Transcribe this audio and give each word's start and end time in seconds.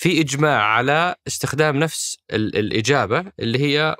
في 0.00 0.20
إجماع 0.20 0.62
على 0.62 1.14
استخدام 1.26 1.76
نفس 1.76 2.16
ال- 2.32 2.56
الإجابة 2.56 3.32
اللي 3.40 3.58
هي 3.58 3.96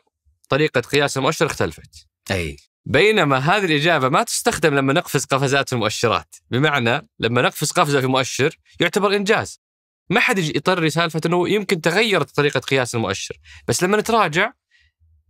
طريقة 0.49 0.81
قياس 0.81 1.17
المؤشر 1.17 1.47
اختلفت. 1.47 2.07
أي. 2.31 2.57
بينما 2.85 3.39
هذه 3.39 3.65
الإجابة 3.65 4.09
ما 4.09 4.23
تستخدم 4.23 4.75
لما 4.75 4.93
نقفز 4.93 5.25
قفزات 5.25 5.69
في 5.69 5.75
المؤشرات. 5.75 6.35
بمعنى 6.51 7.09
لما 7.19 7.43
نقفز 7.43 7.71
قفزة 7.71 8.01
في 8.01 8.07
مؤشر 8.07 8.57
يعتبر 8.81 9.17
إنجاز. 9.17 9.61
ما 10.11 10.21
حد 10.21 10.39
يجي 10.39 10.53
يطري 10.57 10.91
سالفة 10.91 11.21
أنه 11.27 11.49
يمكن 11.49 11.81
تغيرت 11.81 12.31
طريقة 12.31 12.61
قياس 12.61 12.95
المؤشر. 12.95 13.37
بس 13.69 13.83
لما 13.83 13.97
نتراجع 13.97 14.53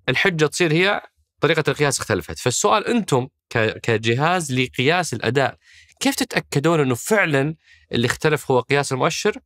الحجة 0.08 0.46
تصير 0.46 0.72
هي 0.72 1.02
طريقة 1.40 1.64
القياس 1.68 2.00
اختلفت. 2.00 2.38
فالسؤال 2.38 2.86
أنتم 2.86 3.28
ك- 3.52 3.78
كجهاز 3.82 4.52
لقياس 4.52 5.14
الأداء 5.14 5.56
كيف 6.00 6.14
تتأكدون 6.14 6.80
أنه 6.80 6.94
فعلا 6.94 7.54
اللي 7.92 8.06
اختلف 8.06 8.50
هو 8.50 8.60
قياس 8.60 8.92
المؤشر؟ 8.92 9.38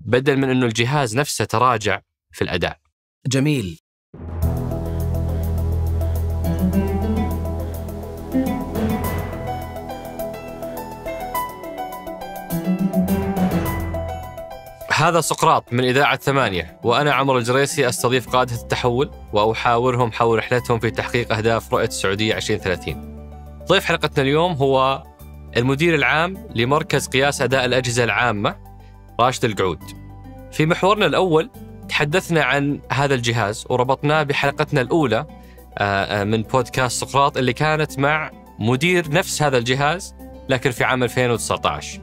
بدل 0.00 0.36
من 0.36 0.50
أنه 0.50 0.66
الجهاز 0.66 1.16
نفسه 1.16 1.44
تراجع 1.44 2.00
في 2.32 2.42
الأداء. 2.42 2.78
جميل. 3.26 3.80
هذا 14.98 15.20
سقراط 15.20 15.72
من 15.72 15.84
إذاعة 15.84 16.16
ثمانية 16.16 16.80
وأنا 16.82 17.12
عمر 17.12 17.38
الجريسي 17.38 17.88
أستضيف 17.88 18.28
قادة 18.28 18.54
التحول 18.54 19.10
وأحاورهم 19.32 20.12
حول 20.12 20.38
رحلتهم 20.38 20.78
في 20.78 20.90
تحقيق 20.90 21.32
أهداف 21.32 21.74
رؤية 21.74 21.86
السعودية 21.86 22.36
2030 22.36 23.18
ضيف 23.68 23.84
حلقتنا 23.84 24.22
اليوم 24.22 24.52
هو 24.52 25.02
المدير 25.56 25.94
العام 25.94 26.48
لمركز 26.54 27.08
قياس 27.08 27.42
أداء 27.42 27.64
الأجهزة 27.64 28.04
العامة 28.04 28.67
راشد 29.20 29.44
القعود 29.44 29.82
في 30.52 30.66
محورنا 30.66 31.06
الأول 31.06 31.50
تحدثنا 31.88 32.42
عن 32.42 32.80
هذا 32.92 33.14
الجهاز 33.14 33.66
وربطناه 33.68 34.22
بحلقتنا 34.22 34.80
الأولى 34.80 35.26
آه، 35.78 36.20
آه، 36.20 36.24
من 36.24 36.42
بودكاست 36.42 37.04
سقراط 37.04 37.36
اللي 37.36 37.52
كانت 37.52 37.98
مع 37.98 38.30
مدير 38.58 39.10
نفس 39.10 39.42
هذا 39.42 39.58
الجهاز 39.58 40.14
لكن 40.48 40.70
في 40.70 40.84
عام 40.84 41.02
2019 41.02 42.00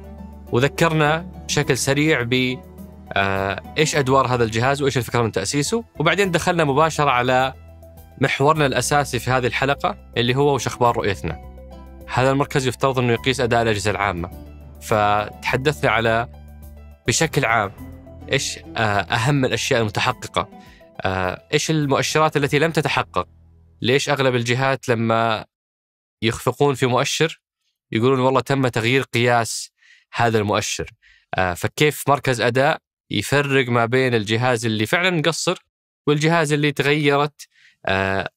وذكرنا 0.52 1.26
بشكل 1.48 1.78
سريع 1.78 2.22
ب 2.22 2.58
آه، 3.14 3.61
إيش 3.78 3.95
أدوار 3.95 4.28
هذا 4.28 4.44
الجهاز 4.44 4.82
وإيش 4.82 4.98
الفكرة 4.98 5.22
من 5.22 5.32
تأسيسه 5.32 5.84
وبعدين 6.00 6.32
دخلنا 6.32 6.64
مباشرة 6.64 7.09
على 7.09 7.54
محورنا 8.22 8.66
الأساسي 8.66 9.20
في 9.20 9.32
هذه 9.32 9.48
الحلقة 9.48 9.98
اللي 10.17 10.36
هو 10.36 10.56
وش 10.56 10.67
أخبار 10.67 10.98
رؤيتنا. 10.98 11.39
هذا 12.14 12.32
المركز 12.32 12.67
يفترض 12.67 13.00
إنه 13.00 13.14
يقيس 13.14 13.39
أداء 13.39 13.61
الأجهزة 13.61 13.92
العامة. 13.92 14.30
فتحدثنا 14.82 15.92
على 15.92 16.28
بشكل 17.08 17.45
عام 17.45 17.72
إيش 18.31 18.58
آه، 18.58 18.81
أهم 19.02 19.45
الأشياء 19.45 19.81
المتحققة؟ 19.81 20.50
آه، 21.02 21.48
إيش 21.53 21.72
المؤشرات 21.72 22.38
التي 22.38 22.59
لم 22.59 22.72
تتحقق؟ 22.72 23.28
ليش 23.81 24.09
أغلب 24.09 24.36
الجهات 24.36 24.89
لما 24.89 25.45
يخفقون 26.22 26.76
في 26.76 26.86
مؤشر 26.86 27.42
يقولون 27.92 28.20
والله 28.20 28.42
تم 28.42 28.67
تغيير 28.67 29.02
قياس 29.02 29.72
هذا 30.14 30.38
المؤشر؟ 30.38 30.92
آه، 31.36 31.53
فكيف 31.53 32.09
مركز 32.09 32.42
أداء 32.42 32.81
يفرق 33.11 33.70
ما 33.70 33.86
بين 33.86 34.14
الجهاز 34.14 34.66
اللي 34.66 34.86
فعلا 34.86 35.09
مقصر 35.09 35.66
والجهاز 36.08 36.53
اللي 36.53 36.72
تغيرت 36.72 37.48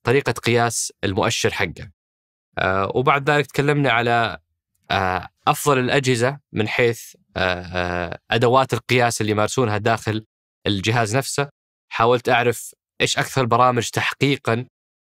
طريقة 0.02 0.32
قياس 0.32 0.92
المؤشر 1.04 1.50
حقه. 1.50 1.90
وبعد 2.94 3.30
ذلك 3.30 3.46
تكلمنا 3.46 3.90
على 3.90 4.38
أفضل 5.50 5.78
الأجهزة 5.78 6.38
من 6.52 6.68
حيث 6.68 7.14
آه، 7.36 7.62
آه، 7.62 8.18
أدوات 8.30 8.72
القياس 8.74 9.20
اللي 9.20 9.32
يمارسونها 9.32 9.78
داخل 9.78 10.24
الجهاز 10.66 11.16
نفسه. 11.16 11.48
حاولت 11.92 12.28
أعرف 12.28 12.74
إيش 13.00 13.18
أكثر 13.18 13.40
البرامج 13.40 13.88
تحقيقا 13.90 14.66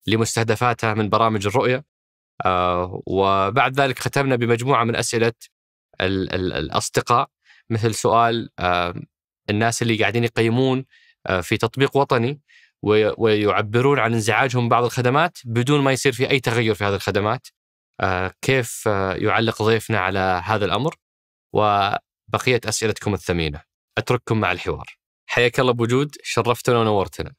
لمستهدفاتها 0.06 0.95
من 0.95 1.09
برامج 1.09 1.47
الرؤية. 1.47 1.84
آه، 2.45 3.03
وبعد 3.06 3.81
ذلك 3.81 3.99
ختمنا 3.99 4.37
بمجموعة 4.37 4.84
من 4.84 4.97
أسئلة 4.97 5.33
ال- 6.00 6.34
ال- 6.34 6.53
الأصدقاء 6.53 7.31
مثل 7.71 7.94
سؤال 7.94 8.50
الناس 9.50 9.82
اللي 9.82 9.97
قاعدين 9.97 10.25
يقيمون 10.25 10.84
في 11.43 11.56
تطبيق 11.56 11.97
وطني 11.97 12.41
وي- 12.82 13.15
ويعبرون 13.19 13.99
عن 13.99 14.12
انزعاجهم 14.15 14.69
بعض 14.69 14.84
الخدمات 14.84 15.38
بدون 15.44 15.81
ما 15.81 15.93
يصير 15.93 16.12
في 16.12 16.31
أي 16.31 16.41
تغير 16.41 16.75
في 16.75 16.84
هذه 16.84 16.94
الخدمات 16.94 17.47
كيف 18.43 18.89
آه، 18.89 19.12
يعلق 19.15 19.62
ضيفنا 19.62 19.99
على 19.99 20.43
هذا 20.45 20.65
الأمر؟ 20.65 20.95
وبقية 21.53 22.61
أسئلتكم 22.65 23.15
الثمينة. 23.15 23.61
أترككم 23.99 24.41
مع 24.41 24.53
الحوار. 24.53 24.87
حياك 25.27 25.61
الله 25.61 25.73
بوجود 25.73 26.17
شرفتنا 26.23 26.79
ونورتنا. 26.79 27.33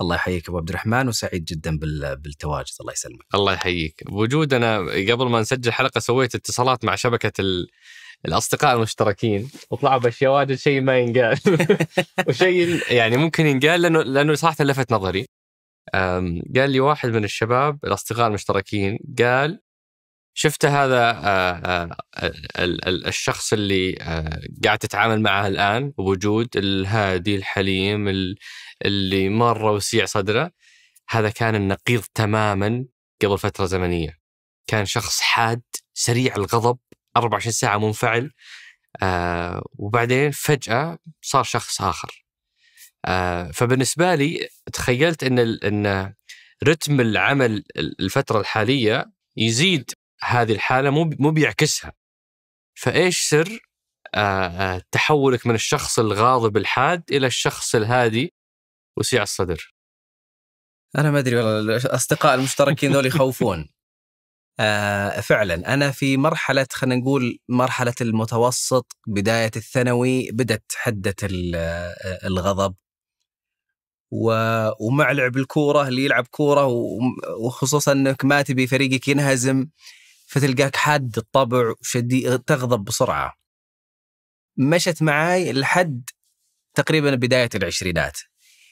الله 0.00 0.14
يحييك 0.16 0.48
أبو 0.48 0.58
عبد 0.58 0.68
الرحمن 0.68 1.08
وسعيد 1.08 1.44
جدا 1.44 1.78
بال- 1.78 2.16
بالتواجد 2.16 2.72
الله 2.80 2.92
يسلمك. 2.92 3.24
الله 3.34 3.52
يحييك. 3.52 4.02
بوجود 4.06 4.54
أنا 4.54 4.78
قبل 5.12 5.28
ما 5.28 5.40
نسجل 5.40 5.72
حلقة 5.72 5.98
سويت 5.98 6.34
اتصالات 6.34 6.84
مع 6.84 6.94
شبكة 6.94 7.32
ال... 7.40 7.66
الأصدقاء 8.26 8.76
المشتركين. 8.76 9.50
وطلعوا 9.70 9.98
بأشياء 9.98 10.32
واجد 10.32 10.54
شيء 10.54 10.80
ما 10.80 10.98
ينقال. 10.98 11.38
وشيء 12.28 12.92
يعني 12.92 13.16
ممكن 13.16 13.46
ينقال 13.46 13.82
لأنه 13.82 14.02
لأنه 14.02 14.34
صراحة 14.34 14.64
لفت 14.64 14.92
نظري. 14.92 15.26
قال 16.56 16.70
لي 16.70 16.80
واحد 16.80 17.08
من 17.08 17.24
الشباب 17.24 17.78
الأصدقاء 17.84 18.26
المشتركين 18.28 18.98
قال 19.18 19.60
شفت 20.42 20.64
هذا 20.64 21.10
آه، 21.10 21.60
آه، 21.64 21.90
ال- 22.58 22.88
ال- 22.88 23.06
الشخص 23.06 23.52
اللي 23.52 23.96
آه، 24.00 24.40
قاعد 24.64 24.78
تتعامل 24.78 25.20
معه 25.20 25.46
الآن 25.46 25.90
بوجود 25.90 26.56
الهادي 26.56 27.36
الحليم 27.36 28.08
ال- 28.08 28.36
اللي 28.84 29.28
مره 29.28 29.72
وسيع 29.72 30.04
صدره. 30.04 30.50
هذا 31.08 31.30
كان 31.30 31.54
النقيض 31.54 32.02
تماما 32.14 32.84
قبل 33.22 33.38
فترة 33.38 33.64
زمنية. 33.66 34.18
كان 34.66 34.84
شخص 34.86 35.20
حاد 35.20 35.62
سريع 35.94 36.36
الغضب 36.36 36.78
24 37.16 37.52
ساعة 37.52 37.78
منفعل 37.78 38.30
وبعدين 39.78 40.30
فجأة 40.30 40.98
صار 41.22 41.44
شخص 41.44 41.82
آخر. 41.82 42.24
فبالنسبة 43.52 44.14
لي 44.14 44.48
تخيلت 44.72 45.24
إن 45.24 45.38
إن 45.38 46.14
رتم 46.64 47.00
العمل 47.00 47.64
الفترة 47.76 48.40
الحالية 48.40 49.06
يزيد 49.36 49.90
هذه 50.22 50.52
الحالة 50.52 50.90
مو 50.90 51.10
مو 51.18 51.30
بيعكسها. 51.30 51.92
فإيش 52.74 53.20
سر؟ 53.20 53.58
تحولك 54.92 55.46
من 55.46 55.54
الشخص 55.54 55.98
الغاضب 55.98 56.56
الحاد 56.56 57.02
إلى 57.10 57.26
الشخص 57.26 57.74
الهادي 57.74 58.34
وسيع 58.96 59.22
الصدر. 59.22 59.74
أنا 60.98 61.10
ما 61.10 61.18
أدري 61.18 61.36
والله 61.36 61.76
الأصدقاء 61.76 62.34
المشتركين 62.34 62.92
ذول 62.92 63.06
يخوفون. 63.06 63.68
آه 64.60 65.20
فعلا 65.20 65.74
أنا 65.74 65.90
في 65.90 66.16
مرحلة 66.16 66.66
خلينا 66.72 67.00
نقول 67.02 67.38
مرحلة 67.48 67.94
المتوسط 68.00 68.96
بداية 69.06 69.50
الثانوي 69.56 70.30
بدت 70.32 70.72
حدة 70.76 71.14
ال- 71.22 71.56
الغضب. 72.24 72.74
و- 74.12 74.86
ومع 74.86 75.12
لعب 75.12 75.36
الكورة 75.36 75.88
اللي 75.88 76.04
يلعب 76.04 76.26
كورة 76.26 76.66
وخصوصا 77.44 77.92
إنك 77.92 78.24
ما 78.24 78.42
تبي 78.42 78.66
فريقك 78.66 79.08
ينهزم. 79.08 79.66
فتلقاك 80.30 80.76
حاد 80.76 81.18
الطبع 81.18 81.74
وشديد 81.80 82.38
تغضب 82.38 82.84
بسرعة. 82.84 83.34
مشت 84.56 85.02
معاي 85.02 85.52
لحد 85.52 86.10
تقريبا 86.74 87.14
بداية 87.14 87.48
العشرينات. 87.54 88.18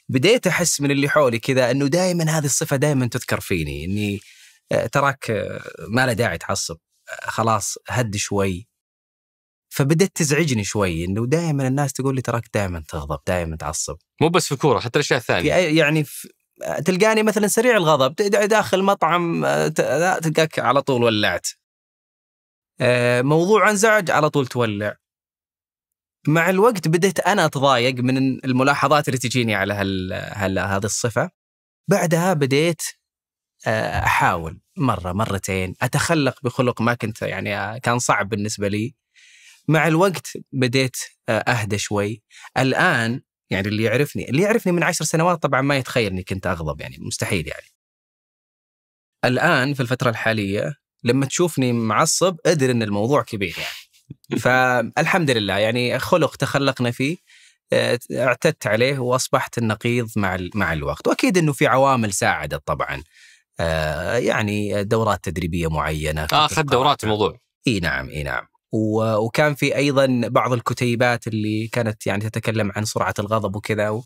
بديت 0.09 0.47
أحس 0.47 0.81
من 0.81 0.91
اللي 0.91 1.09
حولي 1.09 1.39
كذا 1.39 1.71
إنه 1.71 1.87
دائما 1.87 2.23
هذه 2.23 2.45
الصفة 2.45 2.75
دائما 2.75 3.07
تذكر 3.07 3.39
فيني 3.39 3.85
إني 3.85 4.19
آه، 4.71 4.85
تراك 4.85 5.31
آه، 5.31 5.61
ما 5.89 6.05
له 6.05 6.13
داعي 6.13 6.37
تعصب. 6.37 6.77
آه، 7.09 7.29
خلاص 7.29 7.77
هد 7.87 8.15
شوي. 8.15 8.67
فبدت 9.69 10.15
تزعجني 10.15 10.63
شوي 10.63 11.05
إنه 11.05 11.25
دائما 11.27 11.67
الناس 11.67 11.93
تقول 11.93 12.15
لي 12.15 12.21
تراك 12.21 12.43
دائما 12.53 12.83
تغضب 12.87 13.19
دائما 13.27 13.55
تعصب. 13.57 13.97
مو 14.21 14.29
بس 14.29 14.45
في 14.45 14.51
الكورة 14.51 14.79
حتى 14.79 14.99
الأشياء 14.99 15.19
الثانية. 15.19 15.53
يعني 15.53 16.03
في 16.03 16.29
تلقاني 16.85 17.23
مثلا 17.23 17.47
سريع 17.47 17.77
الغضب 17.77 18.15
داخل 18.47 18.83
مطعم 18.83 19.45
آه، 19.45 19.67
تلقاك 20.17 20.59
على 20.59 20.81
طول 20.81 21.03
ولعت. 21.03 21.47
آه، 22.81 23.21
موضوع 23.21 23.69
انزعج 23.69 24.11
على 24.11 24.29
طول 24.29 24.47
تولع. 24.47 24.95
مع 26.27 26.49
الوقت 26.49 26.87
بديت 26.87 27.19
أنا 27.19 27.45
أتضايق 27.45 27.95
من 27.95 28.17
الملاحظات 28.45 29.07
اللي 29.07 29.19
تجيني 29.19 29.55
على 29.55 29.73
هال... 29.73 30.13
هال... 30.13 30.59
هذه 30.59 30.85
الصفة. 30.85 31.29
بعدها 31.89 32.33
بديت 32.33 32.81
آه، 33.67 33.99
أحاول 33.99 34.59
مرة 34.77 35.11
مرتين 35.11 35.75
أتخلق 35.81 36.39
بخلق 36.43 36.81
ما 36.81 36.93
كنت 36.93 37.21
يعني 37.21 37.79
كان 37.79 37.99
صعب 37.99 38.29
بالنسبة 38.29 38.67
لي. 38.67 38.95
مع 39.67 39.87
الوقت 39.87 40.27
بديت 40.51 40.97
أهدى 41.29 41.77
شوي. 41.77 42.23
الآن 42.57 43.21
يعني 43.49 43.67
اللي 43.67 43.83
يعرفني 43.83 44.29
اللي 44.29 44.41
يعرفني 44.41 44.71
من 44.71 44.83
عشر 44.83 45.05
سنوات 45.05 45.43
طبعا 45.43 45.61
ما 45.61 45.77
يتخيل 45.77 46.11
إني 46.11 46.23
كنت 46.23 46.47
أغضب 46.47 46.81
يعني 46.81 46.97
مستحيل 46.99 47.47
يعني. 47.47 47.67
الآن 49.25 49.73
في 49.73 49.79
الفترة 49.79 50.09
الحالية 50.09 50.75
لما 51.03 51.25
تشوفني 51.25 51.73
معصب 51.73 52.37
أدري 52.45 52.71
إن 52.71 52.83
الموضوع 52.83 53.21
كبير 53.23 53.55
يعني. 53.57 54.39
فالحمد 54.43 55.31
لله 55.31 55.57
يعني 55.57 55.99
خلق 55.99 56.35
تخلقنا 56.35 56.91
فيه 56.91 57.17
آه، 57.73 57.99
اعتدت 58.11 58.67
عليه 58.67 58.99
وأصبحت 58.99 59.57
النقيض 59.57 60.09
مع 60.15 60.37
مع 60.55 60.73
الوقت. 60.73 61.07
وأكيد 61.07 61.37
إنه 61.37 61.53
في 61.53 61.67
عوامل 61.67 62.13
ساعدت 62.13 62.67
طبعا 62.67 63.03
آه، 63.59 64.17
يعني 64.17 64.83
دورات 64.83 65.23
تدريبية 65.23 65.69
معينة 65.69 66.27
آه 66.33 66.45
اخذ 66.45 66.63
دورات 66.63 67.03
الموضوع. 67.03 67.37
إي 67.67 67.79
نعم 67.79 68.09
إي 68.09 68.23
نعم. 68.23 68.47
وكان 68.73 69.55
في 69.55 69.75
أيضا 69.75 70.21
بعض 70.27 70.53
الكتيبات 70.53 71.27
اللي 71.27 71.67
كانت 71.67 72.07
يعني 72.07 72.29
تتكلم 72.29 72.71
عن 72.75 72.85
سرعة 72.85 73.13
الغضب 73.19 73.55
وكذا 73.55 74.01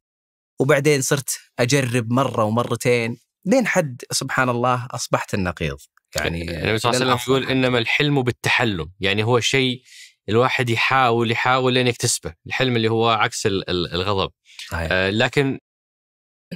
وبعدين 0.62 1.01
صرت 1.01 1.39
أجرب 1.60 2.12
مرة 2.13 2.44
ومرتين 2.44 3.18
لين 3.45 3.68
حد 3.68 4.01
سبحان 4.12 4.50
الله 4.50 4.88
أصبحت 4.92 5.33
النقيض 5.33 5.77
يعني 6.15 6.42
النبي 6.42 6.77
صلى 6.77 6.92
الله 6.92 7.01
عليه. 7.04 7.13
وسلم 7.15 7.33
يقول 7.33 7.51
إنما 7.51 7.77
الحلم 7.77 8.21
بالتحلم 8.21 8.92
يعني 9.00 9.24
هو 9.24 9.39
شيء 9.39 9.83
الواحد 10.30 10.69
يحاول 10.69 11.31
يحاول 11.31 11.74
لين 11.74 11.88
يكتسبه 11.88 12.33
الحلم 12.48 12.75
اللي 12.75 12.88
هو 12.92 13.10
عكس 13.10 13.45
ال- 13.45 13.69
ال- 13.69 13.94
الغضب 13.94 14.31
صحيح. 14.69 14.88
آه 14.92 15.10
لكن 15.10 15.60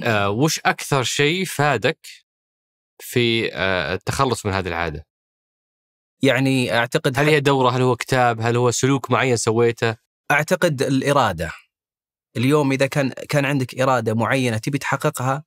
آه 0.02 0.30
وش 0.30 0.58
أكثر 0.58 1.02
شيء 1.02 1.44
فادك 1.44 2.06
في 3.02 3.54
آه 3.54 3.94
التخلص 3.94 4.46
من 4.46 4.52
هذه 4.52 4.68
العادة 4.68 5.06
يعني 6.22 6.78
أعتقد 6.78 7.18
هل 7.18 7.28
هي 7.28 7.40
دورة؟ 7.40 7.70
هل 7.70 7.82
هو 7.82 7.96
كتاب؟ 7.96 8.40
هل 8.40 8.56
هو 8.56 8.70
سلوك 8.70 9.10
معين 9.10 9.36
سويته؟ 9.36 9.96
أعتقد 10.30 10.82
الإرادة. 10.82 11.52
اليوم 12.36 12.72
إذا 12.72 12.86
كان 12.86 13.10
كان 13.10 13.44
عندك 13.44 13.80
إرادة 13.80 14.14
معينة 14.14 14.58
تبي 14.58 14.78
تحققها 14.78 15.44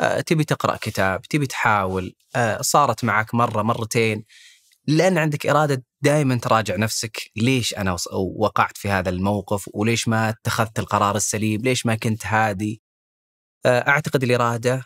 آه، 0.00 0.20
تبي 0.20 0.44
تقرأ 0.44 0.76
كتاب 0.76 1.22
تبي 1.22 1.46
تحاول 1.46 2.14
آه، 2.36 2.62
صارت 2.62 3.04
معك 3.04 3.34
مرة 3.34 3.62
مرتين. 3.62 4.24
لأن 4.86 5.18
عندك 5.18 5.46
إرادة 5.46 5.84
دائما 6.02 6.38
تراجع 6.38 6.76
نفسك. 6.76 7.30
ليش 7.36 7.74
أنا 7.74 7.96
وقعت 8.36 8.76
في 8.76 8.88
هذا 8.90 9.10
الموقف؟ 9.10 9.70
وليش 9.74 10.08
ما 10.08 10.28
اتخذت 10.28 10.78
القرار 10.78 11.16
السليم؟ 11.16 11.60
ليش 11.62 11.86
ما 11.86 11.94
كنت 11.94 12.26
هادي؟ 12.26 12.82
آه، 13.66 13.88
أعتقد 13.88 14.22
الإرادة 14.22 14.84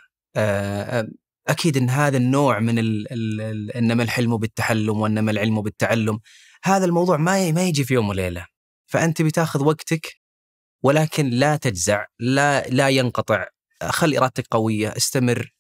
أكيد 1.49 1.77
إن 1.77 1.91
هذا 1.91 2.17
النوع 2.17 2.59
من 2.59 2.79
ال 2.79 3.13
ال 3.13 3.41
ال 3.41 3.73
إنما 3.73 4.03
الحلم 4.03 4.37
بالتحلم 4.37 5.01
وإنما 5.01 5.31
العلم 5.31 5.63
بالتعلم 5.63 6.21
هذا 6.65 6.85
الموضوع 6.85 7.17
ما 7.17 7.53
ما 7.53 7.65
يجي 7.65 7.85
في 7.85 7.95
يوم 7.95 8.09
وليلة. 8.09 8.47
فأنت 8.87 9.23
بتاخذ 9.23 9.65
وقتك 9.65 10.23
ولكن 10.83 11.31
لا 11.31 11.57
تجزع 11.57 12.07
لا 12.21 12.69
لا 12.69 12.89
ينقطع. 12.89 13.47
خلي 13.83 14.19
إرادتك 14.19 14.47
قوية 14.51 14.89
استمر 14.97 15.53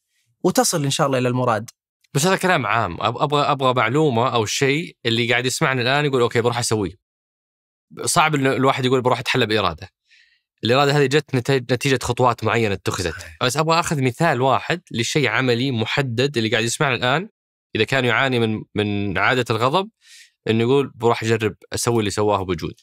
وتصل 0.44 0.84
إن 0.84 0.90
شاء 0.90 1.06
الله 1.06 1.18
إلى 1.18 1.28
المراد. 1.28 1.70
بس 2.14 2.26
هذا 2.26 2.36
كلام 2.36 2.66
عام. 2.66 2.96
أبغى 3.00 3.42
أبغى 3.42 3.74
معلومة 3.74 4.34
أو 4.34 4.46
شيء 4.46 4.96
اللي 5.06 5.30
قاعد 5.30 5.46
يسمعني 5.46 5.82
الآن 5.82 6.04
يقول 6.04 6.20
أوكي 6.20 6.40
بروح 6.40 6.58
أسويه. 6.58 6.94
صعب 8.04 8.34
الواحد 8.34 8.84
يقول 8.84 9.02
بروح 9.02 9.18
اتحلى 9.18 9.46
بإرادة. 9.46 9.88
الاراده 10.64 10.92
هذه 10.92 11.06
جت 11.06 11.34
نتيجة 11.72 11.98
خطوات 12.02 12.44
معينة 12.44 12.74
اتخذت. 12.74 13.14
بس 13.42 13.56
أبغى 13.56 13.80
أخذ 13.80 14.02
مثال 14.02 14.40
واحد 14.40 14.82
لشيء 14.90 15.28
عملي 15.28 15.70
محدد 15.70 16.36
اللي 16.36 16.48
قاعد 16.48 16.64
يسمعنا 16.64 16.94
الآن 16.94 17.28
إذا 17.76 17.84
كان 17.84 18.04
يعاني 18.04 18.38
من 18.38 18.62
من 18.74 19.18
عادة 19.18 19.44
الغضب 19.50 19.90
إنه 20.48 20.60
يقول 20.60 20.92
بروح 20.94 21.22
أجرب 21.22 21.54
أسوي 21.72 21.98
اللي 21.98 22.10
سواه 22.10 22.42
بوجود 22.42 22.74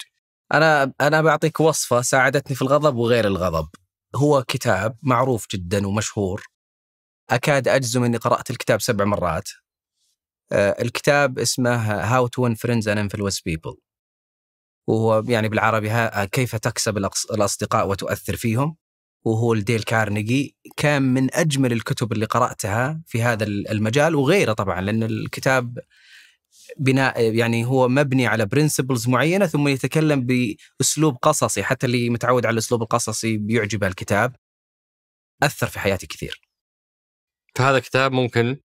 أنا 0.53 0.93
أنا 1.01 1.21
بعطيك 1.21 1.59
وصفة 1.59 2.01
ساعدتني 2.01 2.55
في 2.55 2.61
الغضب 2.61 2.95
وغير 2.95 3.27
الغضب. 3.27 3.69
هو 4.15 4.43
كتاب 4.43 4.97
معروف 5.03 5.47
جدا 5.53 5.87
ومشهور. 5.87 6.43
أكاد 7.29 7.67
أجزم 7.67 8.03
إني 8.03 8.17
قرأت 8.17 8.49
الكتاب 8.49 8.81
سبع 8.81 9.05
مرات. 9.05 9.49
آه، 10.51 10.81
الكتاب 10.81 11.39
اسمه 11.39 11.75
How 11.75 12.27
to 12.27 12.43
Win 12.43 12.55
Friends 12.55 12.87
and 12.87 12.99
Influence 12.99 13.41
People 13.41 13.75
وهو 14.87 15.23
يعني 15.27 15.49
بالعربي 15.49 15.89
ها- 15.89 16.25
كيف 16.25 16.55
تكسب 16.55 16.99
الأص- 17.07 17.31
الأصدقاء 17.33 17.87
وتؤثر 17.87 18.35
فيهم؟ 18.35 18.75
وهو 19.25 19.53
لديل 19.53 19.83
كارنيجي 19.83 20.55
كان 20.77 21.01
من 21.01 21.35
أجمل 21.35 21.71
الكتب 21.71 22.11
اللي 22.11 22.25
قرأتها 22.25 23.01
في 23.07 23.21
هذا 23.23 23.43
المجال 23.43 24.15
وغيره 24.15 24.53
طبعا 24.53 24.81
لأن 24.81 25.03
الكتاب 25.03 25.79
بناء 26.77 27.21
يعني 27.35 27.65
هو 27.65 27.87
مبني 27.87 28.27
على 28.27 28.45
برنسبلز 28.45 29.07
معينة 29.07 29.45
ثم 29.45 29.67
يتكلم 29.67 30.27
بأسلوب 30.79 31.15
قصصي 31.21 31.63
حتى 31.63 31.85
اللي 31.85 32.09
متعود 32.09 32.45
على 32.45 32.53
الأسلوب 32.53 32.81
القصصي 32.81 33.37
بيعجبه 33.37 33.87
الكتاب. 33.87 34.35
أثر 35.43 35.67
في 35.67 35.79
حياتي 35.79 36.07
كثير. 36.07 36.41
فهذا 37.55 37.79
كتاب 37.79 38.11
ممكن 38.11 38.57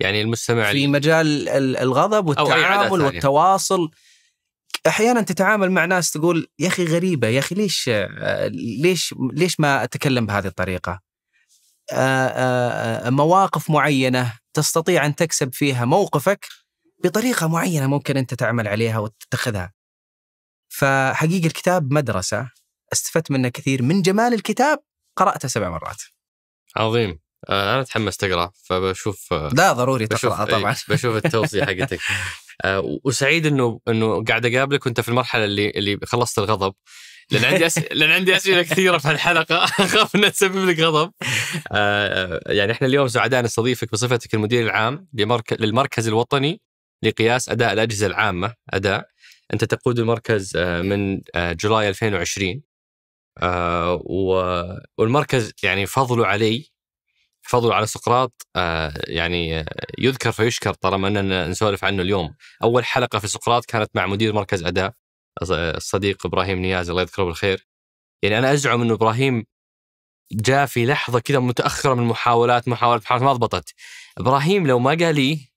يعني 0.00 0.22
المستمع 0.22 0.72
في 0.72 0.86
مجال 0.86 1.48
ال- 1.48 1.76
الغضب 1.76 2.28
والتعامل. 2.28 2.54
والتواصل 3.06 3.90
أحيانا 4.86 5.22
تتعامل 5.22 5.70
مع 5.70 5.84
ناس 5.84 6.10
تقول 6.10 6.48
يا 6.58 6.68
أخي 6.68 6.84
غريبة 6.84 7.28
يا 7.28 7.38
أخي 7.38 7.54
ليش 7.54 7.88
آه، 7.88 8.46
ليش 8.82 9.14
ليش 9.32 9.60
ما 9.60 9.84
أتكلم 9.84 10.26
بهذه 10.26 10.46
الطريقة؟ 10.46 11.00
آه، 11.92 12.28
آه، 12.28 13.10
مواقف 13.10 13.70
معينة 13.70 14.32
تستطيع 14.54 15.06
أن 15.06 15.14
تكسب 15.14 15.54
فيها 15.54 15.84
موقفك 15.84 16.46
بطريقة 17.04 17.48
معينة 17.48 17.86
ممكن 17.86 18.16
أنت 18.16 18.34
تعمل 18.34 18.68
عليها 18.68 18.98
وتتخذها. 18.98 19.72
فحقيقة 20.68 21.46
الكتاب 21.46 21.92
مدرسة 21.92 22.50
استفدت 22.92 23.30
منه 23.30 23.48
كثير 23.48 23.82
من 23.82 24.02
جمال 24.02 24.34
الكتاب 24.34 24.78
قرأته 25.16 25.48
سبع 25.48 25.70
مرات. 25.70 26.02
عظيم 26.76 27.18
أنا 27.50 27.82
تحمست 27.82 28.24
اقرا 28.24 28.50
فبشوف 28.64 29.32
لا 29.32 29.72
ضروري 29.72 30.06
تقرأ 30.06 30.44
طبعا. 30.44 30.74
بشوف 30.88 31.16
التوصية 31.16 31.64
حقتك 31.68 32.00
وسعيد 33.04 33.46
إنه 33.46 33.80
إنه 33.88 34.24
قاعد 34.24 34.46
أقابلك 34.46 34.86
وأنت 34.86 35.00
في 35.00 35.08
المرحلة 35.08 35.44
اللي 35.44 35.70
اللي 35.70 35.98
خلصت 36.04 36.38
الغضب. 36.38 36.74
لأن 37.30 37.44
عندي 37.44 37.66
أس... 37.66 37.78
لأن 37.92 38.10
عندي 38.10 38.36
أسئلة 38.36 38.62
كثيرة 38.62 38.98
في 38.98 39.10
الحلقة 39.10 39.64
أخاف 39.64 40.14
انها 40.16 40.28
تسبب 40.28 40.68
لك 40.68 40.80
غضب. 40.80 41.12
آه 41.72 42.40
يعني 42.46 42.72
إحنا 42.72 42.86
اليوم 42.86 43.08
سعداء 43.08 43.42
نستضيفك 43.42 43.92
بصفتك 43.92 44.34
المدير 44.34 44.64
العام 44.66 45.08
لمركز 45.14 45.56
للمركز 45.60 46.08
الوطني 46.08 46.60
لقياس 47.02 47.48
أداء 47.48 47.72
الأجهزة 47.72 48.06
العامة 48.06 48.54
أداء. 48.70 49.06
أنت 49.52 49.64
تقود 49.64 49.98
المركز 49.98 50.56
آه، 50.56 50.82
من 50.82 51.20
آه، 51.34 51.52
جولاي 51.52 51.88
2020 51.88 52.62
آه، 53.42 53.94
و- 54.04 54.76
والمركز 54.98 55.52
يعني 55.62 55.86
فضله 55.86 56.26
علي 56.26 56.70
فضله 57.48 57.74
على 57.74 57.86
سقراط 57.86 58.46
آه، 58.56 58.92
يعني 59.06 59.64
يذكر 59.98 60.32
فيشكر 60.32 60.74
طالما 60.74 61.08
أننا 61.08 61.48
نسولف 61.48 61.84
عنه 61.84 62.02
اليوم. 62.02 62.34
أول 62.62 62.84
حلقة 62.84 63.18
في 63.18 63.28
سقراط 63.28 63.64
كانت 63.64 63.90
مع 63.94 64.06
مدير 64.06 64.32
مركز 64.32 64.64
أداء 64.64 64.92
الص- 65.44 65.50
الصديق 65.50 66.26
إبراهيم 66.26 66.58
نياز 66.58 66.90
الله 66.90 67.02
يذكره 67.02 67.24
بالخير. 67.24 67.66
يعني 68.22 68.38
أنا 68.38 68.52
أزعم 68.52 68.82
إنه 68.82 68.94
إبراهيم 68.94 69.44
جاء 70.32 70.66
في 70.66 70.86
لحظة 70.86 71.20
كذا 71.20 71.38
متأخرة 71.38 71.94
من 71.94 72.04
محاولات 72.04 72.68
محاولات 72.68 73.02
محاولات 73.02 73.24
ما 73.26 73.32
ضبطت. 73.32 73.74
إبراهيم 74.18 74.66
لو 74.66 74.78
ما 74.78 74.90
قال 74.90 75.14
لي 75.14 75.48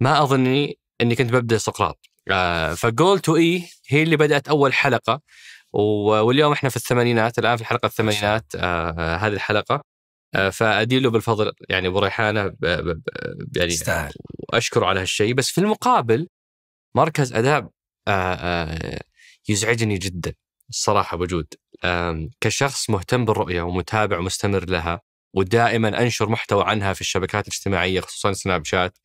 ما 0.00 0.22
اظني 0.22 0.78
إني 1.00 1.14
كنت 1.16 1.32
ببدأ 1.32 1.58
سقراط. 1.58 2.06
آه، 2.30 2.74
فجول 2.74 3.20
تو 3.20 3.36
اي 3.36 3.68
هي 3.88 4.02
اللي 4.02 4.16
بدأت 4.16 4.48
أول 4.48 4.72
حلقة 4.74 5.20
واليوم 5.72 6.52
إحنا 6.52 6.68
في 6.70 6.76
الثمانينات 6.76 7.38
الآن 7.38 7.56
في 7.56 7.62
الحلقة 7.62 7.86
الثمانينات 7.86 8.44
آه، 8.56 9.16
هذه 9.16 9.32
الحلقة 9.32 9.82
فاديله 10.52 11.10
بالفضل 11.10 11.52
يعني 11.68 11.88
أبو 11.88 11.98
ريحانة 11.98 12.52
يعني 13.56 13.72
يستاهل. 13.72 14.12
واشكره 14.52 14.86
على 14.86 15.00
هالشيء. 15.00 15.34
بس 15.34 15.50
في 15.50 15.58
المقابل 15.58 16.28
مركز 16.94 17.32
أداء 17.32 17.68
آه، 18.08 18.34
آه، 18.34 19.00
يزعجني 19.48 19.98
جدا 19.98 20.34
الصراحة 20.70 21.16
بوجود 21.16 21.46
كشخص 22.40 22.90
مهتم 22.90 23.24
بالرؤية 23.24 23.62
ومتابع 23.62 24.18
ومستمر 24.18 24.64
لها 24.64 25.00
ودائما 25.34 26.02
أنشر 26.02 26.28
محتوى 26.28 26.64
عنها 26.64 26.92
في 26.92 27.00
الشبكات 27.00 27.48
الاجتماعية 27.48 28.00
خصوصا 28.00 28.32
سناب 28.32 28.64
شات. 28.64 28.98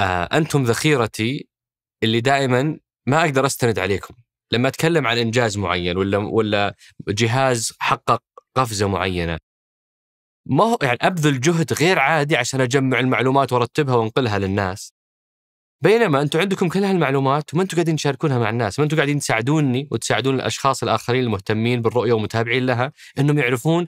آه، 0.00 0.24
أنتم 0.24 0.62
ذخيرتي 0.64 1.48
اللي 2.02 2.20
دائما 2.20 2.78
ما 3.06 3.20
أقدر 3.24 3.46
أستند 3.46 3.78
عليكم. 3.78 4.14
لما 4.52 4.68
أتكلم 4.68 5.06
عن 5.06 5.18
إنجاز 5.18 5.58
معين 5.58 5.96
ولا 5.96 6.18
ولا 6.18 6.74
جهاز 7.08 7.72
حقق 7.78 8.22
قفزة 8.54 8.88
معينة. 8.88 9.38
ما 10.46 10.64
هو 10.64 10.78
يعني 10.82 10.98
أبذل 11.02 11.40
جهد 11.40 11.72
غير 11.72 11.98
عادي 11.98 12.36
عشان 12.36 12.60
أجمع 12.60 13.00
المعلومات 13.00 13.52
وأرتبها 13.52 13.94
وأنقلها 13.94 14.38
للناس. 14.38 14.92
بينما 15.82 16.22
أنتم 16.22 16.40
عندكم 16.40 16.68
كل 16.68 16.84
هالمعلومات 16.84 17.54
وما 17.54 17.62
أنتم 17.62 17.76
قاعدين 17.76 17.96
تشاركونها 17.96 18.38
مع 18.38 18.50
الناس 18.50 18.78
ما 18.78 18.84
أنتم 18.84 18.96
قاعدين 18.96 19.18
تساعدوني 19.18 19.88
وتساعدون 19.90 20.34
الأشخاص 20.34 20.82
الآخرين 20.82 21.24
المهتمين 21.24 21.82
بالرؤية 21.82 22.12
ومتابعين 22.12 22.66
لها 22.66 22.92
إنهم 23.18 23.38
يعرفون 23.38 23.86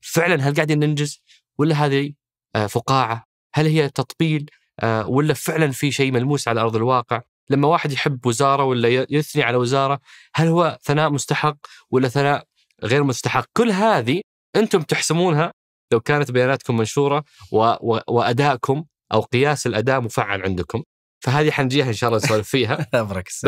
فعلا 0.00 0.34
هل 0.48 0.54
قاعدين 0.54 0.78
ننجز 0.78 1.22
ولا 1.58 1.74
هذه 1.74 2.12
آه، 2.56 2.66
فقاعة؟ 2.66 3.24
هل 3.54 3.66
هي 3.66 3.88
تطبيل 3.88 4.50
آه، 4.80 5.08
ولا 5.08 5.34
فعلا 5.34 5.70
في 5.70 5.92
شيء 5.92 6.12
ملموس 6.12 6.48
على 6.48 6.60
أرض 6.60 6.76
الواقع؟ 6.76 7.22
لما 7.50 7.68
واحد 7.68 7.92
يحب 7.92 8.26
وزارة 8.26 8.64
ولا 8.64 9.06
يثني 9.10 9.42
على 9.42 9.56
وزارة 9.56 10.00
هل 10.34 10.48
هو 10.48 10.78
ثناء 10.82 11.10
مستحق 11.10 11.56
ولا 11.90 12.08
ثناء 12.08 12.44
غير 12.84 13.04
مستحق. 13.04 13.44
كل 13.56 13.70
هذه 13.70 14.20
أنتم 14.56 14.82
تحسمونها 14.82 15.52
لو 15.92 16.00
كانت 16.00 16.30
بياناتكم 16.30 16.76
منشورة 16.76 17.24
و... 17.52 17.58
و... 17.58 18.00
وادائكم 18.08 18.84
أو 19.12 19.20
قياس 19.20 19.66
الأداء 19.66 20.00
مفعل 20.00 20.42
عندكم. 20.42 20.82
فهذه 21.20 21.50
حنجيها 21.50 21.88
إن 21.88 21.92
شاء 21.92 22.08
الله 22.10 22.24
نسولف 22.24 22.48
فيها. 22.48 22.86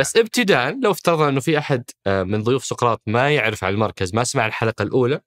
بس 0.01 0.17
ابتداء 0.17 0.81
لو 0.81 0.91
افترضنا 0.91 1.29
إنه 1.29 1.41
في 1.41 1.59
أحد 1.59 1.85
آه، 2.07 2.23
من 2.23 2.43
ضيوف 2.43 2.65
سقراط 2.65 3.03
ما 3.07 3.31
يعرف 3.31 3.65
عن 3.65 3.73
المركز 3.73 4.15
ما 4.15 4.25
سمع 4.25 4.47
الحلقة 4.47 4.83
الأولى 4.83 5.21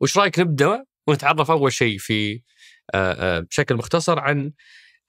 وش 0.00 0.18
رأيك 0.18 0.38
نبدأ 0.38 0.84
ونتعرف 1.06 1.50
أول 1.50 1.72
شيء 1.72 1.98
في 1.98 2.42
آه، 2.94 3.38
آه، 3.38 3.40
بشكل 3.40 3.74
مختصر 3.74 4.18
عن 4.18 4.52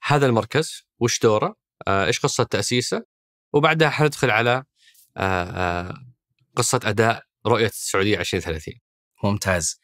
هذا 0.02 0.26
المركز 0.26 0.86
وش 1.00 1.20
دوره 1.20 1.56
إيش 1.88 2.20
قصة 2.20 2.44
تأسيسه 2.44 3.04
وبعدها 3.52 3.90
حندخل 3.90 4.30
على 4.30 4.64
قصة 6.56 6.80
أداء 6.84 7.25
رؤية 7.46 7.66
السعودية 7.66 8.20
2030 8.20 8.74
ممتاز. 9.24 9.80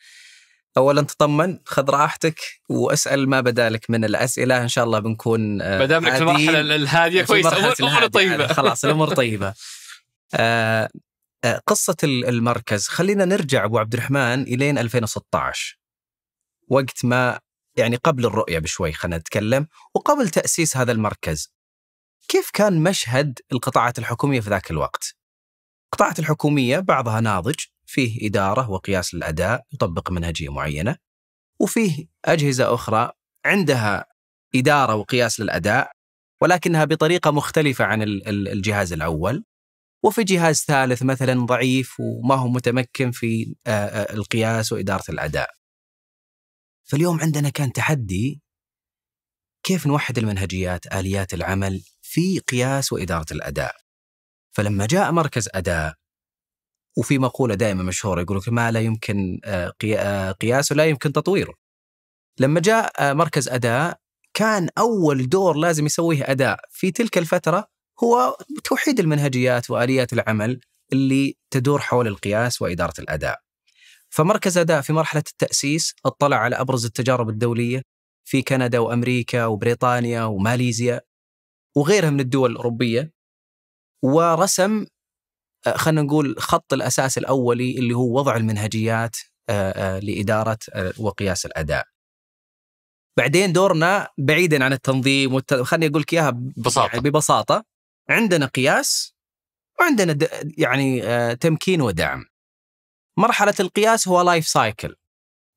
اولا 0.77 1.03
تطمن 1.03 1.59
خذ 1.67 1.91
راحتك 1.91 2.41
واسأل 2.69 3.29
ما 3.29 3.41
بدا 3.41 3.69
لك 3.71 3.91
من 3.91 4.05
الأسئلة. 4.05 4.63
إن 4.63 4.69
شاء 4.69 4.85
الله 4.85 4.99
بنكون 4.99 5.63
آه، 5.63 5.79
ما 5.79 5.85
دام 5.87 6.07
هادين 6.07 6.29
المرحله 6.29 6.61
الهادية 6.61 7.21
في 7.23 7.27
كويس. 7.27 7.45
مرحلة 7.47 7.63
امور 7.65 7.75
أمور 7.81 7.99
الهادي. 7.99 8.09
طيبة. 8.09 8.47
خلاص 8.59 8.85
الأمور 8.85 9.15
طيبة. 9.15 9.55
آه، 10.35 10.89
آه، 11.45 11.63
ال- 12.05 12.25
المركز. 12.29 12.89
خلينا 12.89 13.25
نرجع 13.25 13.65
أبو 13.65 13.79
عبد 13.79 13.95
الرحمن 13.95 14.43
إلين 14.43 14.79
2016 14.79 15.79
وقت 16.69 17.05
ما 17.05 17.41
يعني 17.77 17.97
قبل 17.97 18.27
الرؤية 18.27 18.59
بشوي 18.59 18.93
خلينا 18.93 19.17
نتكلم. 19.19 19.67
وقبل 19.95 20.29
تأسيس 20.29 20.77
هذا 20.77 20.93
المركز 20.93 21.53
كيف 22.29 22.51
كان 22.55 22.83
مشهد 22.83 23.39
القطاعات 23.53 23.99
الحكومية 23.99 24.41
في 24.41 24.51
ذاك 24.51 24.71
الوقت؟ 24.71 25.17
القطاعات 25.93 26.19
الحكومية 26.19 26.79
بعضها 26.79 27.21
ناضج 27.21 27.55
فيه 27.87 28.27
إدارة 28.29 28.71
وقياس 28.71 29.15
للاداء 29.15 29.67
يطبق 29.73 30.11
منهجية 30.11 30.49
معينة 30.53 30.97
وفيه 31.61 32.07
أجهزة 32.25 32.75
أخرى 32.75 33.11
عندها 33.45 34.07
إدارة 34.55 34.95
وقياس 34.95 35.41
للأداء 35.41 35.93
ولكنها 36.43 36.85
بطريقة 36.85 37.31
مختلفة 37.31 37.85
عن 37.85 38.03
ال- 38.03 38.29
ال- 38.29 38.49
الجهاز 38.49 38.93
الأول 38.93 39.45
وفي 40.05 40.25
جهاز 40.25 40.57
ثالث 40.65 41.03
مثلا 41.03 41.47
ضعيف 41.47 42.01
وما 42.01 42.35
هو 42.35 42.49
متمكن 42.49 43.11
في 43.11 43.55
آه، 43.67 43.71
آه، 43.71 44.13
القياس 44.13 44.73
وإدارة 44.73 45.05
الأداء. 45.09 45.51
فاليوم 46.85 47.21
عندنا 47.21 47.49
كان 47.51 47.73
تحدي 47.73 48.43
كيف 49.63 49.87
نوحد 49.87 50.19
المنهجيات 50.19 50.87
آليات 50.95 51.35
العمل 51.35 51.83
في 52.03 52.39
قياس 52.39 52.93
وإدارة 52.93 53.33
الأداء. 53.33 53.82
فلما 54.53 54.87
جاء 54.87 55.13
مركز 55.13 55.49
أداء 55.55 55.95
وفي 56.99 57.19
مقولة 57.19 57.55
دائما 57.55 57.83
مشهورة 57.83 58.21
يقول 58.21 58.39
لك 58.39 58.49
ما 58.49 58.71
لا 58.71 58.81
يمكن 58.81 59.41
آه، 59.45 59.73
آه، 59.85 60.33
قياسه 60.33 60.75
لا 60.75 60.85
يمكن 60.85 61.13
تطويره. 61.13 61.55
لما 62.41 62.61
جاء 62.61 62.93
آه، 62.99 63.13
مركز 63.13 63.49
أداء 63.49 64.01
كان 64.35 64.69
أول 64.79 65.29
دور 65.29 65.57
لازم 65.57 65.87
يسويه 65.87 66.31
أداء 66.31 66.61
في 66.71 66.91
تلك 66.91 67.19
الفترة 67.19 67.69
هو 68.05 68.37
توحيد 68.65 69.01
المنهجيات 69.01 69.71
وآليات 69.71 70.13
العمل 70.13 70.61
اللي 70.93 71.37
تدور 71.51 71.81
حول 71.81 72.07
القياس 72.07 72.63
وإدارة 72.63 72.95
الأداء. 72.99 73.41
فمركز 74.11 74.59
أداء 74.59 74.81
في 74.81 74.93
مرحلة 74.93 75.23
التأسيس 75.31 75.95
اطلع 76.07 76.37
على 76.37 76.57
أبرز 76.57 76.85
التجارب 76.85 77.29
الدولية 77.29 77.83
في 78.25 78.43
كندا 78.43 78.79
وأمريكا 78.79 79.47
وبريطانيا 79.47 80.25
وماليزيا 80.25 81.01
وغيرها 81.77 82.11
من 82.11 82.21
الدول 82.21 82.51
الأوروبية 82.51 83.13
ورسم 84.03 84.87
آه، 85.67 85.77
خلينا 85.77 86.03
نقول 86.03 86.35
خط 86.39 86.73
الأساس 86.73 87.19
الأولي 87.19 87.79
اللي 87.79 87.95
هو 87.95 88.19
وضع 88.19 88.37
المنهجيات 88.37 89.17
آه، 89.49 89.97
آه، 89.97 89.99
لإدارة 89.99 90.59
وقياس 90.99 91.47
الأداء. 91.47 91.85
بعدين 93.19 93.53
دورنا 93.53 94.09
بعيدا 94.19 94.65
عن 94.65 94.73
التنظيم 94.73 95.35
والت... 95.35 95.55
خليني 95.55 95.87
أقول 95.87 96.03
لك 96.03 96.13
إياها 96.13 96.31
ببساطة. 96.31 96.87
يعني 96.87 97.11
ببساطة 97.11 97.65
عندنا 98.11 98.47
قياس 98.47 99.15
وعندنا 99.81 100.13
د... 100.13 100.29
يعني 100.59 101.03
تمكين 101.37 101.81
ودعم. 101.81 102.25
مرحلة 103.19 103.55
القياس 103.61 104.09
هو 104.09 104.23
life 104.23 104.47
cycle 104.47 104.97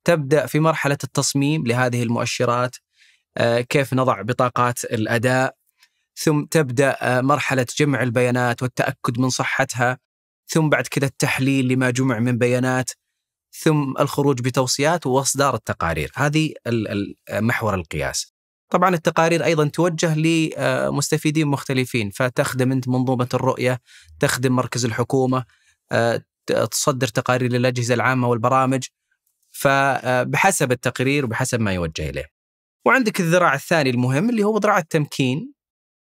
تبدأ 0.07 0.45
في 0.45 0.59
مرحلة 0.59 0.97
التصميم 1.03 1.67
لهذه 1.67 2.03
المؤشرات 2.03 2.75
كيف 3.69 3.93
نضع 3.93 4.21
بطاقات 4.21 4.83
الأداء 4.83 5.55
ثم 6.15 6.43
تبدأ 6.45 6.97
آه، 7.01 7.21
مرحلة 7.21 7.65
جمع 7.77 8.03
البيانات 8.03 8.63
والتأكد 8.63 9.19
من 9.19 9.29
صحتها 9.29 9.99
ثم 10.47 10.69
بعد 10.69 10.87
كذا 10.87 11.05
التحليل 11.05 11.67
لما 11.67 11.89
جمع 11.89 12.19
من 12.19 12.37
بيانات 12.37 12.91
ثم 13.51 13.93
الخروج 13.99 14.41
بتوصيات 14.41 15.07
وإصدار 15.07 15.55
التقارير. 15.55 16.11
هذه 16.15 16.53
محور 17.31 17.75
القياس. 17.75 18.35
طبعا 18.71 18.95
التقارير 18.95 19.45
أيضا 19.45 19.67
توجه 19.67 20.15
لمستفيدين 20.15 21.47
مختلفين. 21.47 22.09
فتخدم 22.09 22.71
أنت 22.71 22.87
منظومة 22.87 23.29
الرؤية 23.33 23.81
تخدم 24.19 24.55
مركز 24.55 24.85
الحكومة 24.85 25.45
آه، 25.91 26.21
تصدر 26.71 27.07
تقارير 27.07 27.51
للأجهزة 27.51 27.93
العامة 27.93 28.27
والبرامج. 28.27 28.83
فبحسب 29.51 30.71
التقرير 30.71 31.25
وبحسب 31.25 31.59
ما 31.59 31.73
يوجه 31.73 32.09
إليه. 32.09 32.25
وعندك 32.85 33.19
الذراع 33.19 33.53
الثاني 33.53 33.89
المهم 33.89 34.29
اللي 34.29 34.43
هو 34.43 34.57
ذراع 34.57 34.77
التمكين. 34.77 35.54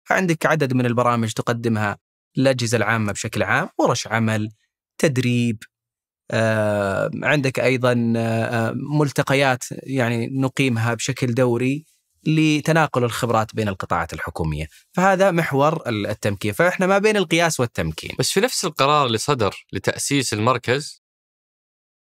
فعندك 0.08 0.46
عدد 0.46 0.74
من 0.74 0.86
البرامج 0.86 1.32
تقدمها 1.32 1.98
الأجهزة 2.38 2.76
العامة 2.76 3.12
بشكل 3.12 3.42
عام 3.42 3.68
ورش 3.78 4.06
عمل 4.06 4.48
تدريب 4.98 5.62
آه، 6.30 7.10
عندك 7.22 7.60
أيضا 7.60 8.12
آه، 8.16 8.72
ملتقيات 8.76 9.64
يعني 9.70 10.26
نقيمها 10.26 10.94
بشكل 10.94 11.34
دوري 11.34 11.84
لتناقل 12.26 13.04
الخبرات 13.04 13.54
بين 13.54 13.68
القطاعات 13.68 14.12
الحكومية. 14.12 14.66
فهذا 14.92 15.30
محور 15.30 15.88
التمكين. 15.88 16.52
فإحنا 16.52 16.86
ما 16.86 16.98
بين 16.98 17.16
القياس 17.16 17.60
والتمكين. 17.60 18.16
بس 18.18 18.30
في 18.30 18.40
نفس 18.40 18.64
القرار 18.64 19.06
اللي 19.06 19.18
صدر 19.18 19.66
لتأسيس 19.72 20.34
المركز 20.34 21.02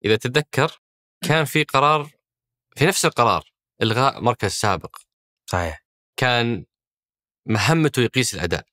إذا 0.06 0.16
تتذكر 0.16 0.82
كان 1.28 1.46
في 1.46 1.64
قرار 1.64 2.10
في 2.76 2.86
نفس 2.86 3.06
القرار 3.06 3.52
إلغاء 3.82 4.22
مركز 4.22 4.52
سابق. 4.52 4.96
صحيح. 5.46 5.86
كان 6.18 6.66
مهمته 7.46 8.02
يقيس 8.02 8.36
الأداء 8.36 8.64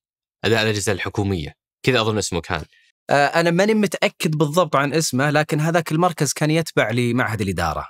أداء 0.45 0.63
الأجهزة 0.63 0.93
الحكومية. 0.93 1.55
كذا 1.83 2.01
أظن 2.01 2.19
اسمه 2.19 2.41
كان. 2.41 2.65
آه، 3.11 3.27
أنا 3.27 3.51
ماني 3.51 3.75
متأكد 3.75 4.31
بالضبط 4.31 4.77
عن 4.77 4.93
اسمه 4.93 5.31
لكن 5.31 5.61
هذاك 5.61 5.93
المركز 5.93 6.33
كان 6.33 6.51
يتبع 6.51 6.91
لمعهد 6.91 7.41
الإدارة. 7.41 7.87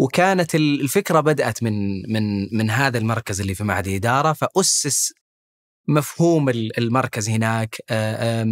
وكانت 0.00 0.54
ال- 0.54 0.80
الفكرة 0.80 1.20
بدأت 1.20 1.62
من 1.62 2.02
من 2.12 2.48
من 2.56 2.70
هذا 2.70 2.98
المركز 2.98 3.40
اللي 3.40 3.54
في 3.54 3.64
معهد 3.64 3.86
الإدارة 3.86 4.32
فأسس 4.32 5.12
مفهوم 5.88 6.48
ال- 6.48 6.78
المركز 6.78 7.28
هناك. 7.28 7.76
آه، 7.90 8.42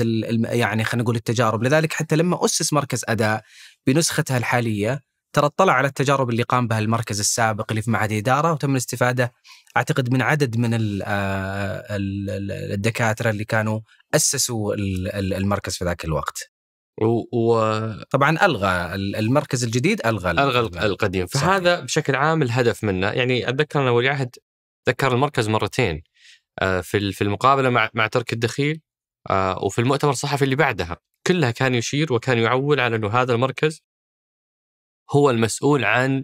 الم- 0.00 0.46
يعني 0.46 0.84
خلينا 0.84 1.02
نقول 1.02 1.16
التجارب. 1.16 1.62
لذلك 1.62 1.92
حتى 1.92 2.16
لما 2.16 2.44
أسس 2.44 2.72
مركز 2.72 3.04
أداء 3.08 3.42
بنسختها 3.86 4.36
الحالية 4.38 5.00
ترى 5.32 5.46
اطلع 5.46 5.72
على 5.72 5.88
التجارب 5.88 6.30
اللي 6.30 6.42
قام 6.42 6.68
بها 6.68 6.78
المركز 6.78 7.20
السابق 7.20 7.66
اللي 7.70 7.82
في 7.82 7.90
معهد 7.90 8.12
الإدارة 8.12 8.52
وتم 8.52 8.70
الاستفادة 8.72 9.32
أعتقد 9.76 10.12
من 10.12 10.22
عدد 10.22 10.56
من 10.56 10.74
آه، 10.74 10.76
ال- 11.96 12.30
ال- 12.30 12.72
الدكاترة 12.72 13.30
اللي 13.30 13.44
كانوا 13.44 13.80
أسسوا 14.14 14.74
ال- 14.74 15.12
ال- 15.14 15.34
المركز 15.34 15.76
في 15.76 15.84
ذاك 15.84 16.04
الوقت. 16.04 16.50
و... 17.02 17.38
و... 17.38 17.92
طبعا 18.10 18.30
ألغى 18.46 18.94
ال- 18.94 19.16
المركز 19.16 19.64
الجديد 19.64 20.06
ألغى 20.06 20.30
ال- 20.30 20.38
ألغى 20.38 20.60
الق- 20.60 20.82
القديم. 20.82 21.26
صحيح. 21.26 21.44
فهذا 21.46 21.80
بشكل 21.80 22.14
عام 22.14 22.42
الهدف 22.42 22.84
منه. 22.84 23.06
يعني 23.06 23.48
أتذكر 23.48 23.80
أن 23.82 23.88
ولي 23.88 24.08
عهد 24.08 24.36
ذكر 24.88 25.12
المركز 25.14 25.48
مرتين 25.48 26.02
آه، 26.62 26.80
في 26.80 27.22
المقابلة 27.22 27.70
مع 27.70 27.90
مع 27.94 28.06
ترك 28.06 28.32
الدخيل 28.32 28.80
آه، 29.30 29.58
وفي 29.64 29.78
المؤتمر 29.80 30.10
الصحفي 30.10 30.44
اللي 30.44 30.56
بعدها. 30.56 30.96
كلها 31.26 31.50
كان 31.50 31.74
يشير 31.74 32.12
وكان 32.12 32.38
يعول 32.38 32.80
على 32.80 32.96
إنه 32.96 33.08
هذا 33.08 33.32
المركز 33.34 33.82
هو 35.12 35.30
المسؤول 35.30 35.84
عن 35.84 36.22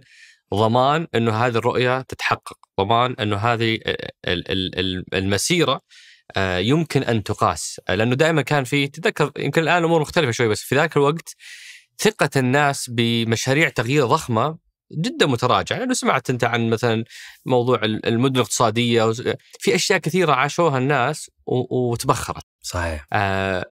ضمان 0.53 1.07
إنه 1.15 1.33
هذه 1.45 1.55
الرؤية 1.57 2.01
تتحقق، 2.01 2.57
ضمان 2.81 3.15
إنه 3.19 3.37
هذه 3.37 3.75
ال- 3.75 4.51
ال- 4.51 4.79
ال- 4.79 5.05
المسيرة 5.13 5.81
آه، 6.37 6.57
يمكن 6.57 7.03
أن 7.03 7.23
تقاس، 7.23 7.81
آه، 7.89 7.95
لأنه 7.95 8.15
دائما 8.15 8.41
كان 8.41 8.63
في 8.63 8.87
تذكر 8.87 9.31
يمكن 9.37 9.61
الآن 9.61 9.77
الأمور 9.77 10.01
مختلفة 10.01 10.31
شوي 10.31 10.47
بس 10.47 10.61
في 10.61 10.75
ذاك 10.75 10.97
الوقت 10.97 11.35
ثقة 11.99 12.29
الناس 12.35 12.89
بمشاريع 12.89 13.69
تغيير 13.69 14.05
ضخمة 14.05 14.57
جدا 14.91 15.25
متراجعة، 15.25 15.77
لأنه 15.77 15.93
سمعت 15.93 16.29
أنت 16.29 16.43
عن 16.43 16.69
مثلا 16.69 17.03
موضوع 17.45 17.83
ال- 17.83 18.05
المدن 18.05 18.35
الاقتصادية 18.35 19.11
في 19.59 19.75
أشياء 19.75 19.99
كثيرة 19.99 20.31
عاشوها 20.33 20.77
الناس 20.77 21.31
وتبخرت. 21.45 22.43
صحيح. 22.61 23.07
آه، 23.13 23.65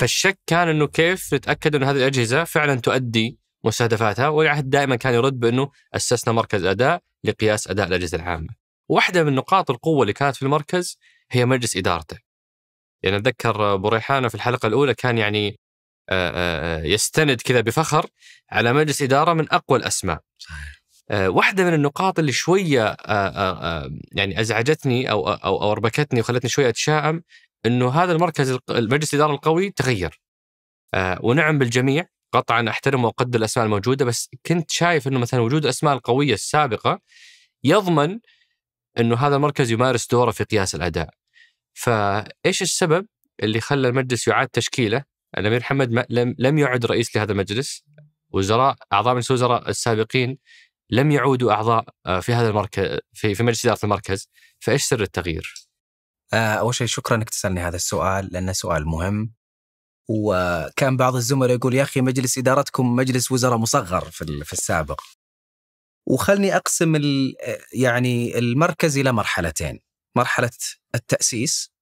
فالشك 0.00 0.38
كان 0.46 0.68
إنه 0.68 0.86
كيف 0.86 1.34
نتاكد 1.34 1.74
إنه 1.74 1.90
هذه 1.90 1.96
الأجهزة 1.96 2.44
فعلا 2.44 2.74
تؤدي 2.74 3.38
مستهدفاتها 3.64 4.28
والعهد 4.28 4.70
دائما 4.70 4.96
كان 4.96 5.14
يرد 5.14 5.40
بأنه 5.40 5.70
أسسنا 5.94 6.34
مركز 6.34 6.64
أداء 6.64 7.00
لقياس 7.24 7.68
أداء 7.68 7.88
الأجهزة 7.88 8.16
العامة. 8.16 8.48
واحدة 8.88 9.24
من 9.24 9.34
نقاط 9.34 9.70
القوة 9.70 10.02
اللي 10.02 10.12
كانت 10.12 10.36
في 10.36 10.42
المركز 10.42 10.98
هي 11.30 11.44
مجلس 11.46 11.76
إدارته. 11.76 12.18
يعني 13.02 13.16
أتذكر 13.16 13.74
أبو 13.74 13.90
في 14.00 14.34
الحلقة 14.34 14.66
الأولى 14.66 14.94
كان 14.94 15.18
يعني 15.18 15.58
آه، 16.10 16.30
آه، 16.80 16.84
يستند 16.84 17.40
كذا 17.40 17.60
بفخر 17.60 18.06
على 18.50 18.72
مجلس 18.72 19.02
إدارة 19.02 19.32
من 19.32 19.52
أقوى 19.52 19.78
الأسماء. 19.78 20.20
صحيح 20.38 20.78
آه، 21.10 21.28
واحدة 21.28 21.64
من 21.64 21.74
النقاط 21.74 22.18
اللي 22.18 22.32
شوية 22.32 22.84
آه، 22.86 22.96
آه، 23.28 23.90
يعني 24.12 24.40
أزعجتني 24.40 25.10
أو 25.10 25.28
أو 25.28 25.62
أو 25.62 25.72
أربكتني 25.72 26.20
وخلتني 26.20 26.50
شوية 26.50 26.68
أتشائم 26.68 27.22
إنه 27.66 27.90
هذا 27.90 28.12
المركز 28.12 28.58
المجلس 28.70 29.14
الاداره 29.14 29.32
القوي 29.34 29.70
تغير 29.70 30.20
ونعم 31.20 31.58
بالجميع 31.58 32.06
قطعا 32.32 32.68
أحترم 32.68 33.04
وأقدر 33.04 33.38
الأسماء 33.38 33.66
الموجودة 33.66 34.04
بس 34.04 34.28
كنت 34.46 34.70
شايف 34.70 35.08
إنه 35.08 35.18
مثلا 35.18 35.40
وجود 35.40 35.64
الأسماء 35.64 35.94
القوية 35.94 36.34
السابقة 36.34 37.00
يضمن 37.64 38.18
إنه 38.98 39.16
هذا 39.16 39.36
المركز 39.36 39.70
يمارس 39.70 40.06
دوره 40.06 40.30
في 40.30 40.44
قياس 40.44 40.74
الأداء. 40.74 41.10
فإيش 41.74 42.62
السبب 42.62 43.06
اللي 43.42 43.60
خلى 43.60 43.88
المجلس 43.88 44.28
يعاد 44.28 44.48
تشكيله؟ 44.48 45.04
الأمير 45.38 45.60
محمد 45.60 46.06
لم 46.10 46.34
لم 46.38 46.58
يعد 46.58 46.86
رئيس 46.86 47.16
لهذا 47.16 47.32
المجلس 47.32 47.84
وزراء 48.30 48.76
أعضاء 48.92 49.14
مجلس 49.14 49.30
الوزراء 49.30 49.70
السابقين 49.70 50.38
لم 50.90 51.10
يعودوا 51.10 51.52
أعضاء 51.52 51.84
آه، 52.06 52.20
في 52.20 52.32
هذا 52.32 52.48
المركز 52.48 52.98
في 53.12 53.34
في 53.34 53.42
مجلس 53.42 53.66
إدارة 53.66 53.78
المركز 53.84 54.28
فإيش 54.58 54.82
سر 54.82 55.02
التغيير؟ 55.02 55.68
آه، 56.32 56.54
أول 56.54 56.74
شيء 56.74 56.86
شكرا 56.86 57.16
إنك 57.16 57.30
تسألني 57.30 57.60
هذا 57.60 57.76
السؤال 57.76 58.28
لأنه 58.32 58.52
سؤال 58.52 58.86
مهم 58.86 59.32
وكان 60.08 60.96
بعض 60.96 61.14
الزملاء 61.14 61.56
يقول 61.56 61.74
يا 61.74 61.82
أخي 61.82 62.00
مجلس 62.00 62.38
إدارتكم 62.38 62.96
مجلس 62.96 63.32
وزراء 63.32 63.58
مصغر 63.58 64.10
في 64.10 64.44
في 64.44 64.52
السابق. 64.52 65.00
وخلني 66.06 66.56
أقسم 66.56 66.96
يعني 67.72 68.38
المركز 68.38 68.98
إلى 68.98 69.12
مرحلتين. 69.12 69.80
مرحلة 70.16 70.50
التأسيس 70.94 71.72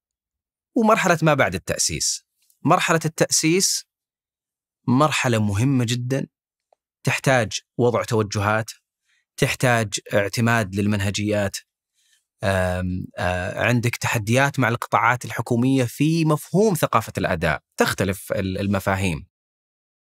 ومرحلة 0.77 1.19
ما 1.23 1.35
بعد 1.35 1.55
التأسيس. 1.55 2.27
مرحلة 2.63 3.01
التأسيس 3.05 3.85
مرحلة 4.89 5.39
مهمة 5.39 5.85
جدا. 5.89 6.27
تحتاج 7.05 7.61
وضع 7.79 8.03
توجهات 8.03 8.71
تحتاج 9.37 9.95
اعتماد 10.15 10.75
للمنهجيات 10.75 11.57
عندك 13.57 13.97
تحديات 13.97 14.59
مع 14.59 14.69
القطاعات 14.69 15.25
الحكومية 15.25 15.85
في 15.85 16.25
مفهوم 16.25 16.75
ثقافة 16.75 17.13
الأداء 17.19 17.61
تختلف 17.77 18.33
ال- 18.33 18.59
المفاهيم. 18.59 19.27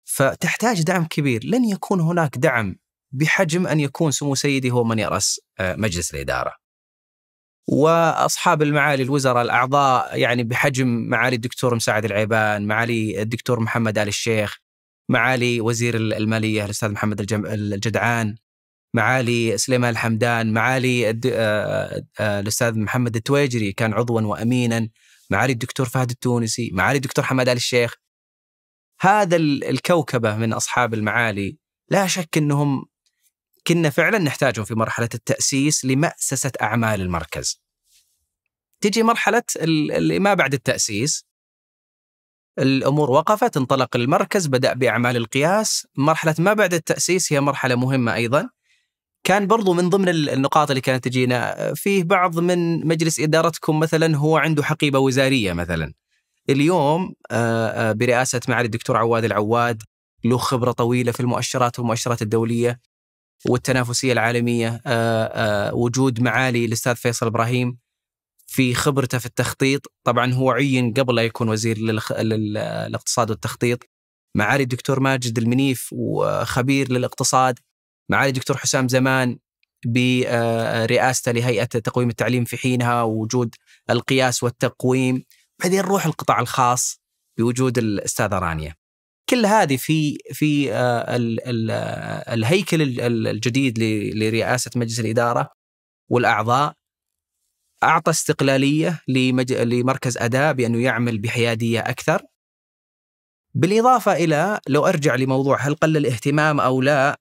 فتحتاج 0.04 0.82
دعم 0.82 1.04
كبير. 1.04 1.44
لن 1.44 1.64
يكون 1.64 2.00
هناك 2.00 2.38
دعم 2.38 2.76
بحجم 3.12 3.66
أن 3.66 3.80
يكون 3.80 4.10
سمو 4.10 4.34
سيدي 4.34 4.70
هو 4.70 4.84
من 4.84 4.98
يرأس 4.98 5.40
آه، 5.60 5.76
مجلس 5.76 6.14
الإدارة. 6.14 6.52
وأصحاب 7.68 8.62
المعالي 8.62 9.02
الوزراء 9.02 9.42
الأعضاء 9.42 10.18
يعني 10.18 10.44
بحجم 10.44 10.86
معالي 10.88 11.36
الدكتور 11.36 11.74
مساعد 11.74 12.04
العيبان 12.04 12.66
معالي 12.66 13.22
الدكتور 13.22 13.60
محمد 13.60 13.98
آل 13.98 14.08
الشيخ 14.08 14.58
معالي 15.08 15.60
وزير 15.60 15.96
المالية 15.96 16.64
الأستاذ 16.64 16.90
محمد 16.92 17.32
الجدعان. 17.46 18.36
معالي 18.94 19.58
سليمان 19.58 19.90
الحمدان 19.90 20.52
معالي 20.52 21.10
الد- 21.10 21.32
آه، 21.34 22.02
آه، 22.20 22.40
الأستاذ 22.40 22.78
محمد 22.78 23.16
التويجري 23.16 23.72
كان 23.72 23.92
عضوا 23.92 24.20
وامينا 24.20 24.88
معالي 25.30 25.52
الدكتور 25.52 25.86
فهد 25.88 26.10
التونسي 26.10 26.70
معالي 26.72 26.96
الدكتور 26.96 27.24
حماد 27.24 27.48
آل 27.48 27.56
الشيخ. 27.56 27.94
هذا 29.00 29.36
ال- 29.36 29.64
الكوكبة 29.64 30.36
من 30.36 30.52
أصحاب 30.52 30.94
المعالي 30.94 31.56
لا 31.88 32.06
شك 32.06 32.36
إنهم 32.38 32.84
كنا 33.66 33.90
فعلا 33.90 34.18
نحتاجهم 34.18 34.64
في 34.64 34.74
مرحلة 34.74 35.08
التأسيس 35.14 35.84
لمأسسة 35.84 36.52
أعمال 36.62 37.00
المركز. 37.00 37.62
تجي 38.80 39.02
مرحلة 39.02 39.42
ال- 39.56 39.92
اللي 39.92 40.18
ما 40.18 40.34
بعد 40.34 40.54
التأسيس 40.54 41.24
الأمور 42.58 43.10
وقفت 43.10 43.56
انطلق 43.56 43.96
المركز 43.96 44.46
بدأ 44.46 44.72
بأعمال 44.72 45.16
القياس. 45.16 45.86
مرحلة 45.96 46.34
ما 46.38 46.52
بعد 46.52 46.74
التأسيس 46.74 47.32
هي 47.32 47.40
مرحلة 47.40 47.74
مهمة 47.74 48.14
أيضا. 48.14 48.50
كان 49.24 49.46
برضو 49.46 49.72
من 49.72 49.88
ضمن 49.90 50.08
ال- 50.08 50.30
النقاط 50.30 50.70
اللي 50.70 50.80
كانت 50.80 51.04
تجينا. 51.04 51.72
فيه 51.74 52.04
بعض 52.04 52.38
من 52.38 52.86
مجلس 52.86 53.20
إدارتكم 53.20 53.80
مثلا 53.80 54.16
هو 54.16 54.36
عنده 54.36 54.62
حقيبة 54.62 54.98
وزارية 54.98 55.52
مثلا. 55.52 55.92
اليوم 56.50 57.14
آه، 57.30 57.68
آه، 57.68 57.92
برئاسة 57.92 58.40
معالي 58.48 58.66
الدكتور 58.66 58.96
عواد 58.96 59.24
العواد 59.24 59.82
له 60.24 60.36
خبرة 60.36 60.72
طويلة 60.72 61.12
في 61.12 61.20
المؤشرات 61.20 61.78
والمؤشرات 61.78 62.22
الدولية 62.22 62.80
والتنافسية 63.48 64.12
العالمية. 64.12 64.80
آه، 64.86 65.24
آه، 65.24 65.74
وجود 65.74 66.20
معالي 66.20 66.64
الأستاذ 66.64 66.94
فيصل 66.96 67.26
إبراهيم 67.26 67.78
في 68.46 68.74
خبرته 68.74 69.18
في 69.18 69.26
التخطيط. 69.26 69.86
طبعا 70.04 70.32
هو 70.32 70.50
عين 70.50 70.92
قبل 70.92 71.14
لا 71.14 71.22
يكون 71.22 71.48
وزير. 71.48 71.78
للاقتصاد 71.78 73.30
والتخطيط. 73.30 73.78
معالي 74.36 74.62
الدكتور 74.62 75.00
ماجد 75.00 75.38
المنيف 75.38 75.88
وخبير 75.92 76.92
للاقتصاد. 76.92 77.58
معالي 78.10 78.28
الدكتور 78.28 78.56
حسام 78.56 78.88
زمان 78.88 79.38
برئاسته 79.86 81.32
لهيئة 81.32 81.64
تقويم 81.64 82.08
التعليم 82.08 82.44
في 82.44 82.56
حينها 82.56 83.02
ووجود 83.02 83.54
القياس 83.90 84.42
والتقويم 84.42 85.24
بعدين 85.62 85.78
نروح 85.78 86.06
القطاع 86.06 86.40
الخاص 86.40 87.00
بوجود 87.38 87.78
الأستاذة 87.78 88.38
رانيا 88.38 88.74
كل 89.28 89.46
هذه 89.46 89.76
في 89.76 90.18
في 90.32 90.72
آه، 90.72 90.76
آه، 91.70 92.34
الهيكل 92.34 92.82
ال- 92.82 93.00
ال- 93.00 93.26
الجديد 93.28 93.78
لرئاسة 94.14 94.70
مجلس 94.76 95.00
الإدارة 95.00 95.50
والأعضاء 96.10 96.74
أعطى 97.82 98.10
استقلالية. 98.10 99.02
لمركز 99.08 100.18
أداء 100.18 100.52
بأنه 100.52 100.82
يعمل 100.82 101.18
بحيادية 101.18 101.80
أكثر 101.80 102.22
بالإضافة 103.54 104.12
إلى 104.12 104.60
لو 104.68 104.86
أرجع 104.86 105.14
لموضوع 105.14 105.60
هل 105.60 105.74
قل 105.74 105.96
الاهتمام 105.96 106.60
أو 106.60 106.82
لا 106.82 107.19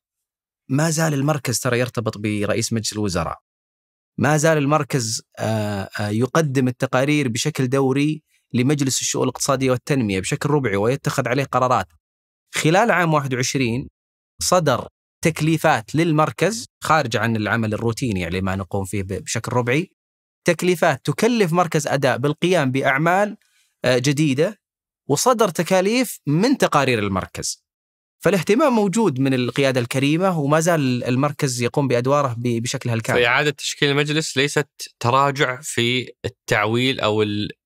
ما 0.69 0.89
زال 0.89 1.13
المركز 1.13 1.59
ترى 1.59 1.79
يرتبط 1.79 2.17
برئيس 2.17 2.73
مجلس 2.73 2.93
الوزراء. 2.93 3.37
ما 4.17 4.37
زال 4.37 4.57
المركز 4.57 5.21
آه، 5.39 5.89
آه، 5.99 6.09
يقدم 6.09 6.67
التقارير 6.67 7.27
بشكل 7.27 7.67
دوري 7.67 8.23
لمجلس 8.53 9.01
الشؤون 9.01 9.23
الاقتصادية 9.23 9.71
والتنمية 9.71 10.19
بشكل 10.19 10.49
ربعي 10.49 10.75
ويتخذ 10.75 11.27
عليه 11.27 11.43
قرارات. 11.43 11.87
خلال 12.55 12.91
عام 12.91 13.13
21 13.13 13.89
صدر 14.41 14.87
تكليفات 15.23 15.95
للمركز 15.95 16.65
خارج 16.83 17.17
عن 17.17 17.35
العمل 17.35 17.73
الروتيني 17.73 18.27
اللي 18.27 18.41
ما 18.41 18.55
نقوم 18.55 18.85
فيه 18.85 19.03
بشكل 19.03 19.53
ربعي. 19.53 19.91
تكليفات 20.47 21.05
تكلف 21.05 21.53
مركز 21.53 21.87
أداء 21.87 22.17
بالقيام 22.17 22.71
بأعمال 22.71 23.37
آه، 23.85 23.97
جديدة 23.97 24.59
وصدر 25.09 25.49
تكاليف 25.49 26.19
من 26.27 26.57
تقارير 26.57 26.99
المركز. 26.99 27.68
فالاهتمام 28.19 28.73
موجود 28.73 29.19
من 29.19 29.33
القيادة 29.33 29.81
الكريمة 29.81 30.39
وما 30.39 30.59
زال 30.59 31.03
المركز 31.03 31.61
يقوم 31.61 31.87
بأدواره 31.87 32.35
ب- 32.37 32.61
بشكلها 32.63 32.95
الكامل. 32.95 33.19
فإعادة 33.21 33.51
تشكيل 33.51 33.89
المجلس 33.89 34.37
ليست 34.37 34.67
تراجع 34.99 35.59
في 35.61 36.11
التعويل 36.25 36.99
أو 36.99 37.23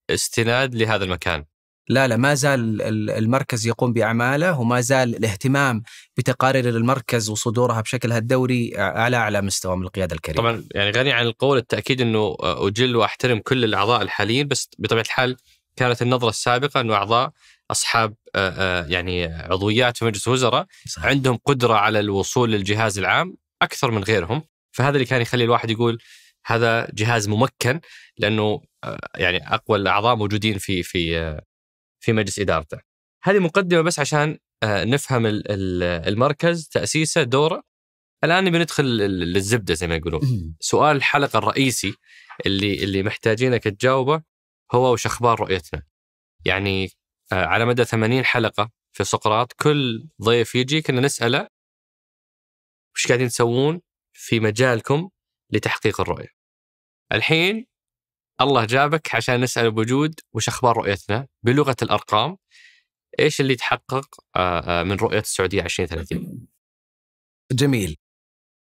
الاستناد 0.09 0.75
لهذا 0.75 1.03
المكان 1.03 1.45
لا 1.89 2.07
لا 2.07 2.17
ما 2.17 2.33
زال 2.33 2.81
ال- 2.81 3.09
المركز 3.09 3.67
يقوم 3.67 3.93
بأعماله 3.93 4.59
وما 4.59 4.81
زال 4.81 5.15
الاهتمام 5.15 5.83
بتقارير 6.17 6.69
المركز 6.69 7.29
وصدورها 7.29 7.81
بشكلها 7.81 8.17
الدوري 8.17 8.71
على 8.77 9.17
أعلى 9.17 9.41
مستوى 9.41 9.77
من 9.77 9.83
القيادة 9.83 10.15
الكريمة. 10.15 10.37
طبعا 10.41 10.63
يعني 10.75 10.91
غني 10.91 11.11
عن 11.11 11.25
القول 11.25 11.57
التأكيد 11.57 12.01
أنه 12.01 12.35
أجل 12.41 12.95
وأحترم 12.95 13.39
كل 13.39 13.63
الأعضاء 13.63 14.01
الحاليين 14.01 14.47
بس 14.47 14.69
بطبيعة 14.79 15.03
الحال 15.03 15.37
كانت 15.75 16.01
النظرة 16.01 16.29
السابقة 16.29 16.81
أنه 16.81 16.93
أعضاء 16.93 17.31
أصحاب 17.73 18.15
آه، 18.35 18.49
آه، 18.49 18.85
يعني 18.87 19.25
عضويات 19.25 19.97
في 19.97 20.05
مجلس 20.05 20.27
الوزراء 20.27 20.65
صحيح. 20.87 21.05
عندهم 21.05 21.37
قدرة 21.45 21.73
على 21.73 21.99
الوصول 21.99 22.51
للجهاز 22.51 22.99
العام 22.99 23.37
أكثر 23.61 23.91
من 23.91 24.03
غيرهم. 24.03 24.41
فهذا 24.71 24.95
اللي 24.95 25.05
كان 25.05 25.21
يخلي 25.21 25.43
الواحد 25.43 25.69
يقول 25.69 25.97
هذا 26.45 26.87
جهاز 26.93 27.27
ممكن 27.29 27.79
لأنه 28.17 28.61
آه، 28.83 28.99
يعني 29.15 29.53
أقوى 29.55 29.77
الأعضاء 29.77 30.15
موجودين 30.15 30.57
في 30.57 30.83
في 30.83 31.41
في 31.99 32.13
مجلس 32.13 32.39
إدارته. 32.39 32.77
هذه 33.23 33.39
مقدمة 33.39 33.81
بس 33.81 33.99
عشان 33.99 34.37
نفهم 34.65 35.25
ال- 35.25 35.51
ال- 35.51 36.07
المركز 36.07 36.67
تأسيسه 36.67 37.23
دوره. 37.23 37.63
الآن 38.23 38.43
نبي 38.43 38.57
ندخل 38.59 38.83
لل- 38.85 39.33
للزبدة 39.33 39.73
زي 39.73 39.87
ما 39.87 39.95
يقولون. 39.95 40.21
سؤال 40.59 40.95
الحلقة 40.97 41.37
الرئيسي 41.39 41.93
اللي 42.45 42.83
اللي 42.83 43.03
محتاجينك 43.03 43.63
تجاوبه 43.63 44.21
هو 44.73 44.93
وش 44.93 45.05
أخبار 45.05 45.39
رؤيتنا؟ 45.39 45.83
يعني 46.45 46.89
على 47.31 47.65
مدى 47.65 47.85
80 47.85 48.25
حلقة 48.25 48.71
في 48.93 49.03
سقراط 49.03 49.53
كل 49.53 50.07
ضيف 50.21 50.55
يجي 50.55 50.81
كنا 50.81 51.01
نسأله 51.01 51.47
وش 52.95 53.07
قاعدين 53.07 53.27
تسوون 53.27 53.81
في 54.13 54.39
مجالكم 54.39 55.09
لتحقيق 55.49 56.01
الرؤية 56.01 56.27
الحين 57.11 57.65
الله 58.41 58.65
جابك 58.65 59.15
عشان 59.15 59.41
نسأل 59.41 59.71
بوجود 59.71 60.19
وش 60.33 60.47
أخبار 60.47 60.77
رؤيتنا 60.77 61.27
بلغة 61.45 61.75
الأرقام 61.81 62.37
إيش 63.19 63.41
اللي 63.41 63.55
تحقق 63.55 64.05
آه، 64.35 64.59
آه، 64.81 64.83
من 64.83 64.95
رؤية 64.95 65.19
السعودية 65.19 65.61
2030 65.61 66.47
جميل. 67.51 67.97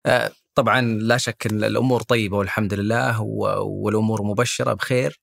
آه، 0.05 0.31
طبعا 0.55 0.81
لا 0.81 1.17
شك 1.17 1.47
إن 1.47 1.63
الأمور 1.63 2.01
طيبة 2.01 2.37
والحمد 2.37 2.73
لله 2.73 3.21
و- 3.21 3.83
والأمور 3.85 4.21
مبشرة 4.23 4.73
بخير. 4.73 5.19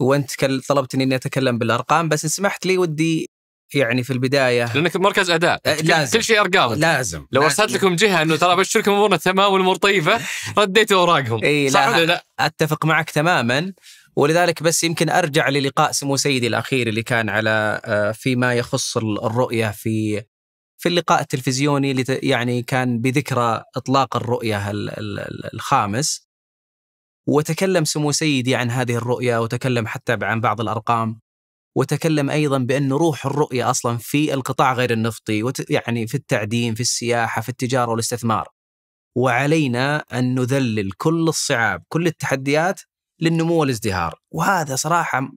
وانت 0.00 0.30
طلبتني 0.68 1.04
إني 1.04 1.14
أتكلم 1.14 1.58
بالأرقام 1.58 2.08
بس 2.08 2.24
ان 2.24 2.30
سمحت 2.30 2.66
لي 2.66 2.78
ودي 2.78 3.30
يعني 3.74 4.02
في 4.02 4.12
البداية 4.12 4.72
لأنك 4.74 4.96
مركز 4.96 5.30
أداء 5.30 5.60
آه، 5.66 5.74
لازم 5.80 6.18
كل 6.18 6.24
شيء 6.24 6.40
ارقام 6.40 6.74
لازم 6.74 7.26
لو. 7.32 7.42
ارسلت 7.42 7.72
لكم 7.72 7.96
جهة 7.96 8.22
إنه 8.22 8.36
ترى 8.36 8.52
أبشركم 8.52 8.92
أمورنا 8.92 9.16
تمام 9.16 9.52
والأمور 9.52 9.76
طيبة 9.76 10.20
رديتوا 10.58 11.00
أوراقهم 11.00 11.44
إي، 11.44 11.70
صح 11.70 11.80
لا. 11.88 11.96
ولا 11.96 12.04
لا؟ 12.06 12.24
أتفق 12.40 12.84
معك 12.86 13.10
تماما 13.10 13.72
ولذلك 14.16 14.62
بس 14.62 14.84
يمكن 14.84 15.10
أرجع 15.10 15.48
للقاء 15.48 15.92
سمو 15.92 16.16
سيدي 16.16 16.46
الأخير 16.46 16.88
اللي 16.88 17.02
كان 17.02 17.28
على 17.28 17.80
آه، 17.84 18.12
فيما 18.12 18.54
يخص 18.54 18.96
ال- 18.96 19.24
الرؤية 19.24 19.70
في 19.70 20.22
في 20.78 20.88
اللقاء 20.88 21.20
التلفزيوني 21.20 21.90
اللي 21.90 22.04
يعني 22.08 22.62
كان 22.62 22.98
بذكرى 23.00 23.62
إطلاق 23.76 24.16
الرؤية 24.16 24.70
ال- 24.70 24.90
ال- 24.90 25.18
ال- 25.20 25.54
الخامس 25.54 26.25
وتكلم 27.28 27.84
سمو 27.84 28.12
سيدي 28.12 28.54
عن 28.54 28.70
هذه 28.70 28.96
الرؤيه 28.96 29.38
وتكلم 29.38 29.86
حتى 29.86 30.18
عن 30.22 30.40
بعض 30.40 30.60
الأرقام 30.60 31.20
وتكلم 31.76 32.30
أيضا 32.30 32.58
بأن 32.58 32.92
روح 32.92 33.26
الرؤيه 33.26 33.70
أصلا 33.70 33.96
في 33.96 34.34
القطاع 34.34 34.72
غير 34.72 34.90
النفطي 34.92 35.42
وت- 35.42 35.70
يعني 35.70 36.06
في 36.06 36.14
التعدين 36.14 36.74
في 36.74 36.80
السياحة 36.80 37.42
في 37.42 37.48
التجارة 37.48 37.90
والاستثمار. 37.90 38.48
وعلينا 39.16 39.96
أن 40.12 40.34
نذلل 40.34 40.92
كل 40.92 41.28
الصعاب 41.28 41.82
كل 41.88 42.06
التحديات 42.06 42.80
للنمو 43.20 43.54
والازدهار. 43.60 44.20
وهذا 44.30 44.76
صراحة 44.76 45.28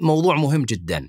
موضوع 0.00 0.36
مهم 0.36 0.64
جدا. 0.64 1.08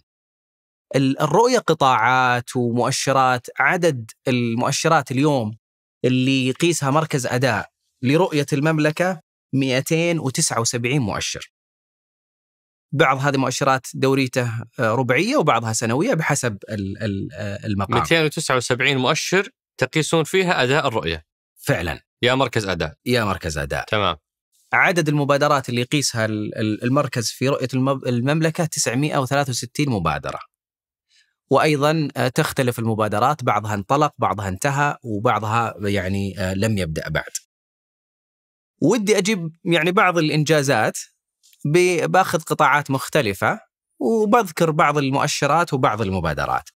ال- 0.95 1.19
الرؤيه 1.21 1.59
قطاعات 1.59 2.55
ومؤشرات 2.55 3.47
عدد 3.59 4.11
المؤشرات 4.27 5.11
اليوم 5.11 5.57
اللي 6.05 6.47
يقيسها 6.47 6.91
مركز 6.91 7.25
أداء 7.27 7.69
لرؤية 8.03 8.45
المملكة 8.53 9.21
279 9.53 10.99
مؤشر. 10.99 11.51
بعض 12.91 13.17
هذه 13.17 13.37
مؤشرات 13.37 13.87
دوريته 13.93 14.51
آه، 14.79 14.91
ربعية 14.95 15.37
وبعضها 15.37 15.73
سنوية 15.73 16.13
بحسب 16.13 16.57
آه، 16.69 16.75
المقام. 17.65 17.99
279 17.99 18.97
مؤشر 18.97 19.49
تقيسون 19.77 20.23
فيها 20.23 20.63
أداء 20.63 20.87
الرؤية. 20.87 21.25
فعلا. 21.55 22.01
يا 22.21 22.35
مركز 22.35 22.65
أداء. 22.65 22.93
يا 23.05 23.23
مركز 23.23 23.57
أداء. 23.57 23.85
تمام. 23.85 24.17
عدد 24.73 25.09
المبادرات 25.09 25.69
اللي 25.69 25.81
يقيسها 25.81 26.25
ال- 26.25 26.57
ال- 26.57 26.83
المركز 26.83 27.31
في 27.31 27.49
رؤية 27.49 27.67
المب- 27.73 28.07
المملكة 28.07 28.65
963 28.65 29.89
مبادرة. 29.89 30.39
وأيضا 31.49 32.07
آه، 32.17 32.27
تختلف 32.27 32.79
المبادرات 32.79 33.43
بعضها 33.43 33.73
انطلق 33.73 34.13
بعضها 34.17 34.47
انتهى 34.47 34.97
وبعضها 35.03 35.73
يعني 35.81 36.35
لم 36.55 36.77
يبدأ 36.77 37.09
بعد. 37.09 37.31
ودي 38.81 39.17
أجيب 39.17 39.51
يعني 39.65 39.91
بعض 39.91 40.17
الإنجازات 40.17 40.97
ب- 41.65 42.11
بأخذ 42.11 42.41
قطاعات 42.41 42.91
مختلفة 42.91 43.59
وبذكر 43.99 44.71
بعض 44.71 44.97
المؤشرات 44.97 45.73
وبعض 45.73 46.01
المبادرات 46.01 46.69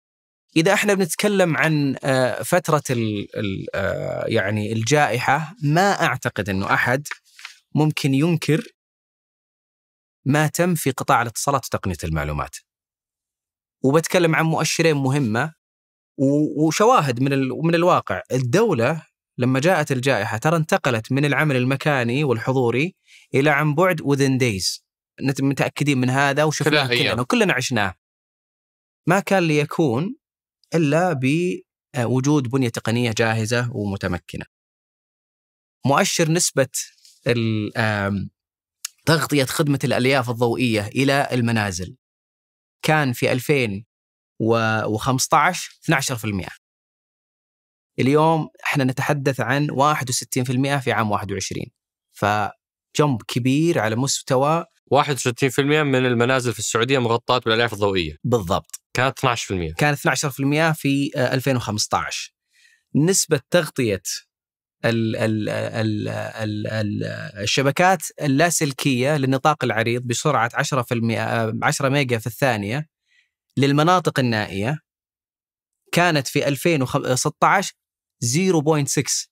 إذا 0.56 0.74
إحنا 0.74 0.94
بنتكلم 0.94 1.56
عن 1.56 1.96
آه، 2.04 2.42
فترة 2.42 2.82
ال- 2.90 3.36
ال- 3.38 3.66
آه، 3.74 4.24
يعني 4.26 4.72
الجائحة 4.72 5.54
ما 5.62 6.02
أعتقد 6.02 6.48
أنه 6.48 6.74
أحد 6.74 7.06
ممكن 7.74 8.14
ينكر 8.14 8.64
ما 10.24 10.46
تم 10.46 10.74
في 10.74 10.90
قطاع 10.90 11.22
الاتصالات 11.22 11.64
وتقنية 11.66 11.96
المعلومات. 12.04 12.56
وبتكلم 13.84 14.34
عن 14.34 14.44
مؤشرين 14.44 14.96
مهمة 14.96 15.54
وشواهد 16.56 17.20
من 17.22 17.48
من 17.48 17.74
الواقع، 17.74 18.22
الدولة 18.32 19.02
لما 19.40 19.60
جاءت 19.60 19.92
الجائحة 19.92 20.38
ترى 20.38 20.56
انتقلت 20.56 21.12
من 21.12 21.24
العمل 21.24 21.56
المكاني 21.56 22.24
والحضوري 22.24 22.94
إلى 23.34 23.50
عن 23.50 23.74
بعد 23.74 24.00
within 24.02 24.38
days. 24.40 24.80
متأكدين 25.40 25.98
من 25.98 26.10
هذا 26.10 26.44
وشفناه. 26.44 26.86
كلنا 26.86 27.20
وكلنا 27.20 27.52
عشناه. 27.52 27.94
ما 29.06 29.20
كان 29.20 29.42
ليكون 29.42 30.16
إلا 30.74 31.12
بوجود 31.12 32.48
بنية 32.48 32.68
تقنية 32.68 33.14
جاهزة 33.18 33.70
ومتمكنة. 33.76 34.44
مؤشر 35.86 36.28
آم، 37.76 38.30
تغطية 39.06 39.44
خدمة 39.44 39.78
الألياف 39.84 40.30
الضوئية 40.30 40.86
إلى 40.86 41.28
المنازل 41.32 41.96
كان 42.82 43.12
في 43.12 43.32
2015 43.32 45.78
12% 45.82 46.59
اليوم 47.98 48.48
إحنا 48.64 48.84
نتحدث 48.84 49.40
عن 49.40 49.70
61% 49.70 50.78
في 50.78 50.92
عام 50.92 51.10
21 51.10 51.66
فجمب 52.12 53.22
كبير 53.28 53.78
على 53.78 53.96
مستوى 53.96 54.64
61% 54.94 55.58
من 55.60 56.06
المنازل 56.06 56.52
في 56.52 56.58
السعودية 56.58 56.98
مغطاة 56.98 57.38
بالالياف 57.38 57.72
الضوئية. 57.72 58.16
بالضبط. 58.24 58.80
كانت 58.94 59.18
12% 59.18 59.74
كانت 59.78 59.98
12% 59.98 60.72
في 60.72 61.10
آه، 61.16 61.34
2015 61.34 62.34
نسبة 62.94 63.40
تغطية 63.50 64.02
ال 64.84 65.16
ال 65.16 65.48
ال 65.48 66.08
ال 66.08 66.66
ال 66.66 67.04
الشبكات 67.42 68.02
اللاسلكية 68.22 69.16
للنطاق 69.16 69.64
العريض 69.64 70.02
بسرعة 70.02 70.50
10% 70.54 71.18
آه، 71.20 71.52
10 71.62 71.88
ميجا 71.88 72.18
في 72.18 72.26
الثانية 72.26 72.86
للمناطق 73.56 74.18
النائية 74.18 74.78
كانت 75.92 76.28
في 76.28 76.48
2016 76.48 77.72
0.6 78.24 79.28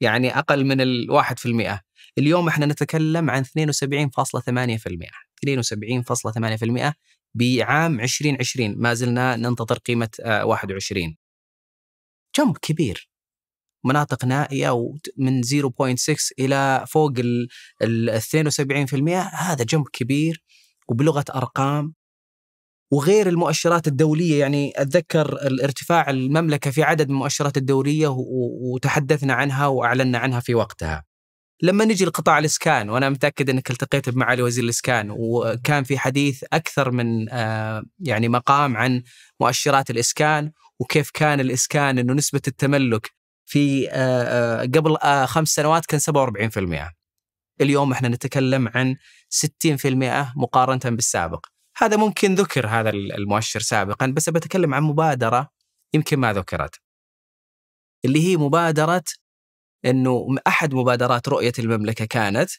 يعني 0.00 0.38
أقل 0.38 0.64
من 0.64 0.80
ال 0.80 1.10
1% 1.10 1.80
اليوم 2.18 2.48
إحنا 2.48 2.66
نتكلم 2.66 3.30
عن 3.30 3.44
72.8% 3.44 5.10
72.8% 5.40 6.94
بعام 7.34 8.00
2020 8.00 8.74
ما 8.78 8.94
زلنا 8.94 9.36
ننتظر 9.36 9.78
قيمة 9.78 10.08
آه، 10.24 10.44
21 10.44 11.16
جمب 12.38 12.58
كبير. 12.58 13.10
مناطق 13.84 14.24
نائية 14.24 14.70
وت- 14.70 15.08
من 15.16 15.42
0.6 15.42 16.32
إلى 16.38 16.84
فوق 16.88 17.12
ال 17.18 17.48
ال 17.82 18.10
72% 18.10 19.20
هذا 19.20 19.64
جمب 19.64 19.88
كبير. 19.92 20.44
وبلغة 20.88 21.24
أرقام 21.34 21.94
وغير 22.94 23.28
المؤشرات 23.28 23.86
الدولية. 23.86 24.40
يعني 24.40 24.72
أتذكر 24.76 25.32
الارتفاع 25.32 26.10
المملكة 26.10 26.70
في 26.70 26.82
عدد 26.82 27.08
من 27.08 27.14
المؤشرات 27.14 27.56
الدولية 27.56 28.14
وتحدثنا 28.72 29.34
عنها 29.34 29.66
وأعلنا 29.66 30.18
عنها 30.18 30.40
في 30.40 30.54
وقتها. 30.54 31.04
لما 31.62 31.84
نجي 31.84 32.04
لقطاع 32.04 32.38
الإسكان 32.38 32.90
وأنا 32.90 33.08
متأكد 33.10 33.50
أنك 33.50 33.70
التقيت 33.70 34.10
بمعالي 34.10 34.42
وزير 34.42 34.64
الإسكان 34.64 35.10
وكان 35.10 35.84
في 35.84 35.98
حديث 35.98 36.44
أكثر 36.52 36.90
من 36.90 37.28
آه، 37.30 37.82
يعني 37.98 38.28
مقام 38.28 38.76
عن 38.76 39.02
مؤشرات 39.40 39.90
الإسكان 39.90 40.52
وكيف 40.80 41.10
كان 41.14 41.40
الإسكان 41.40 41.98
أنه 41.98 42.12
نسبة 42.12 42.40
التملك 42.48 43.10
في 43.44 43.90
آه، 43.90 43.92
آه، 43.92 44.62
قبل 44.62 44.96
خمس 45.26 45.48
سنوات 45.48 45.86
كان 45.86 46.00
47% 46.00 46.92
اليوم 47.60 47.92
إحنا 47.92 48.08
نتكلم 48.08 48.68
عن 48.74 48.96
60% 49.28 50.32
مقارنة 50.36 50.96
بالسابق. 50.96 51.46
هذا 51.78 51.96
ممكن 51.96 52.34
ذكر 52.34 52.66
هذا 52.66 52.90
المؤشر 52.90 53.60
سابقا 53.60 54.06
بس 54.06 54.28
بتكلم 54.28 54.74
عن 54.74 54.82
مبادرة 54.82 55.48
يمكن 55.94 56.18
ما 56.18 56.32
ذكرت. 56.32 56.80
اللي 58.04 58.26
هي 58.28 58.36
مبادرة 58.36 59.04
إنه 59.84 60.26
أحد 60.46 60.74
مبادرات 60.74 61.28
رؤية 61.28 61.52
المملكة 61.58 62.04
كانت 62.04 62.50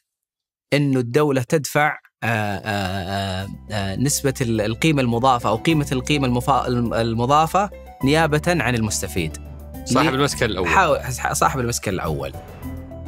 إنه 0.73 0.99
الدولة 0.99 1.41
تدفع 1.41 1.97
آه، 2.23 2.27
آه، 2.27 3.43
آه، 3.43 3.47
آه، 3.71 3.95
نسبة 3.95 4.33
ال- 4.41 4.61
القيمة 4.61 5.01
المضافة 5.01 5.49
أو 5.49 5.55
قيمة 5.55 5.87
القيمة 5.91 6.27
المفا- 6.27 6.67
المضافة 7.01 7.69
نيابة 8.03 8.41
عن 8.47 8.75
المستفيد. 8.75 9.37
صاحب؟ 9.85 10.13
المسكن 10.13 10.67
حاول 10.67 10.99
صاحب 11.31 11.59
المسكن 11.59 11.93
الأول. 11.93 12.33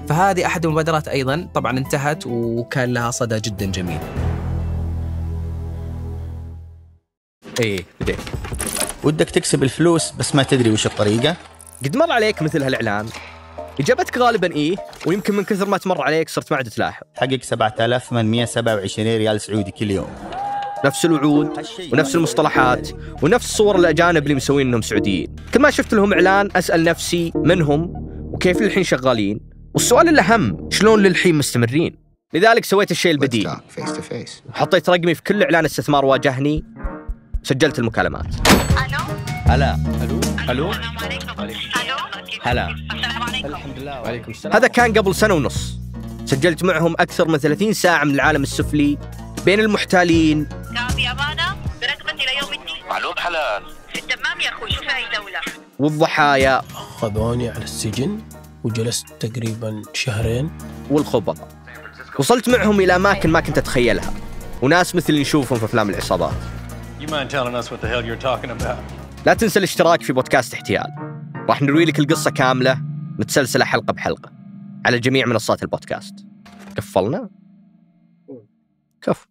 فهذه 0.09 0.45
أحد 0.45 0.65
المبادرات 0.65 1.07
أيضا 1.07 1.49
طبعا 1.53 1.77
انتهت 1.77 2.23
وكان 2.27 2.93
لها 2.93 3.11
صدى 3.11 3.39
جدا 3.39 3.65
جميل. 3.65 3.99
إيه 7.59 7.85
بديت 8.01 8.17
ودك 9.03 9.29
تكسب 9.29 9.63
الفلوس 9.63 10.11
بس 10.11 10.35
ما 10.35 10.43
تدري 10.43 10.69
وش 10.69 10.85
الطريقة؟ 10.85 11.35
قد 11.83 11.97
مر 11.97 12.11
عليك 12.11 12.41
مثل 12.41 12.63
هالاعلان 12.63 13.05
إجابتك 13.79 14.17
غالبا 14.17 14.51
إيه 14.51 14.75
ويمكن 15.05 15.35
من 15.35 15.43
كثر 15.43 15.65
ما 15.65 15.77
تمر 15.77 16.01
عليك 16.01 16.29
صرت 16.29 16.51
ما 16.51 16.57
عاد 16.57 16.69
تلاحظ. 16.69 17.03
تحقق 17.15 17.43
7827 17.43 19.07
ريال 19.17 19.41
سعودي 19.41 19.71
كل 19.71 19.91
يوم. 19.91 20.09
نفس 20.85 21.05
الوعود 21.05 21.49
ونفس 21.93 22.15
المصطلحات 22.15 22.89
ونفس 23.21 23.57
صور 23.57 23.75
الأجانب 23.75 24.23
اللي 24.23 24.35
مسوين 24.35 24.67
إنهم 24.67 24.81
سعوديين. 24.81 25.35
كل 25.53 25.59
ما 25.59 25.69
شفت 25.69 25.93
لهم 25.93 26.13
إعلان 26.13 26.49
أسأل 26.55 26.83
نفسي 26.83 27.31
من 27.35 27.61
هم 27.61 27.93
وكيف 28.33 28.61
للحين 28.61 28.83
شغالين؟ 28.83 29.39
والسؤال 29.73 30.09
الأهم 30.09 30.69
شلون 30.71 31.03
للحين 31.03 31.35
مستمرين؟ 31.35 31.95
لذلك 32.33 32.65
سويت 32.65 32.91
الشيء 32.91 33.11
البديل. 33.11 33.49
حطيت 34.53 34.89
رقمي 34.89 35.15
في 35.15 35.23
كل 35.23 35.43
إعلان 35.43 35.65
استثمار 35.65 36.05
واجهني. 36.05 36.63
سجلت 37.47 37.79
المكالمات. 37.79 38.25
ألو؟ 38.25 39.03
هلا. 39.45 39.77
ألو؟ 40.49 40.71
السلام 40.71 40.97
عليكم. 40.99 41.41
ألو؟ 41.41 41.95
هلا. 42.43 42.67
السلام 42.69 43.23
عليكم. 43.23 43.47
الحمد 43.47 43.79
لله. 43.79 44.01
وعليكم 44.01 44.31
السلام. 44.31 44.55
هذا 44.55 44.67
كان 44.67 44.93
قبل 44.97 45.15
سنة 45.15 45.33
ونص. 45.33 45.79
سجلت 46.25 46.63
معهم 46.63 46.95
أكثر 46.99 47.27
من 47.27 47.37
30 47.37 47.73
ساعة 47.73 48.03
من 48.03 48.15
العالم 48.15 48.43
السفلي 48.43 48.97
بين 49.45 49.59
المحتالين. 49.59 50.45
كان 50.45 50.87
بأمانة 50.87 51.55
برغبتي 51.81 52.25
ليوم 52.25 52.53
الدين. 52.53 52.89
معلوم 52.89 53.13
حلا 53.17 53.57
الآن 53.57 53.71
في 53.93 53.99
الدمام 53.99 54.41
يا 54.41 54.49
أخوي 54.49 54.71
شو 54.71 54.81
في 54.81 54.95
اي 54.95 55.03
دولة. 55.17 55.39
والضحايا. 55.79 56.61
خذوني 56.73 57.49
على 57.49 57.63
السجن 57.63 58.19
وجلست 58.63 59.05
تقريبا 59.19 59.81
شهرين. 59.93 60.51
والخبراء 60.89 61.47
وصلت 62.19 62.49
معهم 62.49 62.79
إلى 62.79 62.95
أماكن 62.95 63.29
ما 63.29 63.39
كنت 63.39 63.57
أتخيلها. 63.57 64.13
وناس 64.61 64.95
مثل 64.95 65.09
اللي 65.09 65.21
نشوفهم 65.21 65.59
في 65.59 65.65
أفلام 65.65 65.89
العصابات. 65.89 66.33
You 66.99 67.07
mind 67.07 67.29
telling 67.29 67.55
us 67.59 67.69
what 67.71 67.79
the 67.81 67.87
hell 67.87 68.03
you're 68.05 68.23
talking 68.29 68.49
about? 68.49 68.77
لا 69.25 69.33
تنسى 69.33 69.59
الاشتراك 69.59 70.01
في 70.01 70.13
بودكاست 70.13 70.53
احتيال 70.53 70.85
راح 71.49 71.61
نروي 71.61 71.85
لك 71.85 71.99
القصة 71.99 72.31
كاملة 72.31 72.81
متسلسلة 73.19 73.65
حلقة 73.65 73.93
بحلقة 73.93 74.31
على 74.85 74.99
جميع 74.99 75.25
منصات 75.25 75.63
البودكاست 75.63 76.25
قفلنا؟ 76.77 77.29
كف 79.01 79.27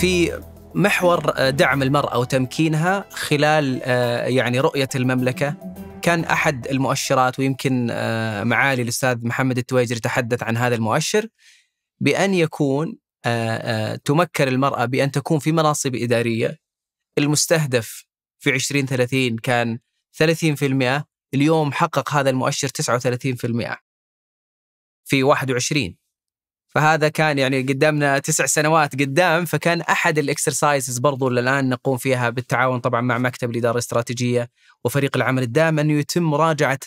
في 0.00 0.40
محور 0.74 1.50
دعم 1.50 1.82
المرأة 1.82 2.18
وتمكينها 2.18 3.04
خلال 3.10 3.80
آه، 3.84 4.26
يعني 4.26 4.60
رؤية 4.60 4.88
المملكة 4.94 5.54
كان 6.02 6.24
أحد 6.24 6.66
المؤشرات 6.66 7.38
ويمكن 7.38 7.88
آه، 7.90 8.44
معالي 8.44 8.82
الأستاذ 8.82 9.26
محمد 9.26 9.58
التويجري 9.58 10.00
تحدث 10.00 10.42
عن 10.42 10.56
هذا 10.56 10.74
المؤشر 10.74 11.28
بأن 12.04 12.34
يكون 12.34 12.98
آه، 13.26 13.56
آه، 13.56 13.96
تمكن 13.96 14.48
المرأة 14.48 14.84
بأن 14.84 15.10
تكون 15.10 15.38
في 15.38 15.52
مناصب 15.52 15.94
إدارية. 15.94 16.58
المستهدف 17.18 18.04
في 18.38 18.50
2030 18.50 19.38
كان 19.38 19.78
30% 20.12 21.04
اليوم 21.34 21.72
حقق 21.72 22.12
هذا 22.12 22.30
المؤشر 22.30 22.68
39% 22.68 23.76
في 25.04 25.22
21 25.22 25.96
فهذا 26.74 27.08
كان 27.08 27.38
يعني 27.38 27.62
قدامنا 27.62 28.18
تسع 28.18 28.46
سنوات 28.46 28.92
قدام 29.00 29.44
فكان 29.44 29.80
أحد 29.80 30.18
الإكسرسايزز 30.18 30.98
برضو 30.98 31.28
اللي 31.28 31.40
الآن 31.40 31.68
نقوم 31.68 31.96
فيها 31.96 32.30
بالتعاون 32.30 32.80
طبعا 32.80 33.00
مع 33.00 33.18
مكتب 33.18 33.50
الإدارة 33.50 33.72
الاستراتيجية 33.72 34.50
وفريق 34.84 35.16
العمل 35.16 35.42
الدائم 35.42 35.78
انه 35.78 35.92
يتم 35.92 36.22
مراجعة 36.22 36.78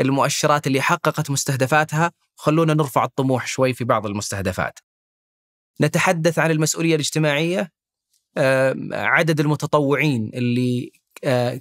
المؤشرات 0.00 0.66
اللي 0.66 0.80
حققت 0.80 1.30
مستهدفاتها. 1.30 2.12
خلونا 2.36 2.74
نرفع 2.74 3.04
الطموح 3.04 3.46
شوي 3.46 3.74
في 3.74 3.84
بعض 3.84 4.06
المستهدفات. 4.06 4.78
نتحدث 5.80 6.38
عن 6.38 6.50
المسؤولية 6.50 6.94
الاجتماعية. 6.94 7.72
عدد 8.92 9.40
المتطوعين 9.40 10.30
اللي 10.34 10.92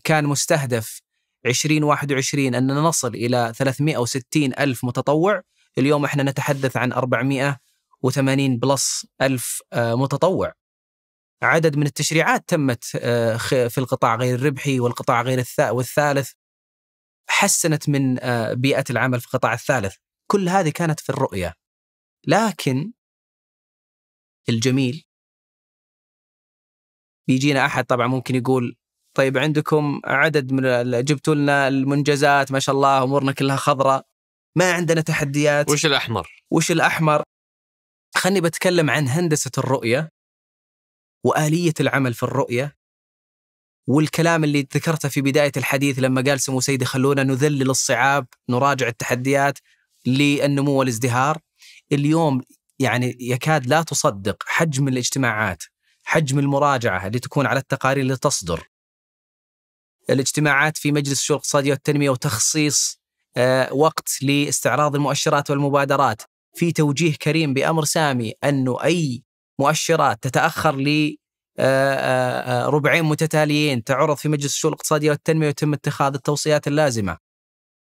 كان 0.03 0.25
مستهدف 0.25 1.01
2021 1.45 2.55
أن 2.55 2.67
نصل 2.67 3.15
إلى 3.15 3.53
360 3.55 4.53
ألف 4.59 4.85
متطوع. 4.85 5.41
اليوم 5.77 6.05
إحنا 6.05 6.23
نتحدث 6.23 6.77
عن 6.77 6.93
480 8.05 8.59
بلس 8.59 9.07
ألف 9.21 9.61
آه، 9.73 9.95
متطوع. 9.95 10.53
عدد 11.43 11.77
من 11.77 11.85
التشريعات 11.85 12.43
تمت 12.47 12.83
آه، 12.95 13.37
في 13.67 13.77
القطاع 13.77 14.15
غير 14.15 14.35
الربحي 14.35 14.79
والقطاع 14.79 15.21
غير 15.21 15.39
الثا 15.39 15.69
والثالث. 15.69 16.31
حسنت 17.29 17.89
من 17.89 18.23
آه، 18.23 18.53
بيئة 18.53 18.83
العمل 18.89 19.19
في 19.19 19.25
القطاع 19.25 19.53
الثالث. 19.53 19.95
كل 20.31 20.49
هذه 20.49 20.69
كانت 20.69 20.99
في 20.99 21.09
الرؤية. 21.09 21.53
لكن 22.27 22.91
الجميل 24.49 25.03
بيجينا 27.27 27.65
أحد 27.65 27.85
طبعا 27.85 28.07
ممكن 28.07 28.35
يقول 28.35 28.75
طيب 29.17 29.37
عندكم 29.37 30.01
عدد 30.05 30.51
من 30.51 30.91
جبتوا 31.03 31.35
لنا 31.35 31.67
المنجزات 31.67 32.51
ما 32.51 32.59
شاء 32.59 32.75
الله 32.75 33.03
أمورنا 33.03 33.31
كلها 33.31 33.55
خضراء. 33.55 34.07
ما 34.57 34.73
عندنا 34.73 35.01
تحديات. 35.01 35.69
وش 35.69 35.85
الأحمر؟ 35.85 36.43
وش 36.51 36.71
الأحمر؟ 36.71 37.23
خلني 38.17 38.41
بتكلم 38.41 38.89
عن 38.89 39.07
هندسة 39.07 39.51
الرؤية 39.57 40.11
وآلية 41.23 41.73
العمل 41.79 42.13
في 42.13 42.23
الرؤية 42.23 42.77
والكلام 43.87 44.43
اللي 44.43 44.67
ذكرته 44.75 45.09
في 45.09 45.21
بداية 45.21 45.51
الحديث 45.57 45.99
لما 45.99 46.21
قال 46.21 46.39
سمو 46.39 46.61
سيدي 46.61 46.85
خلونا 46.85 47.23
نذلل 47.23 47.69
الصعاب 47.69 48.27
نراجع 48.49 48.87
التحديات 48.87 49.59
للنمو 50.05 50.71
والازدهار. 50.71 51.37
اليوم 51.91 52.41
يعني 52.79 53.17
يكاد 53.19 53.65
لا 53.65 53.81
تصدق 53.81 54.43
حجم 54.45 54.87
الاجتماعات 54.87 55.63
حجم 56.03 56.39
المراجعة 56.39 57.07
اللي 57.07 57.19
تكون 57.19 57.45
على 57.45 57.59
التقارير 57.59 58.03
اللي 58.03 58.17
تصدر. 58.17 58.69
الاجتماعات 60.09 60.77
في 60.77 60.91
مجلس 60.91 61.19
الشؤون 61.19 61.37
الاقتصادية 61.37 61.71
والتنمية 61.71 62.09
وتخصيص 62.09 63.01
آه، 63.37 63.73
وقت 63.73 64.09
لاستعراض 64.21 64.95
المؤشرات 64.95 65.49
والمبادرات. 65.49 66.21
في 66.57 66.71
توجيه 66.71 67.13
كريم 67.15 67.53
بأمر 67.53 67.85
سامي 67.85 68.33
أنه 68.43 68.83
أي 68.83 69.23
مؤشرات 69.59 70.23
تتأخر 70.23 70.75
ل 70.75 71.15
آه، 71.59 71.95
آه، 71.95 72.65
آه، 72.65 72.69
ربعين 72.69 73.05
متتاليين 73.05 73.83
تعرض 73.83 74.17
في 74.17 74.29
مجلس 74.29 74.53
الشؤون 74.53 74.73
الاقتصادية 74.73 75.11
والتنمية 75.11 75.47
ويتم 75.47 75.73
اتخاذ 75.73 76.13
التوصيات 76.13 76.67
اللازمة. 76.67 77.17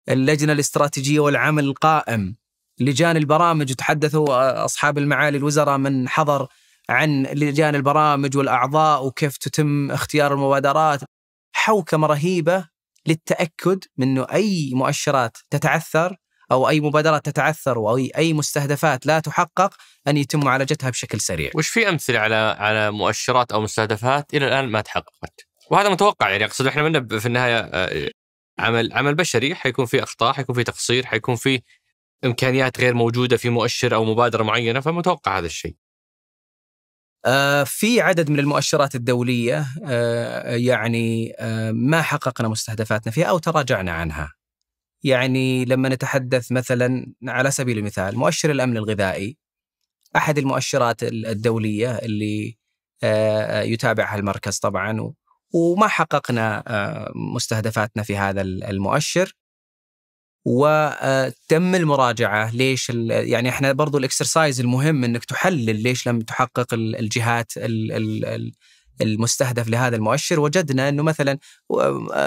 اللجنة 0.09 0.53
الاستراتيجية 0.53 1.19
والعمل 1.19 1.63
القائم 1.63 2.35
لجان 2.79 3.17
البرامج 3.17 3.71
وتحدثوا 3.71 4.65
أصحاب 4.65 4.97
المعالي 4.97 5.37
الوزراء 5.37 5.77
من 5.77 6.09
حضر 6.09 6.47
عن 6.89 7.23
لجان 7.23 7.75
البرامج 7.75 8.37
والأعضاء 8.37 9.05
وكيف 9.05 9.37
تتم 9.37 9.91
اختيار 9.91 10.33
المبادرات. 10.33 10.99
حوكمة 11.55 12.07
رهيبة 12.07 12.67
للتأكد 13.07 13.83
من 13.97 14.07
أنه 14.07 14.27
أي 14.33 14.71
مؤشرات 14.73 15.37
تتعثر 15.49 16.17
أو 16.51 16.69
أي 16.69 16.79
مبادرات 16.79 17.25
تتعثر 17.25 17.77
أو 17.77 17.97
أي 17.97 18.11
أي 18.17 18.33
مستهدفات 18.33 19.05
لا 19.05 19.19
تحقق 19.19 19.73
أن 20.07 20.17
يتم 20.17 20.39
معالجتها 20.39 20.89
بشكل 20.89 21.19
سريع 21.19 21.51
وش 21.55 21.67
في 21.67 21.89
أمثلة 21.89 22.19
على 22.19 22.35
على 22.35 22.91
مؤشرات 22.91 23.51
أو 23.51 23.61
مستهدفات 23.61 24.33
إلى 24.33 24.47
الآن 24.47 24.65
ما 24.65 24.81
تحققت؟ 24.81 25.47
وهذا 25.71 25.89
متوقع 25.89 26.29
يعني 26.29 26.45
أقصد 26.45 26.67
إحنا 26.67 26.83
منا 26.83 27.19
في 27.19 27.25
النهاية 27.25 27.59
آه، 27.59 28.09
عمل 28.59 28.93
عمل 28.93 29.15
بشري 29.15 29.55
حيكون 29.55 29.85
في 29.85 30.03
اخطاء 30.03 30.33
حيكون 30.33 30.55
في 30.55 30.63
تقصير 30.63 31.05
حيكون 31.05 31.35
في 31.35 31.61
إمكانيات 32.25 32.79
غير 32.79 32.93
موجودة 32.93 33.37
في 33.37 33.49
مؤشر 33.49 33.95
أو 33.95 34.05
مبادرة 34.05 34.43
معينة 34.43 34.79
فمتوقع 34.79 35.37
هذا 35.37 35.45
الشيء. 35.45 35.75
آه، 37.25 37.63
في 37.63 38.01
عدد 38.01 38.29
من 38.29 38.39
المؤشرات 38.39 38.95
الدولية 38.95 39.65
آه، 39.85 40.55
يعني 40.55 41.35
ما 41.71 42.01
حققنا 42.01 42.47
مستهدفاتنا 42.47 43.11
فيها 43.11 43.25
أو 43.25 43.37
تراجعنا 43.37 43.91
عنها 43.91 44.33
يعني 45.03 45.65
لما 45.65 45.89
نتحدث 45.89 46.51
مثلا 46.51 47.13
على 47.27 47.51
سبيل 47.51 47.77
المثال 47.77 48.17
مؤشر 48.17 48.51
الأمن 48.51 48.77
الغذائي 48.77 49.37
أحد 50.15 50.37
المؤشرات 50.37 51.03
الدولية 51.03 51.91
اللي 51.95 52.57
آه، 53.03 53.61
يتابعها 53.61 54.15
المركز 54.15 54.57
طبعا 54.59 55.13
وما 55.53 55.87
حققنا 55.87 56.63
آه، 56.67 57.11
مستهدفاتنا 57.15 58.03
في 58.03 58.17
هذا 58.17 58.41
المؤشر. 58.41 59.35
وتم 60.45 61.75
المراجعة 61.75 62.55
ليش 62.55 62.89
يعني 63.09 63.49
إحنا 63.49 63.71
برضو 63.71 63.97
الإكسرسايز 63.97 64.59
المهم 64.59 65.03
إنك 65.03 65.25
تحلل 65.25 65.83
ليش 65.83 66.07
لم 66.07 66.19
تحقق 66.21 66.73
ال- 66.73 66.95
الجهات 66.95 67.57
ال- 67.57 67.91
ال- 67.91 68.25
ال- 68.25 68.51
المستهدف 69.01 69.67
لهذا 69.67 69.95
المؤشر 69.95 70.39
وجدنا 70.39 70.89
إنه 70.89 71.03
مثلا 71.03 71.37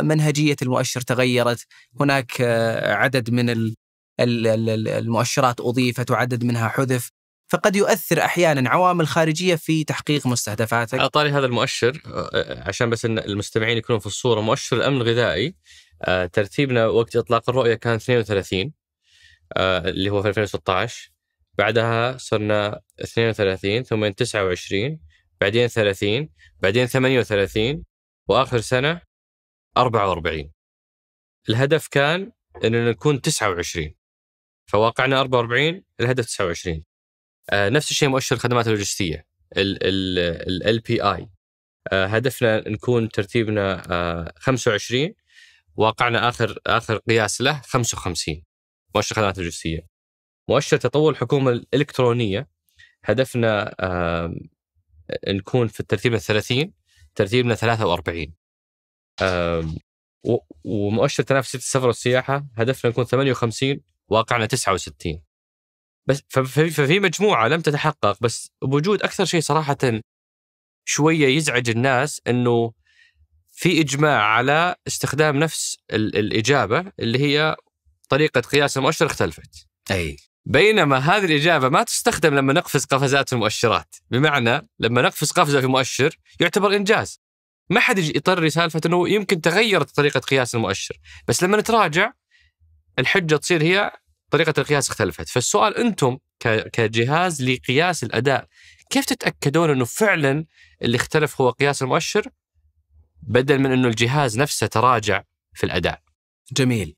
منهجية 0.02 0.56
المؤشر 0.62 1.00
تغيرت. 1.00 1.66
هناك 2.00 2.32
آه، 2.40 2.94
عدد 2.94 3.30
من 3.30 3.50
ال- 3.50 3.76
ال- 4.20 4.46
ال- 4.46 4.88
المؤشرات 4.88 5.60
أضيفت 5.60 6.10
وعدد 6.10 6.44
منها 6.44 6.68
حذف. 6.68 7.10
فقد 7.48 7.76
يؤثر 7.76 8.20
أحيانا 8.24 8.70
عوامل 8.70 9.06
خارجية 9.06 9.54
في 9.54 9.84
تحقيق 9.84 10.26
مستهدفاتك. 10.26 10.98
على 10.98 11.08
طاري 11.08 11.30
هذا 11.30 11.46
المؤشر 11.46 12.02
آه، 12.06 12.68
عشان 12.68 12.90
بس 12.90 13.04
إن 13.04 13.18
المستمعين 13.18 13.78
يكونوا 13.78 14.00
في 14.00 14.06
الصورة 14.06 14.40
مؤشر 14.40 14.76
الأمن 14.76 14.96
الغذائي 14.96 15.54
آه، 16.02 16.26
ترتيبنا 16.26 16.86
وقت 16.86 17.16
إطلاق 17.16 17.50
الرؤية 17.50 17.74
كان 17.74 17.94
32 17.94 18.72
آه، 19.56 19.78
اللي 19.78 20.10
هو 20.10 20.22
في 20.22 20.28
2016 20.28 21.10
بعدها 21.58 22.16
صرنا 22.18 22.80
32 23.00 23.82
ثم 23.82 24.08
29 24.08 24.98
بعدين 25.40 25.68
30 25.68 26.28
بعدين 26.60 26.86
38 26.86 27.84
وآخر 28.28 28.60
سنة 28.60 29.00
44 29.76 30.52
الهدف 31.48 31.88
كان 31.88 32.32
إننا 32.64 32.90
نكون 32.90 33.20
29 33.20 33.94
فواقعنا 34.66 35.20
44 35.20 35.82
الهدف 36.00 36.26
29 36.26 36.84
آه، 37.50 37.68
نفس 37.68 37.90
الشيء 37.90 38.08
مؤشر 38.08 38.36
الخدمات 38.36 38.66
اللوجستية 38.66 39.26
ال 39.56 40.80
بي 40.80 41.02
اي 41.02 41.28
هدفنا 41.92 42.68
نكون 42.68 43.08
ترتيبنا 43.08 43.82
آه، 43.90 44.32
25 44.36 45.14
واقعنا 45.76 46.28
آخر 46.28 46.58
آخر 46.66 46.96
قياس 46.96 47.40
له 47.40 47.60
55 47.64 48.42
مؤشر 48.94 49.10
الخدمات 49.16 49.38
اللوجستية. 49.38 49.86
مؤشر 50.48 50.76
تطور 50.76 51.12
الحكومة 51.12 51.50
الإلكترونية. 51.50 52.48
هدفنا 53.04 53.74
آه، 53.80 54.34
نكون 55.28 55.68
في 55.68 55.80
الترتيب 55.80 56.14
ال 56.14 56.20
30 56.20 56.72
ترتيبنا 57.14 57.54
43 57.54 58.34
آم، 59.22 59.76
و- 60.24 60.38
ومؤشر 60.64 61.22
تنافسيه 61.22 61.58
السفر 61.58 61.86
والسياحة 61.86 62.46
هدفنا 62.56 62.90
نكون 62.90 63.04
58 63.04 63.80
واقعنا 64.08 64.46
69 64.46 65.22
بس 66.06 66.22
ففي 66.28 67.00
مجموعة 67.00 67.48
لم 67.48 67.60
تتحقق 67.60 68.18
بس 68.20 68.50
بوجود 68.62 69.02
أكثر 69.02 69.24
شيء 69.24 69.40
صراحة 69.40 69.76
شوية 70.84 71.26
يزعج 71.36 71.70
الناس 71.70 72.20
إنه 72.26 72.72
في 73.52 73.80
إجماع 73.80 74.22
على 74.22 74.74
استخدام 74.86 75.36
نفس 75.36 75.78
ال- 75.92 76.16
الإجابة 76.18 76.92
اللي 77.00 77.18
هي 77.18 77.56
طريقة 78.08 78.40
قياس 78.40 78.76
المؤشر 78.76 79.06
اختلفت. 79.06 79.66
أي. 79.90 80.16
بينما 80.46 80.98
هذه 80.98 81.24
الإجابة 81.24 81.68
ما 81.68 81.82
تستخدم 81.82 82.34
لما 82.34 82.52
نقفز 82.52 82.84
قفزات 82.84 83.28
في 83.28 83.32
المؤشرات. 83.34 83.96
بمعنى 84.10 84.68
لما 84.78 85.02
نقفز 85.02 85.30
قفزة 85.30 85.60
في 85.60 85.66
مؤشر 85.66 86.18
يعتبر 86.40 86.76
إنجاز. 86.76 87.20
ما 87.70 87.80
حد 87.80 87.98
يطري 87.98 88.50
سالفة 88.50 88.80
أنه 88.86 89.08
يمكن 89.08 89.40
تغيرت 89.40 89.90
طريقة 89.90 90.20
قياس 90.20 90.54
المؤشر. 90.54 90.96
بس 91.28 91.42
لما 91.42 91.56
نتراجع 91.56 92.12
الحجة 92.98 93.36
تصير 93.36 93.62
هي 93.62 93.92
طريقة 94.30 94.54
القياس 94.58 94.88
اختلفت. 94.90 95.28
فالسؤال 95.28 95.76
أنتم 95.76 96.18
كجهاز 96.72 97.42
لقياس 97.42 98.04
الأداء 98.04 98.46
كيف 98.90 99.04
تتأكدون 99.04 99.70
أنه 99.70 99.84
فعلا 99.84 100.44
اللي 100.82 100.96
اختلف 100.96 101.40
هو 101.40 101.50
قياس 101.50 101.82
المؤشر 101.82 102.28
بدل 103.22 103.58
من 103.58 103.72
أنه 103.72 103.88
الجهاز 103.88 104.38
نفسه 104.38 104.66
تراجع 104.66 105.22
في 105.54 105.64
الأداء؟ 105.64 106.02
جميل. 106.52 106.96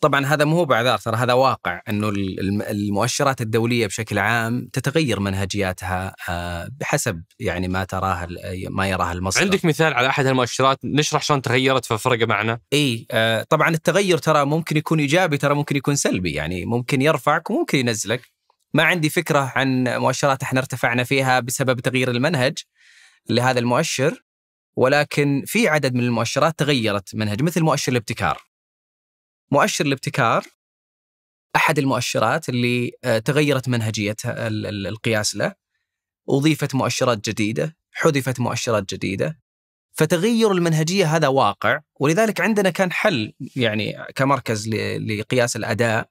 طبعا 0.00 0.26
هذا 0.26 0.44
مو 0.44 0.56
هو 0.56 0.64
باعذار 0.64 0.98
ترى 0.98 1.16
هذا 1.16 1.32
واقع 1.32 1.82
إنه 1.88 2.08
ال- 2.08 2.40
الم- 2.40 2.62
المؤشرات 2.62 3.40
الدولية 3.40 3.86
بشكل 3.86 4.18
عام 4.18 4.68
تتغير 4.72 5.20
منهجياتها 5.20 6.14
آه، 6.28 6.68
بحسب 6.80 7.22
يعني 7.38 7.68
ما 7.68 7.84
تراه 7.84 8.28
ما 8.70 8.88
يراه 8.88 9.12
المصدر. 9.12 9.42
عندك 9.42 9.64
مثال 9.64 9.94
على 9.94 10.08
أحد 10.08 10.26
المؤشرات 10.26 10.78
نشرح 10.84 11.22
شلون 11.22 11.42
تغيرت 11.42 11.84
ففرق 11.84 12.26
معنا. 12.28 12.60
إي 12.72 13.06
آه، 13.10 13.46
طبعا 13.48 13.68
التغير 13.68 14.18
ترى 14.18 14.44
ممكن 14.44 14.76
يكون 14.76 15.00
إيجابي 15.00 15.36
ترى 15.38 15.54
ممكن 15.54 15.76
يكون 15.76 15.96
سلبي 15.96 16.32
يعني 16.32 16.64
ممكن 16.66 17.02
يرفعك 17.02 17.50
وممكن 17.50 17.78
ينزلك. 17.78 18.22
ما 18.74 18.82
عندي 18.82 19.08
فكرة 19.10 19.52
عن 19.56 19.84
مؤشرات 19.88 20.42
إحنا 20.42 20.60
ارتفعنا 20.60 21.04
فيها 21.04 21.40
بسبب 21.40 21.80
تغيير 21.80 22.10
المنهج 22.10 22.58
لهذا 23.30 23.58
المؤشر 23.58 24.22
ولكن 24.76 25.42
في 25.46 25.68
عدد 25.68 25.94
من 25.94 26.00
المؤشرات 26.04 26.58
تغيرت 26.58 27.14
منهج 27.14 27.42
مثل 27.42 27.60
مؤشر 27.62 27.92
الابتكار. 27.92 28.38
مؤشر 29.52 29.86
الابتكار 29.86 30.44
أحد 31.56 31.78
المؤشرات 31.78 32.48
اللي 32.48 32.92
آه، 33.04 33.18
تغيرت 33.18 33.68
منهجيه 33.68 34.16
ال- 34.24 34.66
ال- 34.66 34.86
القياس 34.86 35.36
له 35.36 35.54
اضيفت 36.28 36.74
مؤشرات 36.74 37.28
جديدة 37.30 37.76
حذفت 37.92 38.40
مؤشرات 38.40 38.94
جديدة. 38.94 39.40
فتغير 39.92 40.52
المنهجية 40.52 41.16
هذا 41.16 41.28
واقع 41.28 41.80
ولذلك 42.00 42.40
عندنا 42.40 42.70
كان 42.70 42.92
حل 42.92 43.32
يعني 43.56 43.96
كمركز 44.14 44.68
لقياس 44.68 45.56
الأداء 45.56 46.10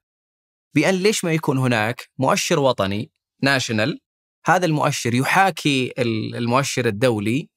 بأن 0.76 0.96
ليش 0.96 1.24
ما 1.26 1.34
يكون 1.34 1.58
هناك 1.58 2.10
مؤشر 2.18 2.60
وطني 2.60 3.12
ناشونال 3.44 4.00
هذا 4.46 4.66
المؤشر 4.66 5.14
يحاكي 5.16 5.94
ال- 5.98 6.36
المؤشر 6.36 6.86
الدولي 6.86 7.50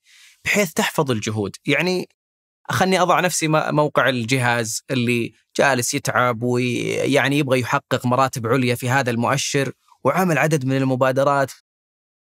بحيث 0.45 0.73
تحفظ 0.73 1.11
الجهود. 1.11 1.57
يعني 1.67 2.09
خلني 2.71 3.01
أضع 3.01 3.21
نفسي 3.21 3.49
موقع 3.49 4.09
الجهاز 4.09 4.83
اللي 4.91 5.33
جالس 5.57 5.95
يتعب 5.95 6.43
ويعني 6.43 7.39
يبغى 7.39 7.61
يحقق 7.61 8.07
مراتب 8.07 8.47
عليا 8.47 8.75
في 8.75 8.91
هذا 8.91 9.11
المؤشر 9.11 9.73
وعمل 10.05 10.39
عدد 10.39 10.65
من 10.65 10.77
المبادرات 10.77 11.53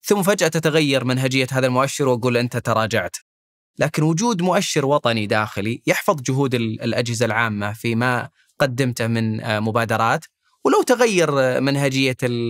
ثم 0.03 0.23
فجأة 0.23 0.47
تتغير 0.47 1.03
منهجية 1.03 1.47
هذا 1.51 1.67
المؤشر 1.67 2.07
وأقول 2.07 2.37
أنت 2.37 2.57
تراجعت 2.57 3.15
لكن 3.79 4.03
وجود 4.03 4.41
مؤشر 4.41 4.85
وطني 4.85 5.27
داخلي 5.27 5.81
يحفظ 5.87 6.21
جهود 6.21 6.55
ال- 6.55 6.81
الأجهزة 6.81 7.25
العامة 7.25 7.73
فيما 7.73 8.29
قدمته 8.59 9.07
من 9.07 9.41
آه، 9.41 9.59
مبادرات 9.59 10.25
ولو 10.63 10.81
تغير 10.83 11.29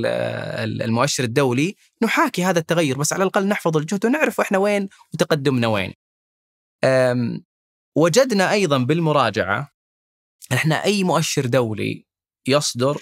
آه، 0.06 0.64
المؤشر 0.64 1.24
الدولي 1.24 1.76
نحاكي 2.04 2.44
هذا 2.44 2.60
التغير 2.60 2.98
بس 2.98 3.14
على 3.14 3.24
الأقل 3.24 3.48
نحفظ 3.48 3.78
الجهد 3.78 4.06
ونعرف 4.06 4.40
إحنا 4.42 4.58
وين 4.58 4.90
وتقدمنا 5.14 5.68
وين. 5.68 5.94
وجدنا 7.96 8.52
أيضا 8.52 8.78
بالمراجعة 8.78 9.72
إحنا 10.54 10.84
أي 10.86 11.04
مؤشر 11.04 11.46
دولي 11.46 12.06
يصدر 12.48 13.02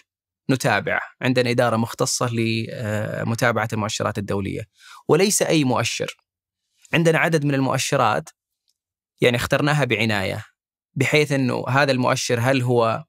نتابعه، 0.50 1.02
عندنا 1.22 1.50
إدارة 1.50 1.78
مختصة 1.78 2.30
لمتابعه 2.34 3.68
المؤشرات 3.74 4.18
الدولية 4.18 4.62
وليس 5.08 5.42
أي 5.42 5.64
مؤشر. 5.64 6.18
عندنا 6.94 7.18
عدد 7.20 7.46
من 7.46 7.54
المؤشرات 7.56 8.30
يعني 9.22 9.38
اخترناها 9.38 9.84
بعناية 9.86 10.46
بحيث 10.94 11.32
إنه 11.32 11.66
هذا 11.70 11.92
المؤشر 11.92 12.40
هل 12.40 12.62
هو 12.62 13.04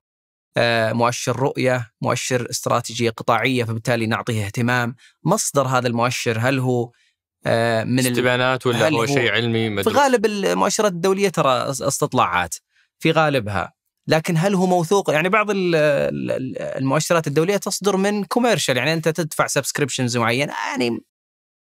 آه، 0.57 0.93
مؤشر 0.93 1.37
رؤية، 1.37 1.91
مؤشر 2.01 2.51
استراتيجية 2.51 3.11
قطاعية 3.11 3.65
فبالتالي 3.65 4.07
نعطيه 4.07 4.47
اهتمام، 4.47 4.95
مصدر 5.25 5.67
هذا 5.67 5.89
المؤشر 5.89 6.39
هل 6.41 6.59
هو 6.59 6.91
آه، 7.47 7.85
من 7.85 7.99
ال... 7.99 8.07
استبيانات 8.07 8.67
ولا 8.67 8.89
هو 8.89 8.99
هو- 9.01 9.07
شيء 9.07 9.33
علمي؟ 9.33 9.83
في 9.83 9.91
غالب 9.91 10.27
المؤشرات 10.27 10.93
الدولية 10.93 11.29
ترى 11.29 11.53
استطلاعات 11.71 12.55
في 12.99 13.11
غالبها. 13.11 13.73
لكن 14.11 14.37
هل 14.37 14.55
هو 14.55 14.67
موثوق؟ 14.67 15.11
يعني 15.11 15.29
بعض 15.29 15.51
ال- 15.51 15.75
ال- 15.75 16.59
المؤشرات 16.59 17.27
الدولية 17.27 17.57
تصدر 17.57 17.97
من 17.97 18.25
commercial 18.25 18.77
يعني 18.77 18.93
أنت 18.93 19.09
تدفع 19.09 19.47
subscriptions 19.47 20.17
معينه 20.17 20.53
يعني 20.53 21.01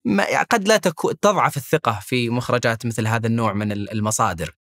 ما 0.05 0.43
قد 0.43 0.69
لا 0.69 0.77
تكو 0.77 1.13
تضعف 1.13 1.57
الثقة 1.57 2.01
في 2.03 2.31
مخرجات 2.31 2.87
مثل 2.87 3.07
هذا 3.07 3.27
النوع 3.27 3.53
من 3.53 3.73
ال- 3.73 3.91
المصادر. 3.93 4.57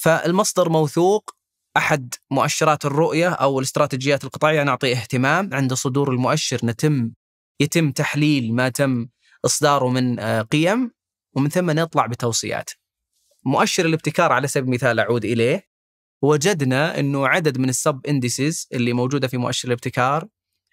فالمصدر 0.00 0.68
موثوق 0.68 1.30
أحد 1.76 2.14
مؤشرات 2.30 2.84
الرؤية 2.84 3.28
أو 3.28 3.58
الاستراتيجيات 3.58 4.24
القطاعية 4.24 4.62
نعطي 4.62 4.92
اهتمام 4.92 5.50
عند 5.52 5.74
صدور 5.74 6.12
المؤشر 6.12 6.60
نتم 6.64 7.10
يتم 7.60 7.90
تحليل 7.90 8.54
ما 8.54 8.68
تم 8.68 9.08
إصداره 9.44 9.88
من 9.88 10.18
آه، 10.20 10.42
قيم 10.42 10.90
ومن 11.36 11.48
ثم 11.48 11.70
نطلع 11.70 12.06
بتوصيات. 12.06 12.70
مؤشر 13.44 13.86
الابتكار 13.86 14.32
على 14.32 14.46
سبيل 14.48 14.68
المثال 14.68 15.00
أعود 15.00 15.24
إليه. 15.24 15.73
وجدنا 16.24 16.98
إنه 17.00 17.28
عدد 17.28 17.58
من 17.58 17.68
السب 17.68 18.00
انديسز 18.08 18.68
اللي 18.72 18.92
موجودة 18.92 19.28
في 19.28 19.36
مؤشر 19.36 19.68
الابتكار 19.68 20.22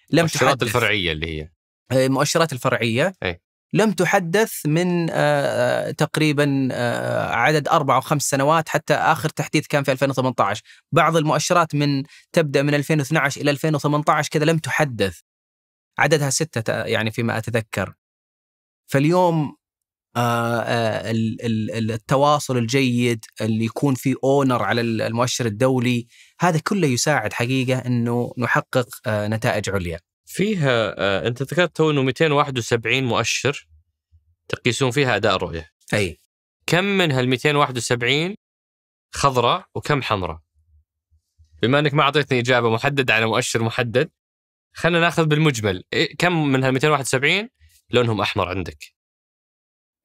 لم 0.10 0.20
المؤشرات 0.20 0.64
الفرعية 0.64 1.12
اللي 1.12 1.42
هي. 1.42 1.50
المؤشرات 1.92 2.54
الفرعية. 2.54 3.14
أي. 3.24 3.42
لم 3.74 3.92
تحدث 3.92 4.66
من 4.66 5.10
آه، 5.10 5.14
آه، 5.16 5.92
تقريبا 5.92 6.68
آه، 6.72 7.32
عدد 7.36 7.68
أربع 7.68 7.96
أو 7.96 8.02
خمس 8.02 8.24
سنوات 8.30 8.70
حتى 8.70 8.94
آخر 8.94 9.30
تحديث 9.30 9.68
كان 9.68 9.84
في 9.84 9.92
2018 9.92 10.62
بعض 10.92 11.18
المؤشرات 11.18 11.76
من 11.76 12.04
تبدأ 12.32 12.62
من 12.62 12.74
2012 12.74 13.42
إلى 13.42 13.52
2018 13.52 14.30
كذا 14.30 14.46
لم 14.46 14.58
تحدث. 14.58 15.20
عددها 16.00 16.30
ستة 16.30 16.74
يعني 16.86 17.12
فيما 17.12 17.38
أتذكر. 17.38 17.94
فاليوم 18.92 19.36
آه، 19.46 19.46
آه، 19.46 19.46
ال- 19.46 19.56
ال- 19.56 19.61
التواصل 21.92 22.58
الجيد 22.58 23.26
اللي 23.42 23.66
يكون 23.66 23.96
في 23.96 24.16
owner 24.24 24.64
على 24.64 24.82
المؤشر 24.82 25.46
الدولي 25.46 26.08
هذا 26.40 26.60
كله 26.60 26.88
يساعد 26.88 27.34
حقيقة 27.34 27.80
إنه 27.80 28.34
نحقق 28.38 28.88
آه، 29.08 29.28
نتائج 29.28 29.70
عليا. 29.70 30.00
فيها 30.26 30.96
آه، 30.98 31.28
أنت 31.28 31.42
ذكرت 31.42 31.76
تو 31.76 31.92
إنه 31.92 32.02
271 32.04 33.04
مؤشر 33.04 33.68
تقيسون 34.50 34.92
فيها 34.92 35.16
أداء 35.16 35.36
الرؤية. 35.36 35.70
أي. 35.94 36.18
كم 36.66 36.84
من 36.84 37.12
هال 37.12 37.30
271 37.30 38.36
خضراء 39.14 39.66
وكم 39.76 40.02
حمراء؟ 40.02 40.40
بما 41.62 41.80
إنك 41.80 41.94
ما 41.94 42.04
أعطيتني 42.04 42.40
إجابة 42.40 42.70
محدده 42.70 43.14
على 43.14 43.26
مؤشر 43.26 43.64
محدد 43.64 44.10
خلينا 44.74 45.00
ناخذ 45.00 45.26
بالمجمل. 45.26 45.84
إيه 45.94 46.16
كم 46.18 46.52
من 46.52 46.64
هال 46.64 46.72
271 46.74 47.50
لونهم 47.90 48.22
أحمر 48.22 48.48
عندك؟ 48.50 49.01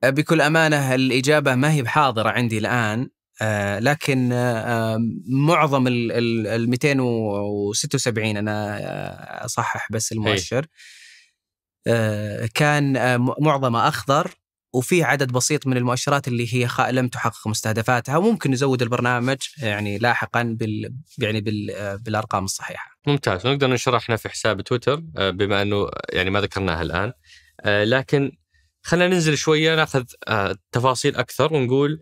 بكل 0.04 0.40
أمانة 0.40 0.94
الإجابة 0.94 1.54
ما 1.54 1.72
هي 1.72 1.82
بحاضرة 1.82 2.28
عندي 2.28 2.59
الآن 2.59 3.09
آه، 3.42 3.78
لكن 3.78 4.32
آه، 4.32 4.98
معظم 5.28 5.87
ال 5.87 6.12
ال- 6.12 6.46
ال 6.46 6.70
276 6.70 8.37
أنا 8.37 8.78
آه، 8.78 9.44
أصحح 9.44 9.88
بس 9.92 10.12
المؤشر. 10.12 10.66
آه، 11.87 12.48
كان 12.54 12.92
معظمه 13.40 13.88
أخضر 13.88 14.30
وفي 14.74 15.02
عدد 15.02 15.32
بسيط 15.32 15.66
من 15.66 15.76
المؤشرات 15.76 16.28
اللي 16.28 16.54
هي 16.54 16.68
خ- 16.68 16.80
لم 16.88 17.09
تحقق 17.09 17.48
مستهدفاتها 17.48 18.16
وممكن 18.16 18.50
نزود 18.50 18.82
البرنامج 18.82 19.37
يعني 19.62 19.98
لاحقا 19.98 20.42
بال 20.42 20.94
يعني 21.18 21.40
بال 21.40 21.98
بالأرقام 21.98 22.44
الصحيحة. 22.44 22.90
ممتاز 23.07 23.47
ونقدر 23.47 23.66
ننشرها 23.66 23.97
إحنا 23.99 24.16
في 24.16 24.28
حساب 24.28 24.61
تويتر 24.61 24.97
بما 25.16 25.62
أنه 25.62 25.88
يعني 26.12 26.30
ما 26.30 26.40
ذكرناها 26.40 26.82
الآن. 26.82 27.12
لكن 27.66 28.32
خلينا 28.87 29.14
ننزل 29.14 29.39
شوية 29.39 29.74
ناخذ 29.74 30.05
آه، 30.28 30.57
تفاصيل 30.72 31.16
أكثر 31.16 31.55
ونقول 31.55 32.01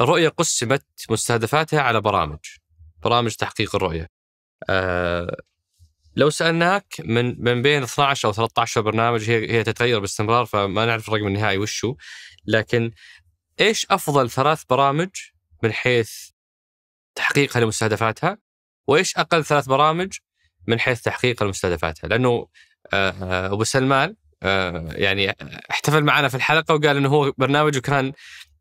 الرؤية 0.00 0.28
قسمت 0.28 0.84
مستهدفاتها 1.10 1.80
على 1.80 2.00
برامج 2.00 2.38
برامج 3.02 3.34
تحقيق 3.34 3.76
الرؤية. 3.76 4.08
آه، 4.68 5.36
لو 6.16 6.30
سألناك 6.30 6.94
من 7.04 7.44
من 7.44 7.62
بين 7.62 7.82
12 7.82 8.28
أو 8.28 8.32
13 8.32 8.80
برنامج 8.80 9.30
هي 9.30 9.52
هي 9.52 9.64
تتغير 9.64 10.00
باستمرار 10.00 10.46
فما 10.46 10.86
نعرف 10.86 11.08
الرقم 11.08 11.26
النهائي 11.26 11.58
وشو. 11.58 11.94
لكن 12.46 12.90
إيش 13.60 13.86
أفضل 13.90 14.30
ثلاث 14.30 14.64
برامج 14.70 15.10
من 15.62 15.72
حيث 15.72 16.30
تحقيقها 17.14 17.60
لمستهدفاتها؟ 17.60 18.38
وإيش 18.86 19.16
أقل 19.16 19.44
ثلاث 19.44 19.66
برامج 19.66 20.12
من 20.66 20.80
حيث 20.80 21.00
تحقيق 21.00 21.42
لمستهدفاتها؟ 21.42 22.08
لأنه 22.08 22.48
آه، 22.92 23.46
أبو 23.46 23.64
سلمان 23.64 24.16
يعني 24.42 25.36
احتفل 25.70 26.04
معنا 26.04 26.28
في 26.28 26.34
الحلقة 26.34 26.74
وقال 26.74 26.96
إنه 26.96 27.08
هو 27.08 27.32
برنامجه 27.38 27.78
كان 27.78 28.12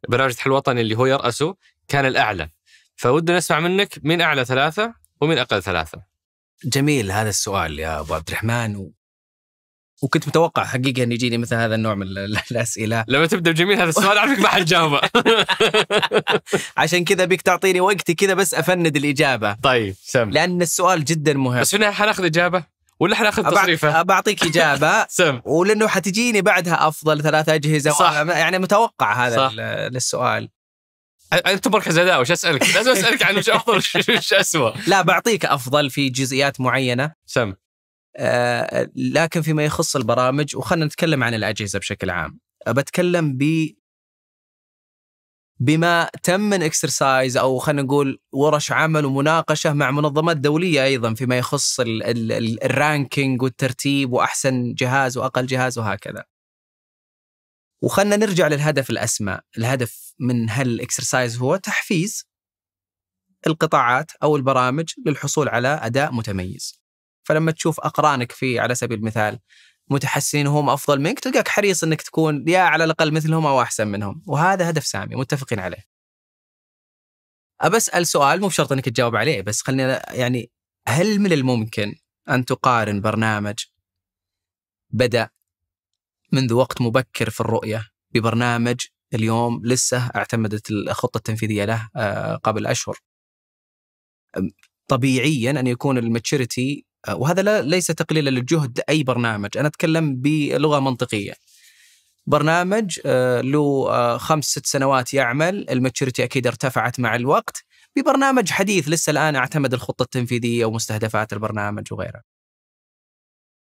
برنامج 0.09 0.34
الوطني 0.45 0.82
اللي 0.82 0.95
هو 0.97 1.05
يرأسه 1.05 1.55
كان 1.88 2.05
الأعلى. 2.05 2.49
فودنا 2.95 3.38
نسمع 3.38 3.59
منك 3.59 3.99
مين 4.03 4.21
أعلى 4.21 4.45
ثلاثة 4.45 4.93
ومين 5.21 5.38
أقل 5.38 5.63
ثلاثة. 5.63 6.01
جميل 6.65 7.11
هذا 7.11 7.30
السؤال 7.30 7.80
يا 7.80 7.99
أبو 7.99 8.13
عبد 8.13 8.28
الرحمن. 8.28 8.75
و... 8.75 8.93
وكنت 10.01 10.28
متوقع 10.28 10.63
حقيقة 10.65 11.03
إن 11.03 11.11
يجيني 11.11 11.38
مثل 11.38 11.55
هذا 11.55 11.75
النوع 11.75 11.95
من 11.95 12.03
ال- 12.07 12.38
الأسئلة. 12.51 13.05
لما 13.07 13.25
تبدأ 13.25 13.51
بجميل 13.51 13.80
هذا 13.80 13.89
السؤال 13.89 14.17
اعرفك 14.17 14.39
ما 14.39 14.47
حتجاوبه 14.47 15.01
عشان 16.78 17.03
كذا 17.03 17.25
بيك 17.25 17.41
تعطيني 17.41 17.82
وقتي 17.82 18.13
كذا 18.13 18.34
بس 18.34 18.53
أفند 18.53 18.95
الإجابة. 18.95 19.53
طيب 19.53 19.95
سم. 20.01 20.30
لأن 20.30 20.61
السؤال 20.61 21.05
جدا 21.05 21.34
مهم. 21.34 21.61
بس 21.61 21.75
النهاية 21.75 21.93
حناخذ 21.93 22.25
إجابة؟ 22.25 22.76
ولا 22.99 23.15
حناخذ 23.15 23.43
أبع- 23.45 23.51
تصريفه؟ 23.51 24.01
بعطيك 24.01 24.43
إجابة. 24.43 25.05
سم. 25.09 25.41
ولأنه 25.45 25.87
حتجيني 25.87 26.41
بعدها 26.41 26.87
أفضل 26.87 27.21
ثلاث 27.23 27.49
أجهزة 27.49 27.91
صح. 27.91 28.13
يعني 28.13 28.59
متوقع 28.59 29.27
هذا 29.27 29.35
صح. 29.35 29.51
ال- 29.53 29.59
السؤال 29.95 30.49
أنت 31.33 31.67
مركز 31.67 31.97
اداء 31.97 32.21
وش 32.21 32.31
أسألك؟ 32.31 32.63
لازم 32.75 32.91
أسألك 32.91 33.23
عن 33.23 33.37
وش 33.37 33.49
أفضل 33.49 33.77
وش 33.77 33.95
وش 34.09 34.33
اسوء 34.33 34.73
لا 34.87 35.01
بعطيك 35.01 35.45
أفضل 35.45 35.89
في 35.89 36.09
جزئيات 36.09 36.61
معينة. 36.61 37.13
سم. 37.25 37.53
آه، 38.17 38.89
لكن 38.95 39.41
فيما 39.41 39.65
يخص 39.65 39.95
البرامج 39.95 40.55
وخلنا 40.55 40.85
نتكلم 40.85 41.23
عن 41.23 41.33
الأجهزة 41.33 41.79
بشكل 41.79 42.09
عام. 42.09 42.39
بتكلم 42.67 43.37
ب 43.37 43.69
بما 45.60 46.10
تم 46.24 46.39
من 46.39 46.64
exercise 46.63 47.38
أو 47.38 47.58
خلينا 47.58 47.82
نقول 47.82 48.20
ورش 48.32 48.72
عمل 48.72 49.05
ومناقشة 49.05 49.74
مع 49.74 49.91
منظمات 49.91 50.38
دولية 50.38 50.84
أيضا 50.84 51.14
فيما 51.14 51.38
يخص 51.38 51.80
ال 51.80 52.03
ال 52.03 52.32
ال 52.32 52.64
ranking 52.63 53.41
والترتيب 53.41 54.14
وأحسن 54.14 54.74
جهاز 54.74 55.18
وأقل 55.18 55.45
جهاز 55.45 55.78
وهكذا. 55.78 56.24
وخلنا 57.84 58.16
نرجع 58.16 58.47
للهدف 58.47 58.89
الأسمى، 58.89 59.39
الهدف 59.58 60.14
من 60.20 60.49
هال 60.49 60.67
exercise 60.67 61.38
هو 61.38 61.55
تحفيز 61.55 62.28
القطاعات 63.47 64.12
أو 64.24 64.36
البرامج 64.36 64.93
للحصول 65.05 65.49
على 65.49 65.68
أداء 65.68 66.12
متميز. 66.14 66.82
فلما 67.28 67.51
تشوف 67.51 67.80
أقرانك 67.80 68.32
في 68.32 68.60
على 68.60 68.76
سبيل 68.76 68.97
المثال 68.99 69.39
متحسنين 69.89 70.47
وهم 70.47 70.69
أفضل 70.69 71.01
منك 71.01 71.19
تلقاك 71.19 71.47
حريص 71.47 71.83
إنك 71.83 72.01
تكون 72.01 72.43
يا 72.47 72.59
على 72.59 72.83
الأقل 72.83 73.13
مثلهم 73.13 73.45
أو 73.45 73.61
أحسن 73.61 73.88
منهم. 73.88 74.23
وهذا 74.27 74.69
هدف 74.69 74.85
سامي 74.85 75.15
متفقين 75.15 75.59
عليه. 75.59 75.97
أبسأل 77.61 78.07
سؤال 78.07 78.41
مو 78.41 78.47
بشرط 78.47 78.71
إنك 78.71 78.85
تجاوب 78.85 79.15
عليه 79.15 79.41
بس 79.41 79.61
خلينا 79.61 80.13
يعني 80.13 80.51
هل 80.88 81.19
من 81.19 81.31
الممكن 81.31 81.95
أن 82.29 82.45
تقارن 82.45 83.01
برنامج 83.01 83.55
بدأ 84.89 85.29
منذ 86.31 86.53
وقت 86.53 86.81
مبكر 86.81 87.29
في 87.29 87.41
الرؤية 87.41 87.88
ببرنامج 88.13 88.81
اليوم 89.13 89.61
لسه 89.65 90.11
اعتمدت 90.15 90.71
الخطة 90.71 91.17
التنفيذية 91.17 91.65
له 91.65 91.89
آه، 91.95 92.35
قبل 92.35 92.67
أشهر؟ 92.67 92.97
طبيعيا 94.88 95.51
أن 95.51 95.67
يكون 95.67 95.97
ال 95.97 96.07
maturity 96.07 96.86
وهذا 97.09 97.41
لا 97.41 97.61
ليس 97.61 97.87
تقليلا 97.87 98.29
للجهد 98.29 98.81
أي 98.89 99.03
برنامج، 99.03 99.57
أنا 99.57 99.67
أتكلم 99.67 100.15
بلغة 100.15 100.79
منطقية. 100.79 101.33
برنامج 102.27 102.99
آه، 103.05 103.41
له 103.41 103.87
آه، 103.89 104.17
خمس 104.17 104.45
ست 104.45 104.65
سنوات 104.65 105.13
يعمل، 105.13 105.69
ال 105.69 105.75
maturity 105.75 106.23
أكيد 106.23 106.47
ارتفعت 106.47 106.99
مع 106.99 107.15
الوقت، 107.15 107.63
ببرنامج 107.95 108.49
حديث 108.49 108.89
لسه 108.89 109.11
الآن 109.11 109.35
أعتمد 109.35 109.73
الخطة 109.73 110.03
التنفيذية 110.03 110.65
ومستهدفات 110.65 111.33
البرنامج 111.33 111.93
وغيره. 111.93 112.21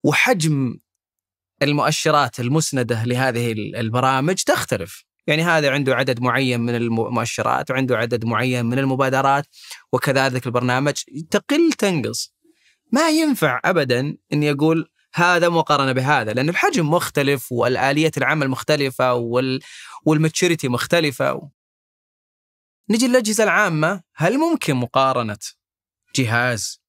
وحجم 0.03 0.80
المؤشرات 1.61 2.39
المسندة 2.39 3.03
لهذه 3.03 3.51
البرامج 3.51 4.36
تختلف. 4.36 5.05
يعني 5.28 5.43
هذا 5.43 5.72
عنده 5.72 5.95
عدد 5.95 6.22
معين 6.22 6.59
من 6.59 6.76
المؤشرات 6.76 7.72
وعنده 7.72 7.97
عدد 7.97 8.26
معين 8.26 8.65
من 8.65 8.80
المبادرات 8.80 9.45
وكذلك 9.93 10.47
البرنامج 10.47 10.93
تقل 11.32 11.74
تنقص 11.74 12.34
ما 12.92 13.10
ينفع 13.10 13.62
ابدا 13.66 14.18
إني 14.34 14.52
أقول 14.52 14.89
هذا 15.14 15.50
مقارنة 15.50 15.92
بهذا 15.92 16.34
لأن 16.34 16.50
الحجم 16.50 16.89
مختلف 16.89 17.52
والآلية 17.52 18.12
العمل 18.18 18.48
مختلفة 18.50 19.14
وال 19.14 19.60
والماتشوريتي 20.06 20.68
مختلفة. 20.68 21.50
نجي 22.89 23.08
للأجهزة 23.08 23.44
العامة 23.44 24.04
هل 24.16 24.38
ممكن 24.38 24.76
مقارنة 24.76 25.38
جهاز 26.16 26.82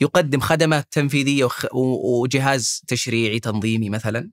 يقدم 0.00 0.40
خدمات 0.40 0.88
تنفيذية 0.92 1.44
وخ... 1.44 1.64
و- 1.74 2.20
وجهاز 2.22 2.82
تشريعي 2.88 3.40
تنظيمي 3.40 3.90
مثلا؟ 3.90 4.30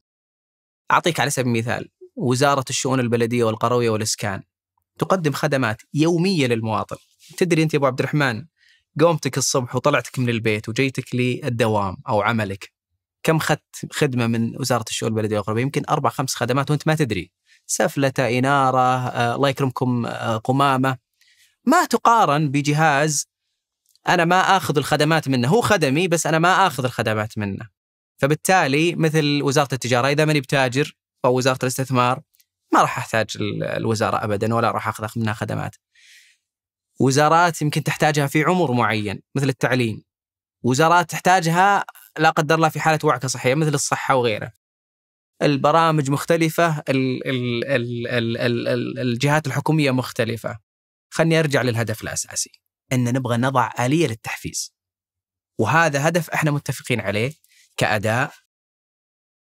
أعطيك 0.92 1.20
على 1.20 1.30
سبيل 1.30 1.48
المثال 1.56 1.90
وزارة 2.16 2.66
الشؤون 2.70 3.00
البلدية 3.00 3.44
والقروية 3.44 3.90
والإسكان 3.90 4.44
تقدم 5.00 5.32
خدمات 5.32 5.82
يومية 5.94 6.48
للمواطن. 6.48 6.98
تدري 7.38 7.64
أنت 7.64 7.74
يا 7.74 7.78
أبو 7.80 7.86
عبد 7.88 8.00
الرحمن 8.00 8.46
قومتك 9.00 9.38
الصبح 9.38 9.76
وطلعتك 9.76 10.20
من 10.20 10.30
البيت 10.30 10.70
وجيتك 10.70 11.16
للدوام 11.16 11.98
أو 12.10 12.22
عملك 12.22 12.72
كم 13.24 13.36
اخذت 13.36 13.62
خدمة 13.92 14.28
من 14.28 14.60
وزارة 14.60 14.86
الشؤون 14.90 15.12
البلدية 15.12 15.38
والقرويه 15.38 15.62
يمكن 15.62 15.84
أربع 15.90 16.10
خمس 16.10 16.36
خدمات 16.36 16.72
وأنت 16.72 16.88
ما 16.88 16.96
تدري. 16.96 17.32
سفلته 17.66 18.40
إنارة 18.40 18.80
آه، 19.08 19.36
الله 19.36 19.50
يكرمكم 19.50 20.06
آه، 20.06 20.38
قمامة. 20.38 20.98
ما 21.66 21.86
تقارن 21.86 22.50
بجهاز 22.52 23.28
أنا 24.08 24.26
ما 24.26 24.58
آخذ 24.58 24.78
الخدمات 24.78 25.28
منه 25.28 25.48
هو 25.48 25.62
خدمي 25.62 26.08
بس 26.08 26.28
أنا 26.28 26.40
ما 26.40 26.68
آخذ 26.68 26.86
الخدمات 26.86 27.38
منه. 27.38 27.68
فبالتالي 28.18 28.96
مثل 28.96 29.40
وزارة 29.44 29.74
التجارة 29.74 30.08
إذا 30.08 30.26
ماني 30.26 30.42
بتاجر 30.42 30.96
أو 31.26 31.38
وزاره 31.38 31.60
الاستثمار 31.64 32.22
ما 32.74 32.82
راح 32.82 32.98
أحتاج 32.98 33.28
ال- 33.36 33.64
الوزارة 33.64 34.24
ابدا 34.24 34.56
ولا 34.56 34.72
راح 34.72 34.88
أخذ 34.88 35.20
منها 35.20 35.34
خدمات. 35.34 35.76
وزارات 37.00 37.62
يمكن 37.62 37.84
تحتاجها 37.84 38.28
في 38.28 38.44
عمر 38.44 38.72
معين 38.72 39.22
مثل 39.36 39.50
التعليم. 39.50 40.04
وزارات 40.64 41.10
تحتاجها 41.10 41.86
لا 42.20 42.30
قدر 42.30 42.56
الله 42.56 42.70
في 42.70 42.80
حالة 42.80 43.00
وعكة 43.04 43.28
صحية 43.28 43.56
مثل 43.56 43.74
الصحة 43.74 44.16
وغيره 44.16 44.52
البرامج 45.42 46.10
مختلفة 46.12 46.84
ال 46.90 47.28
ال 47.28 47.66
ال 47.66 48.08
ال 48.08 48.38
ال 48.38 48.68
ال 48.68 49.00
الجهات 49.00 49.48
الحكومية 49.48 49.92
مختلفة. 49.92 50.60
خلني 51.14 51.40
أرجع 51.40 51.62
للهدف 51.62 52.04
الأساسي 52.04 52.62
أن 52.94 53.04
نبغى 53.14 53.38
نضع 53.38 53.72
آلية 53.80 54.08
للتحفيز. 54.08 54.74
وهذا 55.60 56.08
هدف 56.08 56.30
إحنا 56.30 56.52
متفقين 56.52 57.00
عليه 57.00 57.34
كأداء 57.78 58.34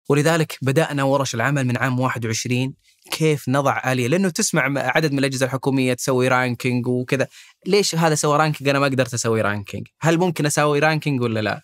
ولذلك 0.10 0.58
بدأنا 0.62 1.04
ورش 1.04 1.36
العمل 1.36 1.64
من 1.64 1.78
عام 1.78 2.00
21 2.00 2.74
كيف 3.12 3.50
نضع 3.50 3.92
آلية؟ 3.92 4.08
لأنه 4.08 4.30
تسمع 4.30 4.64
عدد 4.78 5.12
من 5.12 5.20
الأجهزة 5.20 5.46
الحكومية 5.46 5.94
تسوي 5.94 6.28
ranking 6.28 6.88
وكذا. 6.88 7.28
ليش 7.66 7.96
هذا 7.96 8.16
سوى 8.16 8.38
ranking 8.38 8.70
أنا 8.70 8.80
ما 8.80 8.86
قدرت 8.86 9.14
أسوي 9.14 9.42
ranking 9.42 9.88
هل 10.02 10.18
ممكن 10.18 10.46
أسوي 10.46 10.80
ranking 10.80 11.22
ولا 11.22 11.40
لا؟ 11.40 11.62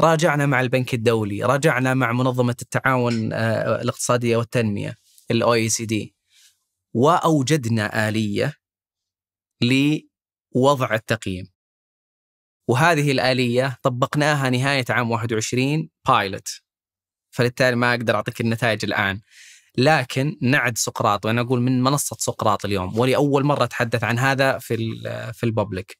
راجعنا 0.00 0.46
مع 0.46 0.60
البنك 0.60 0.94
الدولي 0.94 1.42
راجعنا 1.42 1.94
مع 1.94 2.12
منظمة 2.12 2.56
التعاون 2.62 3.32
آه، 3.32 3.82
الاقتصادية 3.82 4.36
والتنمية 4.36 4.94
ال 5.30 5.54
OECD 5.54 6.14
وأوجدنا 6.94 8.08
آلية 8.08 8.54
لوضع 9.62 10.94
التقييم. 10.94 11.46
وهذه 12.68 13.12
الآلية 13.12 13.78
طبقناها 13.82 14.50
نهاية 14.50 14.84
عام 14.90 15.10
21 15.10 15.88
pilot 16.08 16.65
فبالتالي 17.36 17.76
ما 17.76 17.90
أقدر 17.94 18.14
أعطيك 18.14 18.40
النتائج 18.40 18.84
الآن. 18.84 19.20
لكن 19.78 20.36
نعد 20.42 20.78
سقراط 20.78 21.26
وأنا 21.26 21.40
أقول 21.40 21.60
من 21.60 21.82
منصة 21.82 22.16
سقراط 22.20 22.64
اليوم 22.64 22.98
ولاول 22.98 23.44
مرة 23.44 23.64
أتحدث 23.64 24.04
عن 24.04 24.18
هذا 24.18 24.58
في 24.58 24.76
في 25.34 25.46
ال 25.46 25.53
public. 25.53 25.98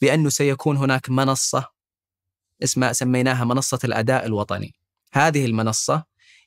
بأنه 0.00 0.28
سيكون 0.28 0.76
هناك 0.76 1.10
منصة 1.10 1.68
اسمها 2.62 2.92
سميناها 2.92 3.44
منصة 3.44 3.78
الأداء 3.84 4.26
الوطني. 4.26 4.74
هذه 5.12 5.46
المنصة 5.46 6.04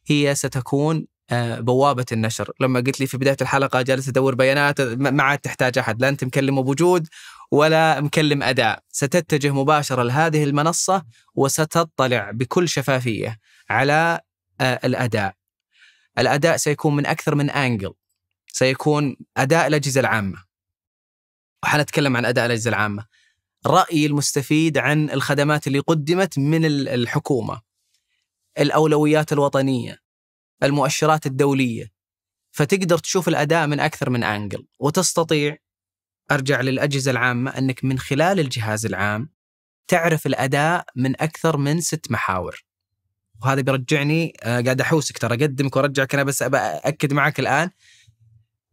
هي 0.07 0.36
ستكون 0.36 1.07
آه، 1.30 1.59
بوابة 1.59 2.05
النشر. 2.11 2.51
لما 2.59 2.80
قلت 2.80 2.99
لي 2.99 3.07
في 3.07 3.17
بداية 3.17 3.38
الحلقة 3.41 3.82
جالس 3.82 4.09
أدور 4.09 4.36
بيانات 4.36 4.82
ما 4.82 5.24
عاد 5.24 5.39
تحتاج 5.39 5.78
أحد. 5.78 6.01
لا 6.01 6.09
أنت 6.09 6.24
مكلم 6.24 6.61
بوجود 6.61 7.07
ولا 7.51 8.01
مكلم 8.01 8.43
أداء. 8.43 8.84
ستتجه 8.89 9.51
مباشرة 9.53 10.03
لهذه 10.03 10.43
المنصة 10.43 11.03
وستطلع 11.36 12.32
بكل 12.32 12.69
شفافية. 12.69 13.39
على 13.72 14.19
آه، 14.61 14.80
الأداء. 14.84 15.36
الأداء 16.17 16.57
سيكون 16.57 16.95
من 16.95 17.05
أكثر 17.05 17.36
من 17.36 17.49
انجل 17.49 17.93
سيكون 18.53 19.15
أداء 19.38 19.67
الأجهزة 19.67 19.99
العامة. 20.01 20.43
وحنتكلم 21.63 22.17
عن 22.17 22.26
أداء 22.26 22.45
الأجهزة 22.45 22.69
العامة. 22.69 23.05
رأي 23.65 24.05
المستفيد 24.05 24.78
عن 24.78 25.09
الخدمات 25.09 25.67
اللي 25.67 25.80
قدمت 25.80 26.39
من 26.39 26.65
ال- 26.65 26.89
الحكومة. 26.89 27.61
الأولويات 28.59 29.34
الوطنية. 29.34 30.01
المؤشرات 30.63 31.26
الدولية. 31.26 31.91
فتقدر 32.51 32.97
تشوف 32.97 33.28
الأداء 33.28 33.67
من 33.67 33.80
أكثر 33.80 34.09
من 34.09 34.24
انجل 34.24 34.67
وتستطيع 34.80 35.57
أرجع 36.32 36.61
للأجهزة 36.61 37.11
العامة 37.11 37.57
أنك 37.57 37.84
من 37.84 37.99
خلال 37.99 38.39
الجهاز 38.39 38.86
العام 38.86 39.30
تعرف 39.88 40.26
الأداء 40.28 40.86
من 40.95 41.22
أكثر 41.22 41.57
من 41.57 41.82
ست 41.82 42.11
محاور. 42.11 42.63
وهذا 43.44 43.62
بيرجعني 43.62 44.34
آه، 44.44 44.62
قاعد 44.62 44.82
أحوسك 44.82 45.18
ترى 45.18 45.34
اقدمك 45.36 45.76
وأرجعك. 45.76 46.14
أنا 46.14 46.24
بس 46.24 46.42
اكد 46.44 47.14
معك 47.14 47.39
الآن 47.39 47.70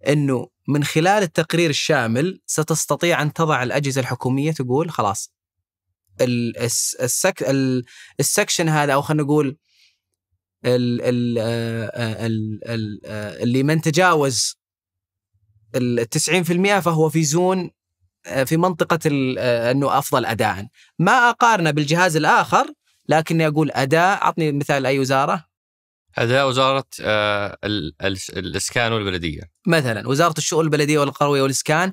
إنه 0.09 0.49
من 0.69 0.85
خلال 0.85 1.23
التقرير 1.23 1.71
الشامل 1.71 2.41
ستستطيع 2.47 3.23
أن 3.23 3.33
تضع 3.33 3.63
الأجهزة 3.63 4.01
الحكومية 4.01 4.53
تقول 4.53 4.91
خلاص 4.91 5.33
ال- 6.21 6.59
الس- 6.59 6.95
السك 6.95 7.43
ال- 7.43 7.85
ال 8.21 8.27
section 8.27 8.69
هذا 8.69 8.93
أو 8.95 9.03
خلينا 9.03 9.23
نقول 9.23 9.59
آه، 10.65 12.27
آه، 13.07 13.43
اللي 13.43 13.63
من 13.63 13.81
تجاوز 13.81 14.55
ال 15.75 16.09
90% 16.09 16.81
فهو 16.81 17.09
في 17.09 17.25
zone 17.25 17.71
في 18.45 18.57
آه، 19.39 19.71
إنه 19.71 19.99
أفضل 19.99 20.25
اداء. 20.25 20.67
ما 20.99 21.13
أقارنه 21.31 21.71
بالجهاز 21.71 22.17
الآخر 22.17 22.73
لكني 23.09 23.47
أقول 23.47 23.71
اداء 23.71 24.23
اعطني 24.23 24.53
مثال 24.53 24.87
أي 24.87 24.99
وزارة؟ 24.99 25.45
اداء 26.19 26.49
وزارة 26.49 26.85
آه، 27.03 27.59
ال- 27.65 27.95
ال- 28.03 28.19
الإسكان 28.39 28.93
والبلدية. 28.93 29.41
مثلا 29.67 30.09
وزارة 30.09 30.35
الشؤون 30.39 30.65
البلدية 30.65 30.99
والقروية 30.99 31.43
والإسكان. 31.43 31.93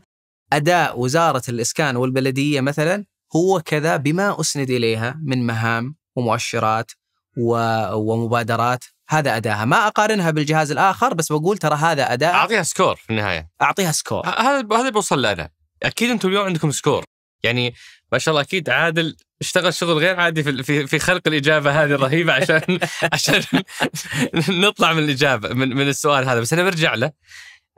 اداء 0.53 0.99
وزارة 0.99 1.41
الإسكان 1.49 1.95
والبلدية 1.95 2.61
مثلا 2.61 3.05
هو 3.35 3.61
كذا 3.61 3.97
بما 3.97 4.39
أسند 4.41 4.69
إليها 4.69 5.19
من 5.23 5.45
مهام 5.45 5.95
ومؤشرات 6.15 6.91
و- 7.37 7.93
ومبادرات. 7.95 8.83
هذا 9.09 9.37
أداها. 9.37 9.65
ما 9.65 9.87
أقارنها 9.87 10.31
بالجهاز 10.31 10.71
الآخر 10.71 11.13
بس 11.13 11.31
بقول 11.31 11.57
ترى 11.57 11.75
هذا 11.75 12.13
اداء 12.13 12.33
أعطيها 12.33 12.63
score 12.63 12.95
في 12.95 13.09
النهاية. 13.09 13.49
أعطيها 13.61 13.91
score. 13.91 14.25
هذا 14.27 14.67
هذا 14.73 14.89
بوصل 14.89 15.21
له 15.21 15.31
أنا 15.31 15.49
أكيد 15.83 16.09
أنتم 16.09 16.29
اليوم 16.29 16.45
عندكم 16.45 16.71
score. 16.71 17.03
يعني 17.45 17.73
ما 18.11 18.17
شاء 18.17 18.31
الله 18.31 18.41
أكيد 18.41 18.69
عادل 18.69 19.17
اشتغل 19.41 19.73
شغل 19.73 19.97
غير 19.97 20.19
عادي 20.19 20.43
في 20.43 20.87
في, 20.87 20.99
خلق 20.99 21.21
الإجابة 21.27 21.83
هذه 21.83 21.91
الرهيبة 21.91 22.33
عشان 22.33 22.79
عشان 23.13 23.43
نطلع 24.65 24.93
من 24.93 25.03
الإجابة 25.03 25.53
من, 25.53 25.69
من 25.69 25.87
السؤال 25.87 26.29
هذا. 26.29 26.39
بس 26.39 26.53
أنا 26.53 26.63
برجع 26.63 26.95
له. 26.95 27.11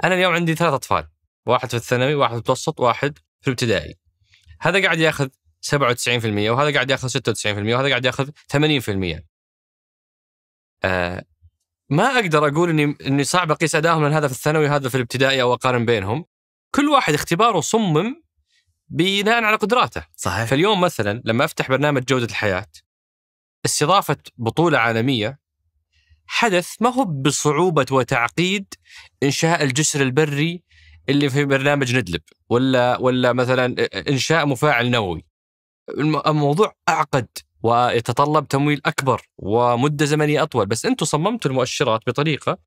أنا 0.03 0.15
اليوم 0.15 0.33
عندي 0.33 0.55
ثلاث 0.55 0.73
أطفال 0.73 1.07
واحد 1.45 1.69
في 1.69 1.75
الثانوي 1.75 2.15
واحد 2.15 2.29
في 2.29 2.35
المتوسط 2.35 2.79
واحد 2.79 3.17
في 3.41 3.47
الابتدائي. 3.47 3.95
هذا 4.61 4.83
قاعد 4.83 4.99
ياخذ 4.99 5.27
97% 5.65 5.75
وهذا 6.25 6.73
قاعد 6.73 6.91
ياخذ 6.91 7.09
96% 7.09 7.45
وهذا 7.45 7.89
قاعد 7.89 8.05
ياخذ 8.05 8.29
80% 8.53 9.21
آه 10.83 11.23
ما 11.89 12.03
أقدر 12.03 12.47
أقول 12.47 12.69
اني 12.69 12.95
إني 13.05 13.23
صعب 13.23 13.51
أقيس 13.51 13.75
أدائهم 13.75 14.03
لأن 14.03 14.13
هذا 14.13 14.27
في 14.27 14.33
الثانوي 14.33 14.65
وهذا 14.65 14.89
في 14.89 14.95
الابتدائي 14.95 15.41
أو 15.41 15.53
أقارن 15.53 15.85
بينهم. 15.85 16.25
كل 16.75 16.89
واحد 16.89 17.13
اختباره 17.13 17.59
صمم 17.59 18.26
بناء 18.89 19.43
على 19.43 19.57
قدراته. 19.57 20.05
صحيح. 20.15 20.45
فاليوم 20.45 20.81
مثلا 20.81 21.21
لما 21.25 21.45
أفتح 21.45 21.69
برنامج 21.69 22.03
جودة 22.03 22.25
الحياة 22.25 22.67
استضافة 23.65 24.17
بطولة 24.37 24.77
عالمية 24.77 25.39
حدث 26.25 26.75
ما 26.81 26.89
هو 26.89 27.05
بصعوبة 27.05 27.85
وتعقيد 27.91 28.73
إنشاء 29.23 29.63
الجسر 29.63 30.01
البري 30.01 30.63
اللي 31.09 31.29
في 31.29 31.45
برنامج 31.45 31.95
ندلب 31.95 32.21
ولا 32.49 32.97
ولا 32.97 33.33
مثلا 33.33 33.75
إنشاء 34.09 34.45
مفاعل 34.45 34.91
نووي. 34.91 35.25
الم- 35.89 36.21
الموضوع 36.27 36.75
أعقد 36.89 37.27
ويتطلب 37.63 38.47
تمويل 38.47 38.81
أكبر 38.85 39.21
ومدة 39.37 40.05
زمنية 40.05 40.43
أطول. 40.43 40.65
بس 40.65 40.85
أنتم 40.85 41.05
صممتوا 41.05 41.51
المؤشرات 41.51 42.01
بطريقة 42.07 42.57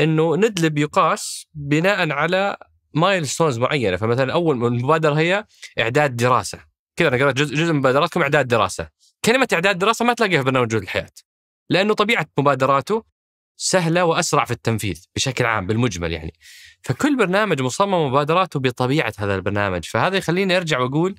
إنه 0.00 0.36
ندلب 0.36 0.78
يقاس 0.78 1.46
بناء 1.54 2.10
على 2.10 2.56
milestones 2.98 3.58
معينة. 3.58 3.96
فمثلا 3.96 4.32
أول 4.32 4.64
المبادرة 4.66 5.14
هي 5.14 5.44
إعداد 5.78 6.16
دراسة. 6.16 6.58
كذا 6.96 7.08
أنا 7.08 7.16
قرأت 7.16 7.34
جزء, 7.34 7.54
جزء 7.54 7.72
من 7.72 7.78
مبادراتكم 7.78 8.22
إعداد 8.22 8.48
دراسة. 8.48 8.88
كلمة 9.24 9.48
إعداد 9.52 9.78
دراسة 9.78 10.04
ما 10.04 10.12
تلاقيها 10.12 10.38
في 10.38 10.44
برنامج 10.44 10.68
جوده 10.68 10.84
الحياة 10.84 11.10
لأنه 11.70 11.94
طبيعة 11.94 12.26
مبادراته 12.38 13.04
سهلة 13.56 14.04
وأسرع 14.04 14.44
في 14.44 14.50
التنفيذ 14.50 15.04
بشكل 15.16 15.46
عام 15.46 15.66
بالمجمل 15.66 16.12
يعني. 16.12 16.32
فكل 16.82 17.16
برنامج 17.16 17.62
مصمم 17.62 18.06
مبادراته 18.06 18.60
بطبيعة 18.60 19.12
هذا 19.18 19.34
البرنامج. 19.34 19.84
فهذا 19.84 20.16
يخليني 20.16 20.56
أرجع 20.56 20.78
وأقول 20.78 21.14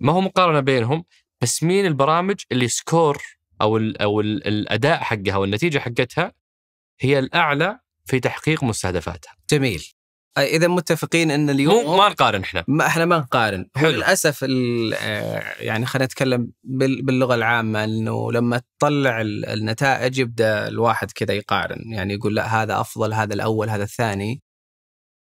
ما 0.00 0.12
هو 0.12 0.20
مقارنة 0.20 0.60
بينهم 0.60 1.04
بس 1.40 1.62
مين 1.62 1.86
البرامج 1.86 2.36
اللي 2.52 2.68
سكور 2.68 3.22
أو 3.60 3.76
ال 3.76 4.02
أو 4.02 4.20
ال 4.20 4.46
الأداء 4.46 4.98
حقها 5.00 5.36
والنتيجة 5.36 5.78
حقتها 5.78 6.32
هي 7.00 7.18
الأعلى 7.18 7.80
في 8.04 8.20
تحقيق 8.20 8.64
مستهدفاتها. 8.64 9.36
جميل. 9.50 9.95
إذا 10.38 10.68
متفقين 10.68 11.30
إن 11.30 11.50
اليوم 11.50 11.84
مو 11.84 11.96
ما 11.96 12.08
نقارن 12.08 12.40
إحنا. 12.40 12.64
ما 12.68 12.86
إحنا 12.86 13.04
ما 13.04 13.18
نقارن. 13.18 13.68
حلو. 13.76 13.90
للأسف 13.90 14.42
يعني 15.60 15.86
خلينا 15.86 16.04
نتكلم 16.04 16.50
بال- 16.64 17.02
باللغة 17.02 17.34
العامة 17.34 17.84
إنه 17.84 18.32
لما 18.32 18.62
تطلع 18.78 19.20
ال- 19.20 19.46
النتائج 19.46 20.18
يبدأ 20.18 20.68
الواحد 20.68 21.12
كذا 21.12 21.34
يقارن. 21.34 21.92
يعني 21.92 22.14
يقول 22.14 22.34
لا 22.34 22.62
هذا 22.62 22.80
أفضل 22.80 23.12
هذا 23.14 23.34
الأول 23.34 23.70
هذا 23.70 23.82
الثاني. 23.82 24.42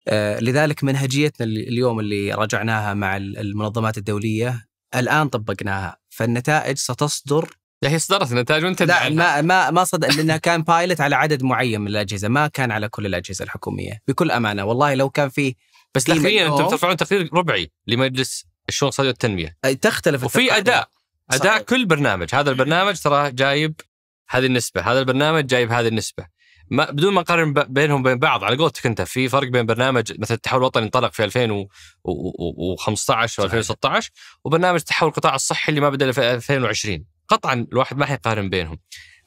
آه، 0.08 0.40
لذلك 0.40 0.84
منهجيتنا 0.84 1.46
اليوم 1.46 2.00
اللي 2.00 2.32
راجعناها 2.34 2.94
مع 2.94 3.16
ال- 3.16 3.38
المنظمات 3.38 3.98
الدولية 3.98 4.66
الآن 4.94 5.28
طبقناها. 5.28 5.96
فالنتائج 6.10 6.76
ستصدر 6.78 7.50
لا 7.82 7.90
هي 7.90 7.98
صدرت 7.98 8.32
النتائج 8.32 8.64
وأنت 8.64 8.82
لا 8.82 9.10
ما 9.10 9.40
ما 9.40 9.70
ما 9.70 9.84
صدق 9.84 10.10
لأنها 10.10 10.36
كان 10.36 10.62
بايلت 10.62 11.00
على 11.00 11.16
عدد 11.16 11.42
معين 11.42 11.80
من 11.80 11.88
الأجهزة. 11.88 12.28
ما 12.28 12.46
كان 12.46 12.70
على 12.70 12.88
كل 12.88 13.06
الأجهزة 13.06 13.44
الحكومية 13.44 14.00
بكل 14.08 14.30
أمانة. 14.30 14.64
والله 14.64 14.94
لو 14.94 15.10
كان 15.10 15.28
فيه 15.28 15.54
بس 15.94 16.04
تقريبا 16.04 16.46
أنتم 16.46 16.68
ترفعون 16.68 16.96
تقرير 16.96 17.30
ربعي 17.34 17.70
لمجلس 17.86 18.46
الشؤون 18.68 18.88
الاقتصادية 18.88 19.08
والتنمية. 19.08 19.56
تختلف 19.80 20.24
وفي. 20.24 20.56
اداء 20.56 20.88
أداء. 21.30 21.52
صحيح. 21.52 21.58
كل 21.58 21.86
برنامج. 21.86 22.34
هذا 22.34 22.50
البرنامج 22.50 23.00
ترى 23.00 23.30
جايب 23.30 23.80
هذه 24.28 24.46
النسبة. 24.46 24.80
هذا 24.80 25.00
البرنامج 25.00 25.46
جايب 25.46 25.72
هذه 25.72 25.88
النسبة. 25.88 26.34
ما 26.70 26.90
بدون 26.90 27.14
ما 27.14 27.20
نقارن 27.20 27.52
بينهم 27.52 28.00
وبين 28.00 28.18
بعض 28.18 28.44
على 28.44 28.56
قولتك 28.56 28.86
أنت 28.86 29.02
في 29.02 29.28
فرق 29.28 29.48
بين 29.48 29.66
برنامج 29.66 30.20
مثل 30.20 30.34
التحول 30.34 30.60
الوطني 30.60 30.84
انطلق 30.84 31.12
في 31.12 31.24
2015 31.24 33.42
و 33.42 33.44
2016 33.44 34.10
وبرنامج 34.44 34.80
تحول 34.80 35.08
القطاع 35.08 35.34
الصحي 35.34 35.70
اللي 35.70 35.80
ما 35.80 35.90
بدأ 35.90 36.12
في 36.12 36.34
2020 36.34 37.04
قطعا 37.34 37.66
الواحد 37.72 37.96
ما 37.96 38.06
حيقارن 38.06 38.50
بينهم. 38.50 38.78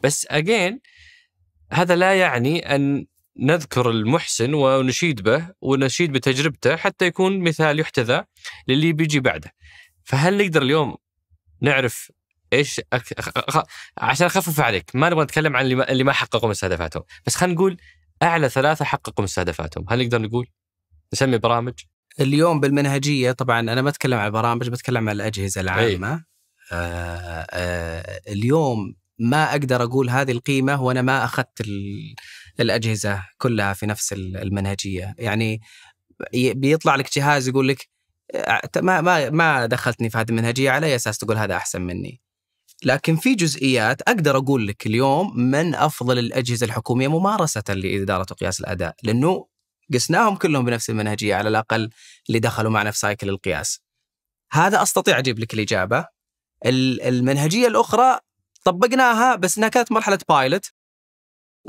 بس 0.03 0.27
اجين 0.29 0.79
هذا 1.71 1.95
لا 1.95 2.19
يعني 2.19 2.75
أن 2.75 3.05
نذكر 3.39 3.89
المحسن 3.89 4.53
ونشيد 4.53 5.21
به 5.21 5.49
ونشيد 5.61 6.11
بتجربته 6.11 6.75
حتى 6.75 7.05
يكون 7.05 7.39
مثال 7.39 7.79
يحتذى 7.79 8.23
للي 8.67 8.93
بيجي 8.93 9.19
بعده. 9.19 9.53
فهل 10.03 10.37
نقدر 10.37 10.61
اليوم 10.61 10.95
نعرف 11.61 12.11
إيش 12.53 12.81
أك... 12.93 13.13
أخ... 13.19 13.63
عشان 13.97 14.25
أخفف 14.25 14.59
عليك 14.59 14.91
ما 14.93 15.09
نبغى 15.09 15.23
نتكلم 15.23 15.55
عن 15.55 15.63
اللي 15.63 15.75
ما, 15.75 15.91
اللي 15.91 16.03
ما 16.03 16.13
حققوا 16.13 16.49
مستهدفاتهم 16.49 17.03
بس 17.25 17.35
خلينا 17.35 17.55
نقول 17.55 17.77
أعلى 18.23 18.49
ثلاثة 18.49 18.85
حققوا 18.85 19.23
مستهدفاتهم 19.23 19.85
هل 19.89 20.03
نقدر 20.03 20.21
نقول؟ 20.21 20.47
نسمي 21.13 21.37
برامج؟ 21.37 21.73
اليوم 22.19 22.59
بالمنهجية 22.59 23.31
طبعا 23.31 23.59
أنا 23.59 23.81
ما 23.81 23.89
اتكلم 23.89 24.19
عن 24.19 24.25
البرامج 24.25 24.69
بتكلم 24.69 25.09
عن 25.09 25.15
الأجهزة 25.15 25.61
العامة. 25.61 26.07
آه 26.07 26.13
آه 26.13 26.23
اليوم 28.27 28.95
ما 29.19 29.51
أقدر 29.51 29.83
أقول 29.83 30.09
هذه 30.09 30.31
القيمة 30.31 30.81
وأنا 30.83 31.01
ما 31.01 31.23
أخذت 31.25 31.61
ال- 31.61 32.15
الأجهزة 32.59 33.23
كلها 33.37 33.73
في 33.73 33.85
نفس 33.85 34.13
ال- 34.13 34.37
المنهجية 34.37 35.15
يعني 35.17 35.61
بيطلع 36.33 36.95
لك 36.95 37.15
جهاز 37.15 37.47
يقول 37.47 37.67
لك 37.67 37.87
آه، 38.35 38.61
ما 38.77 39.01
ما 39.01 39.29
ما 39.29 39.65
دخلتني 39.65 40.09
في 40.09 40.17
هذه 40.17 40.29
المنهجية 40.29 40.71
على 40.71 40.95
أساس 40.95 41.17
تقول 41.17 41.37
هذا 41.37 41.55
أحسن 41.55 41.81
مني 41.81 42.21
لكن 42.83 43.15
في 43.15 43.35
جزئيات 43.35 44.01
أقدر 44.01 44.37
أقول 44.37 44.67
لك 44.67 44.85
اليوم 44.87 45.37
من 45.39 45.75
أفضل 45.75 46.19
الأجهزة 46.19 46.65
الحكومية 46.65 47.07
ممارسة 47.07 47.63
لإدارة 47.69 48.25
وقياس 48.31 48.59
الأداء 48.59 48.95
لأنه 49.03 49.47
قسناهم 49.93 50.35
كلهم 50.35 50.65
بنفس 50.65 50.89
المنهجية 50.89 51.35
على 51.35 51.49
الأقل 51.49 51.89
اللي 52.29 52.39
دخلوا 52.39 52.71
معنا 52.71 52.91
في 52.91 52.97
سايكل 52.99 53.29
القياس. 53.29 53.81
هذا 54.51 54.81
أستطيع 54.81 55.19
أجيب 55.19 55.39
لك 55.39 55.53
الإجابة. 55.53 56.16
ال- 56.65 57.01
المنهجية 57.01 57.67
الأخرى 57.67 58.19
طبقناها 58.63 59.35
بس 59.35 59.57
إنها 59.57 59.69
كانت 59.69 59.91
مرحلة 59.91 60.19
pilot. 60.29 60.71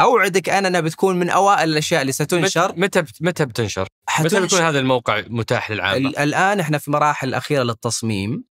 أوعدك 0.00 0.48
أنا 0.48 0.68
أنها 0.68 0.80
بتكون 0.80 1.18
من 1.18 1.30
أوائل 1.30 1.68
الأشياء 1.72 2.00
اللي 2.02 2.12
ستنشر 2.12 2.72
متى 2.76 3.02
متى 3.20 3.44
بتنشر؟ 3.44 3.88
متى 4.20 4.40
بيكون 4.40 4.58
هذا 4.60 4.78
الموقع 4.80 5.22
متاح 5.28 5.70
للعامة؟ 5.70 5.96
ال- 6.08 6.18
الآن 6.18 6.60
إحنا 6.60 6.78
في 6.78 6.90
مراحل 6.90 7.28
الأخيرة 7.28 7.62
للتصميم 7.62 8.44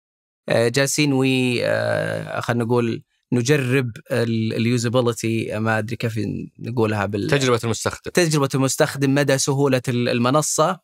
آه، 0.50 0.68
جالسين 0.68 1.14
we 1.14 1.66
آه، 1.66 2.40
خلينا 2.40 2.64
نقول 2.64 3.04
نجرب 3.34 3.92
ال 4.12 4.26
usability 4.26 5.60
ما 5.60 5.78
أدري 5.80 5.96
كيف 5.96 6.20
نقولها 6.60 7.06
بال 7.06 7.28
تجربة 7.30 7.60
المستخدم 7.64 8.12
تجربة 8.14 8.50
المستخدم 8.56 9.14
مدى 9.16 9.38
سهولة 9.38 9.82
ال- 9.88 10.10
المنصة 10.10 10.80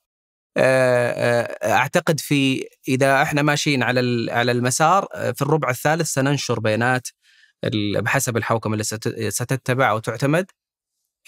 أعتقد 0.57 2.19
في 2.19 2.67
إذا 2.87 3.21
إحنا 3.21 3.41
ماشيين 3.41 3.83
على 3.83 4.31
على 4.31 4.51
المسار 4.51 5.07
آه، 5.15 5.31
في 5.31 5.41
الربع 5.41 5.69
الثالث 5.69 6.07
سننشر 6.13 6.59
بيانات 6.59 7.07
بحسب 7.99 8.37
الحوكمة 8.37 8.73
اللي 8.73 8.83
ست- 8.83 9.27
ستتبع 9.29 9.89
أو 9.91 9.99
تعتمد 9.99 10.45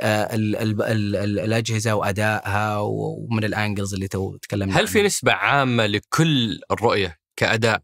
آه، 0.01 0.35
ال- 0.35 0.55
ال- 0.55 0.81
ال- 0.81 1.15
ال- 1.15 1.39
الأجهزة 1.39 1.93
وأدائها 1.95 2.77
ومن 2.79 3.43
الأنجلز 3.43 3.93
اللي 3.93 4.07
تو 4.07 4.37
تكلمنا 4.37 4.79
هل 4.79 4.87
في 4.87 4.97
عنها. 4.97 5.07
نسبة 5.07 5.31
عامة 5.33 5.85
لكل 5.85 6.59
الرؤية 6.71 7.17
كأداء؟ 7.35 7.81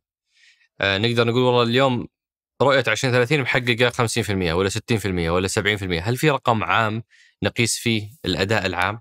آه 0.82 0.98
نقدر 0.98 1.28
نقول 1.28 1.42
والله 1.42 1.64
اليوم 1.64 2.08
رؤية 2.62 2.84
2030 2.88 3.42
محققة 3.42 3.90
50% 3.90 4.54
ولا 4.54 4.70
60% 4.70 5.30
ولا 5.30 5.48
70% 5.48 6.02
هل 6.02 6.18
في 6.18 6.30
رقم 6.30 6.64
عام 6.64 7.04
نقيس 7.44 7.78
فيه 7.78 8.10
الأداء 8.26 8.66
العام؟ 8.66 9.00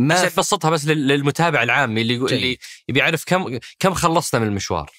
ما 0.00 0.14
عشان 0.14 0.30
تبسطها 0.30 0.70
بس 0.70 0.86
لل- 0.86 1.08
للمتابع 1.08 1.62
العامي 1.62 2.00
اللي 2.00 2.18
جيد. 2.18 2.32
اللي 2.32 2.58
يبي 2.88 2.98
يعرف 3.00 3.24
كم 3.26 3.58
كم 3.78 3.94
خلصنا 3.94 4.40
من 4.40 4.46
المشوار 4.46 4.90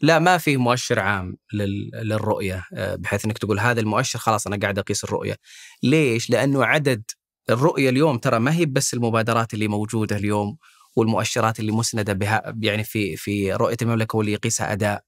لا 0.00 0.18
ما 0.18 0.38
في 0.38 0.56
مؤشر 0.56 1.00
عام 1.00 1.36
لل- 1.52 1.90
للرؤية 1.94 2.64
آه، 2.74 2.94
بحيث 2.94 3.24
إنك 3.24 3.38
تقول 3.38 3.60
هذا 3.60 3.80
المؤشر 3.80 4.18
خلاص 4.18 4.46
أنا 4.46 4.56
قاعد 4.62 4.78
أقيس 4.78 5.04
الرؤية. 5.04 5.36
ليش؟ 5.82 6.30
لأنه 6.30 6.64
عدد 6.64 7.02
الرؤية 7.50 7.88
اليوم 7.90 8.18
ترى 8.18 8.38
ما 8.38 8.54
هي 8.54 8.66
بس 8.66 8.94
المبادرات 8.94 9.54
اللي 9.54 9.68
موجودة 9.68 10.16
اليوم 10.16 10.58
والمؤشرات 10.96 11.60
اللي 11.60 11.72
مسندة 11.72 12.12
بها 12.12 12.54
يعني 12.62 12.84
في 12.84 13.16
في 13.16 13.52
رؤية 13.52 13.76
المملكة 13.82 14.16
واللي 14.18 14.32
يقيسها 14.32 14.72
أداء. 14.72 15.04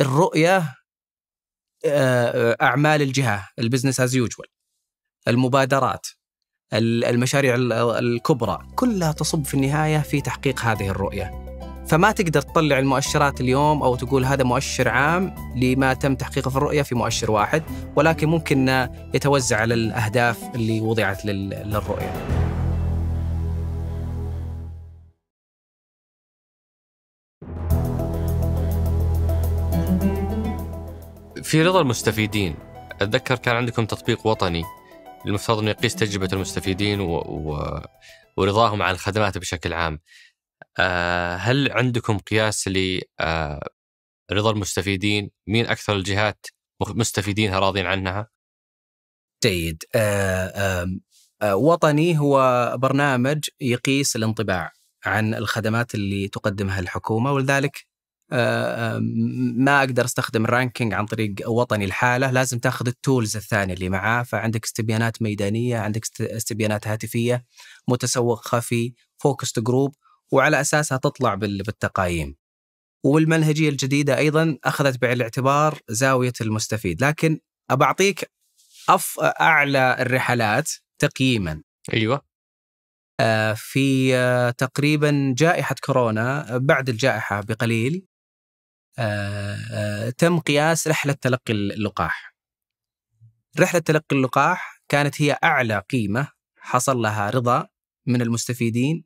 الرؤية 0.00 0.74
آه، 1.86 2.56
أعمال 2.62 3.02
الجهة 3.02 3.48
ال 3.58 3.63
business 3.63 4.00
as 4.00 4.14
usual 4.14 4.48
المبادرات 5.28 6.06
ال- 6.06 6.23
المشاريع 6.78 7.54
ال- 7.54 7.72
الكبرى 7.72 8.58
كلها 8.76 9.12
تصب 9.12 9.44
في 9.44 9.54
النهاية 9.54 9.98
في 9.98 10.20
تحقيق 10.20 10.60
هذه 10.60 10.88
الرؤية. 10.88 11.30
فما 11.88 12.12
تقدر 12.12 12.40
تطلع 12.42 12.78
المؤشرات 12.78 13.40
اليوم 13.40 13.82
أو 13.82 13.96
تقول 13.96 14.24
هذا 14.24 14.44
مؤشر 14.44 14.88
عام 14.88 15.34
لما 15.56 15.94
تم 15.94 16.14
تحقيقه 16.14 16.48
في 16.50 16.56
الرؤية 16.56 16.82
في 16.82 16.94
مؤشر 16.94 17.30
واحد 17.30 17.62
ولكن 17.96 18.28
ممكن 18.28 18.88
يتوزع 19.14 19.56
على 19.60 19.74
الأهداف 19.74 20.38
اللي 20.54 20.80
وضعت 20.80 21.24
لل- 21.24 21.48
للرؤية. 21.70 22.12
في 31.42 31.62
رضا 31.62 31.80
المستفيدين 31.80 32.54
أتذكر 33.00 33.36
كان 33.36 33.56
عندكم 33.56 33.84
تطبيق 33.86 34.26
وطني 34.26 34.62
المفترض 35.26 35.58
أنه 35.58 35.70
يقيس 35.70 35.94
تجربة 35.94 36.28
المستفيدين 36.32 37.00
و... 37.00 37.16
و... 37.16 37.80
ورضاهم 38.36 38.82
عن 38.82 38.94
الخدمات 38.94 39.38
بشكل 39.38 39.72
عام. 39.72 40.00
آه 40.78 41.36
هل 41.36 41.72
عندكم 41.72 42.18
قياس 42.18 42.68
ل 42.68 43.00
آه 43.20 43.68
رضا 44.32 44.50
المستفيدين؟ 44.50 45.30
مين 45.46 45.66
أكثر 45.66 45.92
الجهات 45.92 46.46
مستفيدينها 46.80 47.58
راضين 47.58 47.86
عنها؟ 47.86 48.28
جيد. 49.44 49.82
آه، 49.94 50.86
آه، 51.42 51.56
وطني 51.56 52.18
هو 52.18 52.38
برنامج 52.78 53.48
يقيس 53.60 54.16
الانطباع 54.16 54.72
عن 55.04 55.34
الخدمات 55.34 55.94
اللي 55.94 56.28
تقدمها 56.28 56.80
الحكومة 56.80 57.32
ولذلك 57.32 57.86
ما 59.56 59.78
أقدر 59.78 60.04
أستخدم 60.04 60.44
ال 60.44 60.50
ranking 60.50 60.94
عن 60.94 61.06
طريق 61.06 61.34
وطني 61.50 61.84
الحاله 61.84 62.30
لازم 62.30 62.58
تاخذ 62.58 62.86
ال 62.86 62.94
tools 62.94 63.36
الثانية 63.36 63.74
اللي 63.74 63.88
معاه. 63.88 64.22
فعندك 64.22 64.64
استبيانات 64.64 65.22
ميدانية 65.22 65.78
عندك 65.78 66.02
است- 66.02 66.20
استبيانات 66.20 66.88
هاتفية 66.88 67.44
متسوق 67.88 68.40
خفي 68.46 68.94
focus 69.18 69.58
group 69.58 69.94
وعلى 70.32 70.60
أساسها 70.60 70.98
تطلع 70.98 71.34
بال- 71.34 71.62
بالتقايم. 71.62 72.36
والمنهجية 73.04 73.68
الجديدة 73.68 74.18
أيضا 74.18 74.58
أخذت 74.64 75.00
بعين 75.02 75.12
الاعتبار 75.16 75.78
زاوية 75.88 76.32
المستفيد. 76.40 77.04
لكن 77.04 77.38
ابى 77.70 77.84
اعطيك 77.84 78.30
أف 78.88 79.20
أعلى 79.20 79.96
الرحلات 80.00 80.70
تقييما. 80.98 81.62
أيوه. 81.94 82.20
آه، 83.20 83.54
في 83.56 84.16
آه، 84.16 84.50
تقريبا 84.50 85.34
جائحة 85.38 85.74
كورونا 85.86 86.54
آه، 86.54 86.58
بعد 86.58 86.88
الجائحة 86.88 87.40
بقليل. 87.40 87.94
آه، 87.94 87.98
آه، 87.98 88.13
تم 90.18 90.38
قياس 90.38 90.88
رحلة 90.88 91.12
تلقي 91.12 91.52
اللقاح. 91.52 92.34
رحلة 93.60 93.80
تلقي 93.80 94.16
اللقاح 94.16 94.82
كانت 94.88 95.22
هي 95.22 95.38
أعلى 95.44 95.78
قيمة 95.90 96.28
حصل 96.56 96.96
لها 96.96 97.30
رضا 97.30 97.68
من 98.06 98.22
المستفيدين 98.22 99.04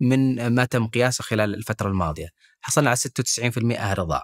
من 0.00 0.46
ما 0.46 0.64
تم 0.64 0.86
قياسه 0.86 1.22
خلال 1.24 1.54
الفترة 1.54 1.88
الماضية، 1.88 2.28
حصلنا 2.60 2.88
على 2.88 2.96
96% 2.96 3.92
رضا. 3.92 4.22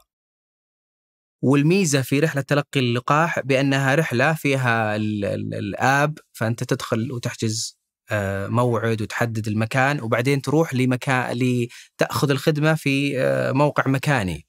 والميزة 1.43 2.03
في 2.03 2.21
رحلة 2.21 2.43
تلقي 2.43 2.81
اللقاح 2.81 3.41
بأنها 3.41 3.95
رحلة 3.95 4.35
فيها 4.35 4.97
ال- 4.97 5.25
ال- 5.25 5.55
الآب 5.55 6.19
فأنت 6.33 6.65
تدخل 6.65 7.13
وتحجز 7.13 7.79
آه، 8.11 8.47
موعد 8.49 9.03
وتحدد 9.03 9.49
المكان 9.49 10.01
وبعدين 10.01 10.43
تروح 10.43 10.75
لمكان 10.75 11.39
لتأخذ 11.39 12.31
الخدمة 12.31 12.75
في 12.75 13.21
آه، 13.21 13.53
موقع 13.53 13.89
مكاني. 13.89 14.47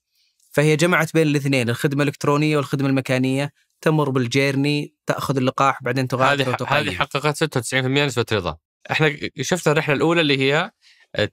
فهي 0.55 0.75
جمعت 0.75 1.13
بين 1.13 1.27
الاثنين 1.27 1.69
الخدمة 1.69 2.03
الإلكترونية 2.03 2.57
والخدمة 2.57 2.89
المكانيه 2.89 3.53
تمر 3.81 4.09
بالجيرني 4.09 4.95
تأخذ 5.05 5.37
اللقاح 5.37 5.83
بعدين 5.83 6.07
تغادر 6.07 6.49
هذه. 6.49 6.79
هذه 6.79 6.95
حققت 6.95 7.43
96% 7.43 7.75
نسبة 7.75 8.25
رضا. 8.31 8.57
إحنا 8.91 9.17
شفنا 9.41 9.73
الرحلة 9.73 9.95
الأولى 9.95 10.21
اللي 10.21 10.37
هي 10.37 10.71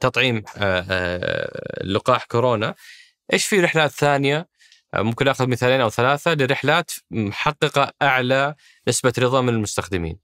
تطعيم 0.00 0.44
آه، 0.56 0.86
آه، 0.90 1.84
لقاح 1.84 2.24
كورونا. 2.24 2.74
إيش 3.32 3.46
في 3.46 3.60
رحلات 3.60 3.90
ثانية 3.90 4.48
آه، 4.94 5.02
ممكن 5.02 5.28
آخذ 5.28 5.46
مثالين 5.46 5.80
أو 5.80 5.90
ثلاثة 5.90 6.34
لرحلات 6.34 6.90
محققة 7.10 7.92
أعلى 8.02 8.54
نسبة 8.88 9.12
رضا 9.18 9.40
من 9.40 9.48
المستخدمين. 9.48 10.18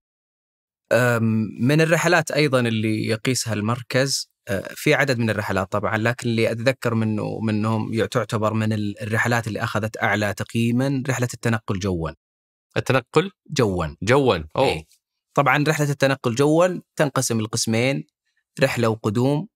من 1.60 1.80
الرحلات 1.80 2.30
أيضا 2.30 2.60
اللي 2.60 3.06
يقيسها 3.06 3.54
المركز 3.54 4.30
في 4.74 4.94
عدد 4.94 5.18
من 5.18 5.30
الرحلات 5.30 5.72
طبعا 5.72 5.98
لكن 5.98 6.28
اللي 6.28 6.50
أتذكر 6.52 6.94
منه 6.94 7.40
منهم 7.40 8.04
تعتبر 8.04 8.54
من 8.54 8.72
ال- 8.72 9.02
الرحلات 9.02 9.46
اللي 9.48 9.62
أخذت 9.62 10.02
أعلى 10.02 10.34
تقييما 10.34 11.02
رحلة 11.08 11.28
التنقل 11.34 11.78
جوا 11.78 12.10
التنقل 12.76 13.30
جوا 13.50 13.86
جوا 14.02 14.36
أوه 14.56 14.66
إيه. 14.66 14.84
طبعا 15.34 15.64
رحلة 15.68 15.90
التنقل 15.90 16.34
جوا 16.34 16.80
تنقسم 16.96 17.40
لقسمين 17.40 18.04
رحلة 18.60 18.88
وقدوم 18.88 19.48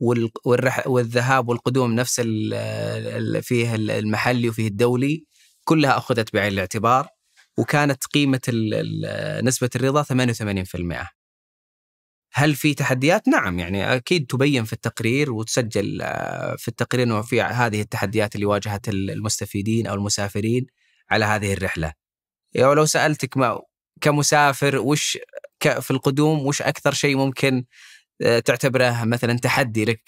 وال- 0.00 0.30
والرح 0.44 0.86
والذهاب 0.86 1.48
والقدوم 1.48 1.92
نفس 1.94 2.20
ال- 2.24 3.42
فيه 3.42 3.74
المحلي 3.74 4.48
وفيه 4.48 4.68
الدولي 4.68 5.24
كلها 5.64 5.98
أخذت 5.98 6.32
بعين 6.34 6.52
الاعتبار 6.52 7.08
وكانت 7.58 8.04
قيمة 8.04 8.40
ال- 8.48 9.44
نسبة 9.44 9.70
الرضا 9.76 10.02
88%. 10.02 11.08
هل 12.32 12.54
في 12.54 12.74
تحديات؟ 12.74 13.28
نعم 13.28 13.58
يعني 13.58 13.94
أكيد 13.94 14.26
تبين 14.26 14.64
في 14.64 14.72
التقرير 14.72 15.32
وتسجل 15.32 16.02
آه، 16.02 16.56
في 16.58 16.68
التقرير 16.68 17.06
إنه 17.06 17.22
في 17.22 17.42
هذه 17.42 17.80
التحديات 17.80 18.34
اللي 18.34 18.46
واجهت 18.46 18.88
المستفيدين 18.88 19.86
أو 19.86 19.94
المسافرين 19.94 20.66
على 21.10 21.24
هذه 21.24 21.52
الرحلة. 21.52 21.92
يعني 22.54 22.74
لو 22.74 22.86
سألتك 22.86 23.36
ما 23.36 23.60
كمسافر 24.00 24.78
وش 24.78 25.18
في 25.60 25.90
القدوم 25.90 26.46
وش 26.46 26.62
أكثر 26.62 26.92
شيء 26.94 27.16
ممكن 27.16 27.64
آه، 28.22 28.38
تعتبره 28.38 29.04
مثلا 29.04 29.38
تحدي 29.38 29.84
لك 29.84 30.02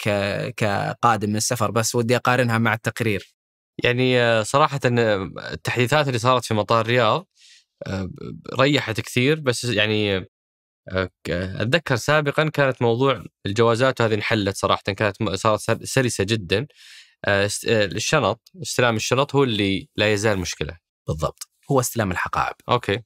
كقادم 0.57 1.29
من 1.29 1.35
السفر 1.35 1.71
بس 1.71 1.95
ودي 1.95 2.15
أقارنها 2.15 2.57
مع 2.57 2.73
التقرير. 2.73 3.35
يعني 3.83 4.19
آه، 4.19 4.43
صراحة 4.43 4.79
التحديثات 4.85 6.07
اللي 6.07 6.19
صارت 6.19 6.45
في 6.45 6.53
مطار 6.53 6.81
الرياض 6.81 7.27
ريحت 8.59 9.01
كثير 9.01 9.39
بس 9.39 9.63
يعني 9.63 10.25
أتذكر 11.29 11.95
سابقا 11.95 12.49
كانت 12.49 12.81
موضوع 12.81 13.23
الجوازات 13.45 14.01
هذه 14.01 14.13
انحلت 14.13 14.57
صراحة 14.57 14.81
كانت 14.81 15.23
صارت 15.33 15.59
سل- 15.61 15.87
سلسة 15.87 16.23
جدا 16.23 16.67
آه، 17.25 17.49
آه، 17.67 17.85
الشنط 17.85 18.51
استلام 18.61 18.95
الشنط 18.95 19.35
هو 19.35 19.43
اللي 19.43 19.89
لا 19.95 20.13
يزال 20.13 20.39
مشكلة 20.39 20.77
بالضبط 21.07 21.49
هو 21.71 21.79
استلام 21.79 22.11
الحقائب. 22.11 22.55
أوكي 22.69 23.03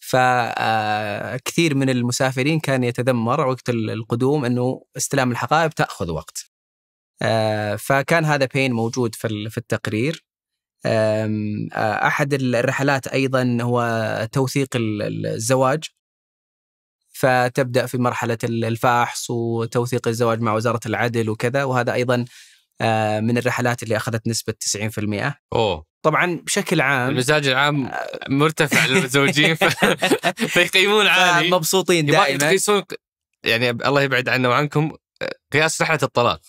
فكثير 0.00 1.74
من 1.74 1.90
المسافرين 1.90 2.60
كان 2.60 2.84
يتذمر 2.84 3.46
وقت 3.46 3.68
ال- 3.68 3.90
القدوم 3.90 4.44
إنه 4.44 4.84
استلام 4.96 5.30
الحقائب 5.30 5.70
تأخذ 5.74 6.10
وقت. 6.10 6.44
آه، 7.22 7.76
فكان 7.76 8.24
هذا 8.24 8.48
بين 8.54 8.72
موجود 8.72 9.14
في 9.14 9.26
ال- 9.26 9.50
في 9.50 9.58
التقرير. 9.58 10.24
آه، 10.86 11.28
أحد 12.06 12.34
الرحلات 12.34 13.06
أيضا 13.06 13.58
هو 13.62 14.28
توثيق 14.32 14.76
ال- 14.76 15.02
ال- 15.02 15.26
الزواج. 15.26 15.84
فتبدأ 17.24 17.86
في 17.86 17.98
مرحلة 17.98 18.38
ال- 18.44 18.64
الفحص 18.64 19.30
وتوثيق 19.30 20.08
الزواج 20.08 20.40
مع 20.40 20.54
وزارة 20.54 20.80
العدل 20.86 21.30
وكذا 21.30 21.64
وهذا 21.64 21.92
أيضا 21.92 22.24
آه، 22.80 23.20
من 23.20 23.38
الرحلات 23.38 23.82
اللي 23.82 23.96
أخذت 23.96 24.28
نسبة 24.28 24.52
90%. 24.52 25.34
أوه 25.52 25.84
طبعا 26.02 26.36
بشكل 26.36 26.80
عام 26.80 27.10
المزاج 27.10 27.48
العام 27.48 27.90
مرتفع 28.28 28.86
للمتزوجين. 28.88 29.54
فيقيمون 30.34 31.06
عالي 31.06 31.50
مبسوطين 31.50 32.06
دائما 32.06 32.38
تقيسون 32.38 32.82
يعني 33.44 33.70
الله 33.70 34.02
يبعد 34.02 34.28
عنا 34.28 34.48
وعنكم 34.48 34.92
قياس 35.52 35.82
رحلة 35.82 35.98
الطلاق 36.02 36.40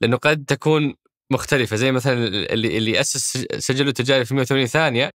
لأنه 0.00 0.16
قد 0.16 0.44
تكون 0.48 0.94
مختلفة 1.32 1.76
زي 1.76 1.92
مثلا 1.92 2.12
اللي 2.26 2.78
اللي 2.78 3.00
اسس 3.00 3.46
سجله 3.58 3.88
التجاري 3.88 4.24
في 4.24 4.34
180 4.34 4.66
ثانية 4.66 5.10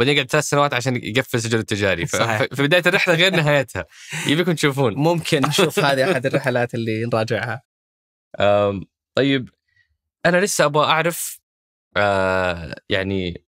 بعدين 0.00 0.14
يقعد 0.16 0.30
ثلاث 0.30 0.44
سنوات 0.44 0.74
عشان 0.74 0.96
يقفل 0.96 1.40
سجله 1.40 1.60
التجاري. 1.60 2.06
ف- 2.06 2.16
صحيح. 2.16 2.42
في 2.54 2.62
بداية 2.62 2.82
الرحلة 2.86 3.14
غير 3.14 3.36
نهايتها. 3.36 3.84
يبيكم 4.26 4.52
تشوفون. 4.52 4.94
ممكن 4.94 5.40
نشوف 5.48 5.78
هذه 5.78 6.12
أحد 6.12 6.26
الرحلات 6.26 6.74
اللي 6.74 7.04
نراجعها. 7.04 7.62
أم، 8.40 8.84
طيب 9.16 9.48
أنا 10.26 10.36
لسه 10.40 10.64
أبغى 10.64 10.84
أعرف 10.86 11.40
آه 11.96 12.74
يعني 12.88 13.44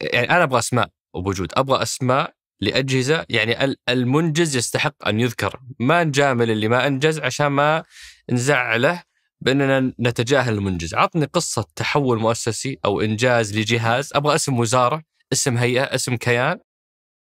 يعني 0.00 0.30
أنا 0.30 0.42
أبغى 0.42 0.58
أسماء 0.58 0.88
وبوجود 1.14 1.52
أبغى 1.56 1.82
أسماء 1.82 2.34
لأجهزة 2.60 3.26
يعني 3.28 3.64
ال- 3.64 3.76
المنجز 3.88 4.56
يستحق 4.56 5.08
أن 5.08 5.20
يذكر. 5.20 5.60
ما 5.80 6.04
نجامل 6.04 6.50
اللي 6.50 6.68
ما 6.68 6.86
أنجز 6.86 7.20
عشان 7.20 7.46
ما 7.46 7.84
نزعله. 8.30 9.02
بأننا 9.44 9.92
نتجاهل 10.00 10.54
المنجز. 10.54 10.94
عطني 10.94 11.24
قصة 11.24 11.66
تحول 11.76 12.18
مؤسسي 12.18 12.78
أو 12.84 13.00
إنجاز 13.00 13.58
لجهاز. 13.58 14.10
أبغى 14.14 14.34
اسم 14.34 14.58
وزارة 14.58 15.02
اسم 15.32 15.56
هيئة 15.56 15.94
اسم 15.94 16.16
كيان. 16.16 16.58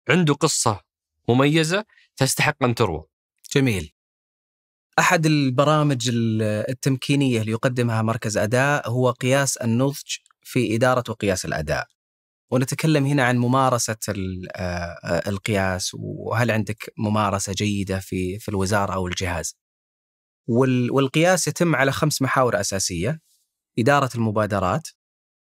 عنده 0.08 0.34
قصة 0.34 0.80
مميزة 1.28 1.84
تستحق 2.16 2.64
أن 2.64 2.74
تروى. 2.74 3.04
جميل. 3.54 3.90
أحد 4.98 5.26
البرامج 5.26 6.08
ال- 6.08 6.42
التمكينية 6.70 7.40
اللي 7.40 7.52
يقدمها 7.52 8.02
مركز 8.02 8.36
أداء 8.36 8.90
هو 8.90 9.10
قياس 9.10 9.56
النضج 9.56 10.16
في 10.42 10.74
إدارة 10.76 11.04
وقياس 11.08 11.44
الأداء. 11.44 11.86
ونتكلم 12.50 13.06
هنا 13.06 13.24
عن 13.24 13.38
ممارسة 13.38 13.96
ال- 14.08 14.48
آه، 14.56 15.22
القياس 15.28 15.90
وهل 15.94 16.50
عندك 16.50 16.92
ممارسة 16.98 17.52
جيدة 17.52 17.98
في 17.98 18.38
في 18.38 18.48
الوزارة 18.48 18.94
أو 18.94 19.06
الجهاز؟ 19.06 19.56
والقياس 20.48 21.48
يتم 21.48 21.76
على 21.76 21.92
خمس 21.92 22.22
محاور 22.22 22.60
أساسية 22.60 23.20
إدارة 23.78 24.10
المبادرات 24.14 24.88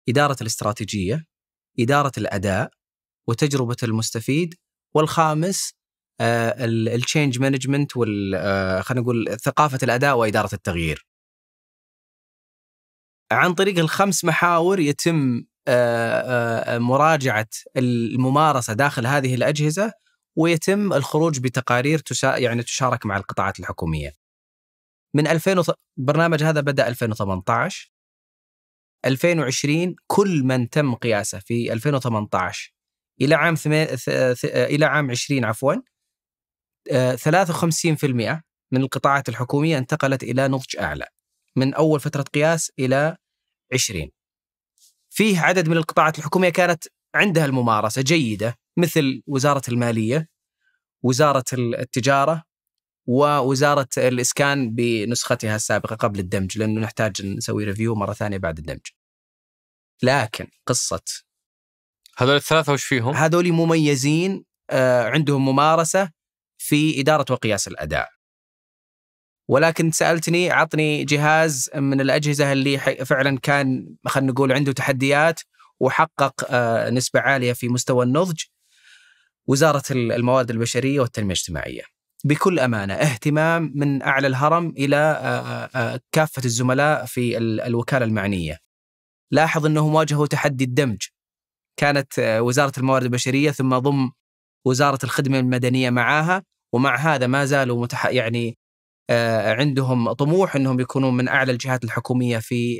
إدارة 0.09 0.37
الاستراتيجية 0.41 1.25
إدارة 1.79 2.11
الأداء 2.17 2.71
وتجربة 3.27 3.77
المستفيد 3.83 4.55
والخامس 4.93 5.73
ال 6.21 6.38
change 6.38 7.39
management 7.39 7.97
وال 7.97 8.35
آه، 8.35 8.81
خلينا 8.81 9.01
نقول 9.01 9.37
ثقافة 9.39 9.79
الأداء 9.83 10.17
وإدارة 10.17 10.49
التغيير. 10.53 11.07
عن 13.31 13.53
طريق 13.53 13.79
الخمس 13.79 14.25
محاور 14.25 14.79
يتم 14.79 15.43
آه، 15.67 16.75
آه، 16.75 16.77
مراجعة 16.77 17.47
الممارسة 17.77 18.73
داخل 18.73 19.07
هذه 19.07 19.35
الأجهزة 19.35 19.91
ويتم 20.35 20.93
الخروج 20.93 21.39
بتقارير 21.39 22.01
يعني 22.23 22.63
تشارك 22.63 23.05
مع 23.05 23.17
القطاعات 23.17 23.59
الحكومية. 23.59 24.26
من 25.17 25.27
2000 25.27 25.61
وث- 25.61 25.73
البرنامج 25.99 26.43
هذا 26.43 26.61
بدأ 26.61 26.87
2018 26.87 27.91
2020 29.05 29.95
كل 30.07 30.43
من 30.43 30.69
تم 30.69 30.95
قياسه 30.95 31.39
في 31.39 31.73
2018 31.73 32.73
إلى 33.21 33.35
عام 33.35 33.55
ثمي... 33.55 33.85
ث... 33.85 34.09
ث... 34.09 34.45
إلى 34.45 34.85
عام 34.85 35.11
20 35.11 35.45
عفوا 35.45 35.73
آه، 36.91 37.15
53% 37.15 38.41
من 38.71 38.81
القطاعات 38.81 39.29
الحكومية 39.29 39.77
انتقلت 39.77 40.23
إلى 40.23 40.47
نضج 40.47 40.77
أعلى 40.79 41.05
من 41.55 41.73
أول 41.73 41.99
فترة 41.99 42.21
قياس 42.21 42.71
إلى 42.79 43.17
20 43.73 44.09
فيه 45.09 45.39
عدد 45.39 45.67
من 45.69 45.77
القطاعات 45.77 46.19
الحكومية 46.19 46.49
كانت 46.49 46.83
عندها 47.15 47.45
الممارسة 47.45 48.01
جيدة 48.01 48.55
مثل 48.77 49.21
وزارة 49.27 49.61
المالية 49.67 50.27
وزارة 51.03 51.43
التجارة 51.53 52.43
ووزارة 53.07 53.87
الإسكان 53.97 54.75
بنسختها 54.75 55.55
السابقة 55.55 55.95
قبل 55.95 56.19
الدمج 56.19 56.57
لأنه 56.57 56.81
نحتاج 56.81 57.25
نسوي 57.25 57.63
review 57.63 57.95
مرة 57.95 58.13
ثانية 58.13 58.37
بعد 58.37 58.57
الدمج 58.57 58.85
لكن 60.03 60.47
قصة 60.65 61.01
هذول 62.17 62.35
الثلاثة 62.35 62.73
وش 62.73 62.83
فيهم؟ 62.83 63.13
هذول 63.13 63.51
مميزين 63.51 64.45
آه، 64.69 65.03
عندهم 65.09 65.45
ممارسة 65.45 66.11
في 66.57 67.01
إدارة 67.01 67.25
وقياس 67.29 67.67
الأداء. 67.67 68.09
ولكن 69.49 69.91
سألتني 69.91 70.51
عطني 70.51 71.03
جهاز 71.05 71.69
من 71.75 72.01
الأجهزة 72.01 72.51
اللي 72.51 72.77
فعلا 73.05 73.39
كان 73.39 73.95
خلينا 74.05 74.31
نقول 74.31 74.51
عنده 74.51 74.71
تحديات 74.71 75.39
وحقق 75.79 76.33
آه، 76.49 76.89
نسبة 76.89 77.19
عالية 77.19 77.53
في 77.53 77.67
مستوى 77.69 78.05
النضج 78.05 78.43
وزارة 79.47 79.83
ال- 79.91 80.11
الموارد 80.11 80.49
البشرية 80.51 80.99
والتنمية 80.99 81.33
الاجتماعية. 81.33 81.96
بكل 82.25 82.59
أمانة 82.59 82.93
اهتمام 82.93 83.71
من 83.75 84.01
أعلى 84.01 84.27
الهرم 84.27 84.73
إلى 84.77 85.99
كافة 86.11 86.41
الزملاء 86.45 87.05
في 87.05 87.37
ال- 87.37 87.61
الوكالة 87.61 88.05
المعنية. 88.05 88.57
لاحظ 89.31 89.65
انهم 89.65 89.95
واجهوا 89.95 90.27
تحدي 90.27 90.63
الدمج. 90.63 91.01
كانت 91.79 92.13
وزارة 92.19 92.71
الموارد 92.77 93.03
البشرية 93.03 93.51
ثم 93.51 93.77
ضم 93.77 94.11
وزارة 94.65 94.99
الخدمة 95.03 95.39
المدنية 95.39 95.89
معاها 95.89 96.43
ومع 96.73 96.95
هذا 96.95 97.27
ما 97.27 97.45
زالوا 97.45 97.81
متح... 97.81 98.05
يعني 98.05 98.57
عندهم 99.59 100.11
طموح 100.11 100.55
إنهم 100.55 100.79
يكونوا 100.79 101.11
من 101.11 101.27
أعلى 101.27 101.51
الجهات 101.51 101.83
الحكومية 101.83 102.37
في 102.37 102.79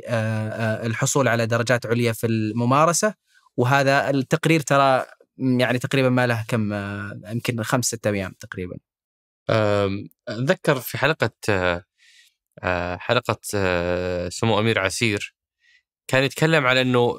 الحصول 0.86 1.28
على 1.28 1.46
درجات 1.46 1.86
عليا 1.86 2.12
في 2.12 2.26
الممارسة. 2.26 3.14
وهذا 3.56 4.10
التقرير 4.10 4.60
ترى 4.60 5.04
يعني 5.38 5.78
تقريبا 5.78 6.08
ما 6.08 6.26
له 6.26 6.44
كم 6.48 6.72
يمكن 7.32 7.62
خمس 7.62 7.84
ستة 7.84 8.10
أيام 8.10 8.34
تقريبا. 8.40 8.76
أتذكر 10.28 10.80
في 10.80 10.98
حلقة 10.98 11.30
آه، 12.62 12.96
حلقة 12.96 13.40
آه، 13.54 14.28
سمو 14.28 14.58
أمير 14.60 14.78
عسير 14.78 15.34
كان 16.08 16.24
يتكلم 16.24 16.66
على 16.66 16.80
إنه 16.82 17.16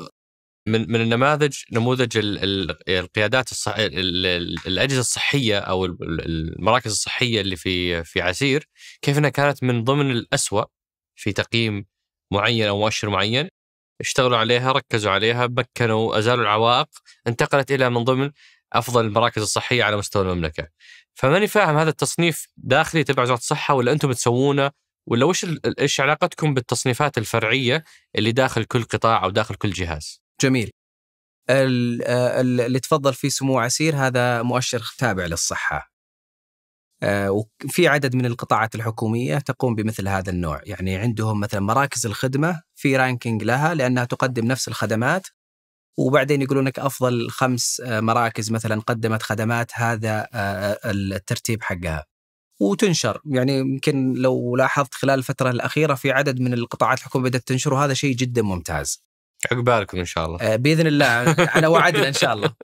من 0.68 0.92
من 0.92 1.02
النماذج 1.02 1.58
نموذج 1.72 2.18
ال- 2.18 2.44
ال- 2.44 2.90
القيادات 3.00 3.52
الصح... 3.52 3.76
ال- 3.78 4.26
ال- 4.26 4.68
الأجهزة 4.68 5.00
الصحية 5.00 5.60
أو 5.60 5.86
ال- 5.86 5.98
ال- 6.04 6.56
المراكز 6.60 6.92
الصحية 6.92 7.42
اللي 7.42 7.56
في 7.56 8.04
في 8.04 8.22
عسير 8.22 8.70
كيف 9.02 9.18
إنها 9.18 9.30
كانت 9.30 9.64
من 9.64 9.84
ضمن 9.84 10.12
الأسوأ 10.12 10.64
في 11.16 11.32
تقييم 11.34 11.86
معين 12.34 12.68
أو 12.68 12.80
مؤشر 12.80 13.10
معين 13.10 13.50
اشتغلوا 14.02 14.38
عليها 14.38 14.72
ركزوا 14.72 15.12
عليها 15.12 15.48
مكنوا 15.48 16.18
أزالوا 16.20 16.44
العوائق 16.44 16.88
انتقلت 17.28 17.72
إلى 17.72 17.90
من 17.90 18.04
ضمن 18.04 18.32
أفضل 18.74 19.06
المراكز 19.06 19.42
الصحية 19.42 19.84
على 19.84 19.98
مستوى 19.98 20.24
المملكة. 20.24 20.68
فماني 21.20 21.48
فاهم 21.48 21.78
هذا 21.78 21.90
التصنيف 21.90 22.48
داخلي 22.58 23.04
تبع 23.04 23.24
وزارة 23.24 23.38
الصحة 23.38 23.74
ولا 23.74 23.92
أنتم 23.92 24.12
تسوونه 24.12 24.72
ولا 25.08 25.26
وش 25.26 25.46
إيش 25.80 26.00
علاقتكم 26.02 26.54
بالتصنيفات 26.54 27.18
الفرعية 27.18 27.84
اللي 28.16 28.32
داخل 28.32 28.64
كل 28.64 28.84
قطاع 28.84 29.24
أو 29.24 29.30
داخل 29.30 29.56
كل 29.56 29.70
جهاز؟ 29.70 30.22
جميل. 30.42 30.72
آه، 31.50 31.64
ال- 32.42 32.62
اللي 32.62 32.80
تفضل 32.80 33.14
فيه 33.14 33.30
سمو 33.30 33.60
عسير 33.60 33.96
هذا 33.96 34.42
مؤشر 34.42 34.92
تابع 34.98 35.26
للصحة. 35.26 35.92
آه، 37.04 37.32
وفي 37.32 37.88
عدد 37.88 38.16
من 38.16 38.26
القطاعات 38.26 38.76
الحكومية 38.76 39.38
تقوم 39.38 39.76
بمثل 39.76 40.08
هذا 40.08 40.30
النوع. 40.30 40.62
يعني 40.64 40.98
عندهم 40.98 41.40
مثلا 41.40 41.60
مراكز 41.60 42.06
الخدمة 42.06 42.62
في 42.76 42.98
رانكينج 42.98 43.44
لها 43.44 43.74
لأنها 43.74 44.06
تقدم 44.06 44.46
نفس 44.46 44.68
الخدمات 44.68 45.28
وبعدين 46.00 46.42
يقولون 46.42 46.66
لك 46.68 46.80
أفضل 46.80 47.30
خمس 47.30 47.82
آه، 47.86 48.00
مراكز 48.00 48.52
مثلا 48.52 48.82
قدمت 48.82 49.24
خدمات 49.24 49.72
هذا 49.74 50.28
آه، 50.34 50.80
الترتيب 50.86 51.64
حقها. 51.64 52.06
وتنشر. 52.62 53.22
يعني 53.26 53.58
يمكن 53.58 54.14
لو 54.14 54.56
لاحظت 54.56 54.94
خلال 54.94 55.20
الفترة 55.20 55.50
الأخيرة 55.50 55.94
في 55.94 56.12
عدد 56.12 56.40
من 56.40 56.54
القطاعات 56.54 56.98
الحكومية 56.98 57.30
بدأت 57.30 57.48
تنشر 57.48 57.74
وهذا 57.74 57.94
شيء 57.94 58.16
جدا 58.16 58.42
ممتاز. 58.42 59.04
عقبالكم 59.52 59.98
إن 59.98 60.06
شاء 60.06 60.26
الله. 60.26 60.38
آه، 60.42 60.56
بإذن 60.56 60.88
الله. 60.88 61.36
على 61.40 61.68
وعدنا 61.68 62.08
إن 62.08 62.14
شاء 62.14 62.34
الله. 62.34 62.54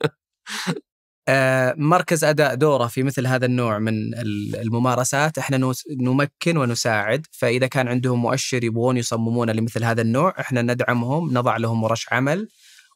آه، 1.28 1.74
مركز 1.78 2.24
أداء 2.24 2.54
دورة 2.54 2.86
في 2.86 3.02
مثل 3.02 3.26
هذا 3.26 3.46
النوع 3.46 3.78
من 3.78 4.14
ال- 4.14 4.56
الممارسات. 4.56 5.38
إحنا 5.38 5.72
نمكن 5.90 6.56
ونساعد. 6.56 7.26
فإذا 7.32 7.66
كان 7.66 7.88
عندهم 7.88 8.22
مؤشر 8.22 8.64
يبغون 8.64 8.96
يصممونه 8.96 9.52
لمثل 9.52 9.84
هذا 9.84 10.02
النوع 10.02 10.34
إحنا 10.40 10.62
ندعمهم 10.62 11.32
نضع 11.38 11.56
لهم 11.56 11.82
ورش 11.82 12.06
عمل. 12.12 12.48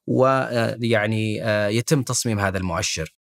ويعني 0.07 1.37
يتم 1.77 2.03
تصميم 2.03 2.41
هذا 2.41 2.59
المؤشر. 2.59 3.15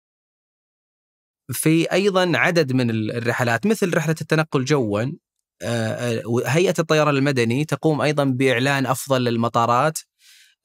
في 1.52 1.92
أيضا 1.92 2.32
عدد 2.38 2.74
من 2.74 2.90
ال- 2.90 3.12
الرحلات 3.12 3.66
مثل 3.66 3.94
رحلة 3.98 4.16
التنقل 4.22 4.66
جوا 4.66 5.02
آه، 5.02 6.22
آه، 6.22 6.24
هيئة 6.46 6.74
الطيران 6.80 7.16
المدني 7.16 7.66
تقوم 7.66 8.02
أيضا 8.02 8.24
بإعلان 8.24 8.86
أفضل 8.86 9.28
المطارات 9.28 10.00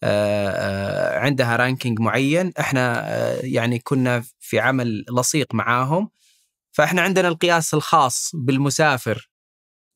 آه، 0.02 0.48
آه، 0.50 1.18
عندها 1.18 1.56
رانكينج 1.56 2.00
معين. 2.00 2.52
إحنا 2.60 3.10
آه، 3.14 3.40
يعني 3.42 3.78
كنا 3.78 4.24
في 4.40 4.58
عمل 4.58 5.04
لصيق 5.18 5.54
معاهم. 5.54 6.10
فإحنا 6.72 7.02
عندنا 7.02 7.28
القياس 7.28 7.74
الخاص 7.74 8.30
بالمسافر. 8.34 9.30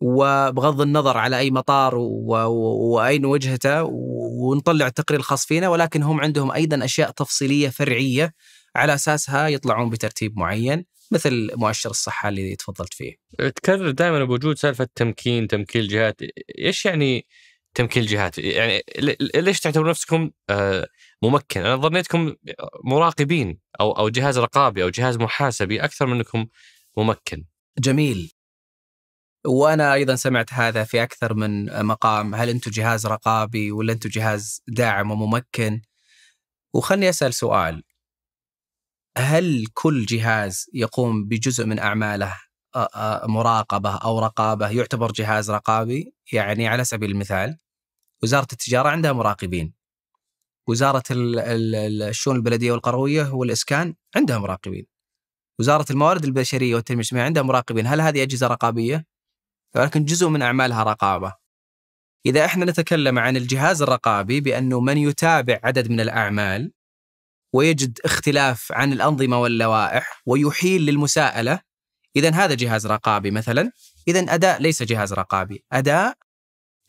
وبغض 0.00 0.80
النظر 0.80 1.16
على 1.16 1.38
أي 1.38 1.50
مطار 1.50 1.94
وأين 1.94 3.24
وجهته 3.24 3.82
ونطلع 3.82 4.86
التقرير 4.86 5.20
الخاص 5.20 5.46
فينا 5.46 5.68
ولكن 5.68 6.02
هم 6.02 6.20
عندهم 6.20 6.50
أيضا 6.50 6.84
أشياء 6.84 7.10
تفصيلية 7.10 7.68
فرعية 7.68 8.32
على 8.76 8.94
أساسها 8.94 9.48
يطلعون 9.48 9.90
بترتيب 9.90 10.38
معين 10.38 10.84
مثل 11.10 11.50
مؤشر 11.54 11.90
الصحة 11.90 12.28
اللي 12.28 12.56
تفضلت 12.56 12.94
فيه. 12.94 13.14
تكرر 13.38 13.90
دائما 13.90 14.24
بوجود 14.24 14.58
سالفة 14.58 14.88
تمكين 14.94 15.48
تمكين 15.48 15.82
الجهات 15.82 16.20
إيش 16.58 16.86
يعني 16.86 17.26
تمكين 17.74 18.02
الجهات 18.02 18.38
يعني 18.38 18.82
ليش 19.34 19.60
تعتبرون 19.60 19.90
نفسكم 19.90 20.30
آه، 20.50 20.88
ممكن؟ 21.22 21.60
أنا 21.60 21.76
ظنيتكم 21.76 22.34
مراقبين 22.84 23.58
أو 23.80 23.92
أو 23.92 24.08
جهاز 24.08 24.38
رقابي 24.38 24.82
أو 24.82 24.88
جهاز 24.88 25.16
محاسبي 25.16 25.84
أكثر 25.84 26.06
من 26.06 26.16
انكم 26.16 26.46
ممكن. 26.96 27.44
جميل. 27.78 28.35
وأنا 29.46 29.94
أيضا 29.94 30.14
سمعت 30.14 30.52
هذا 30.54 30.84
في 30.84 31.02
أكثر 31.02 31.34
من 31.34 31.82
مقام 31.86 32.34
هل 32.34 32.48
أنتم 32.48 32.70
جهاز 32.70 33.06
رقابي 33.06 33.70
ولا 33.72 33.92
أنتم 33.92 34.08
جهاز 34.08 34.62
داعم 34.68 35.10
وممكن 35.10 35.80
وخلني 36.74 37.08
أسأل 37.08 37.34
سؤال 37.34 37.82
هل 39.18 39.66
كل 39.74 40.06
جهاز 40.06 40.66
يقوم 40.72 41.24
بجزء 41.24 41.66
من 41.66 41.78
أعماله 41.78 42.36
مراقبة 43.24 43.96
أو 43.96 44.18
رقابة 44.18 44.68
يعتبر 44.68 45.12
جهاز 45.12 45.50
رقابي؟ 45.50 46.14
يعني 46.32 46.68
على 46.68 46.84
سبيل 46.84 47.10
المثال 47.10 47.58
وزارة 48.22 48.46
التجارة 48.52 48.88
عندها 48.88 49.12
مراقبين. 49.12 49.74
وزارة 50.68 51.02
ال- 51.10 51.38
ال- 51.38 51.74
ال- 51.74 52.02
الشؤون 52.02 52.36
البلدية 52.36 52.72
والقروية 52.72 53.34
والإسكان 53.34 53.94
عندها 54.16 54.38
مراقبين. 54.38 54.86
وزارة 55.60 55.86
الموارد 55.90 56.24
البشرية 56.24 56.74
والتنمية 56.74 57.00
الاجتماعية 57.00 57.26
عندها 57.26 57.42
مراقبين، 57.42 57.86
هل 57.86 58.00
هذه 58.00 58.22
أجهزة 58.22 58.46
رقابية؟ 58.46 59.06
ولكن 59.76 60.04
جزء 60.04 60.28
من 60.28 60.42
أعمالها 60.42 60.82
رقابة. 60.82 61.34
إذا 62.26 62.44
إحنا 62.44 62.64
نتكلم 62.64 63.18
عن 63.18 63.36
الجهاز 63.36 63.82
الرقابي 63.82 64.40
بأنه 64.40 64.80
من 64.80 64.98
يتابع 64.98 65.60
عدد 65.64 65.90
من 65.90 66.00
الأعمال 66.00 66.72
ويجد 67.52 67.98
اختلاف 68.04 68.72
عن 68.72 68.92
الأنظمة 68.92 69.40
واللوائح 69.40 70.22
ويحيل 70.26 70.86
للمساءلة 70.86 71.60
اذا 72.16 72.34
هذا 72.34 72.54
جهاز 72.54 72.86
رقابي 72.86 73.30
مثلا. 73.30 73.70
اذا 74.08 74.20
أداء 74.34 74.62
ليس 74.62 74.82
جهاز 74.82 75.12
رقابي. 75.12 75.64
أداء 75.72 76.14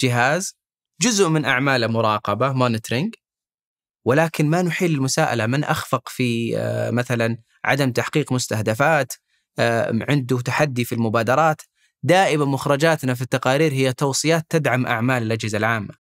جهاز 0.02 0.58
جزء 1.02 1.30
من 1.30 1.46
اعماله 1.46 1.88
مراقبة 1.88 2.54
مونيتورنج 2.54 3.16
ولكن 4.06 4.50
ما 4.50 4.62
نحيل 4.62 4.92
المساءله 4.92 5.46
من 5.46 5.64
أخفق 5.64 6.10
في 6.10 6.58
آه، 6.58 6.92
مثلا 6.92 7.38
عدم 7.66 7.92
تحقيق 7.92 8.32
مستهدفات 8.32 9.14
آه، 9.60 10.00
عنده 10.10 10.42
تحدي 10.42 10.86
في 10.86 10.96
المبادرات. 10.96 11.62
دائما 12.08 12.46
مخرجاتنا 12.46 13.14
في 13.14 13.22
التقارير 13.22 13.72
هي 13.74 13.94
توصيات 13.94 14.46
تدعم 14.50 14.86
أعمال 14.86 15.24
الأجهزة 15.24 15.58
العامة. 15.58 15.94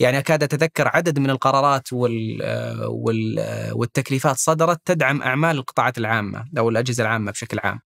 يعني 0.00 0.18
أكاد 0.18 0.42
أتذكر 0.42 0.88
عدد 0.88 1.18
من 1.18 1.30
القرارات 1.30 1.92
وال 1.92 2.42
آه، 2.42 2.88
وال 2.88 3.38
آه، 3.38 3.74
والتكليفات 3.74 4.36
صدرت 4.36 4.80
تدعم 4.84 5.22
أعمال 5.22 5.56
القطاعات 5.56 5.98
العامة 5.98 6.44
أو 6.58 6.68
الأجهزة 6.68 7.02
العامة 7.02 7.32
بشكل 7.32 7.58
عام. 7.64 7.80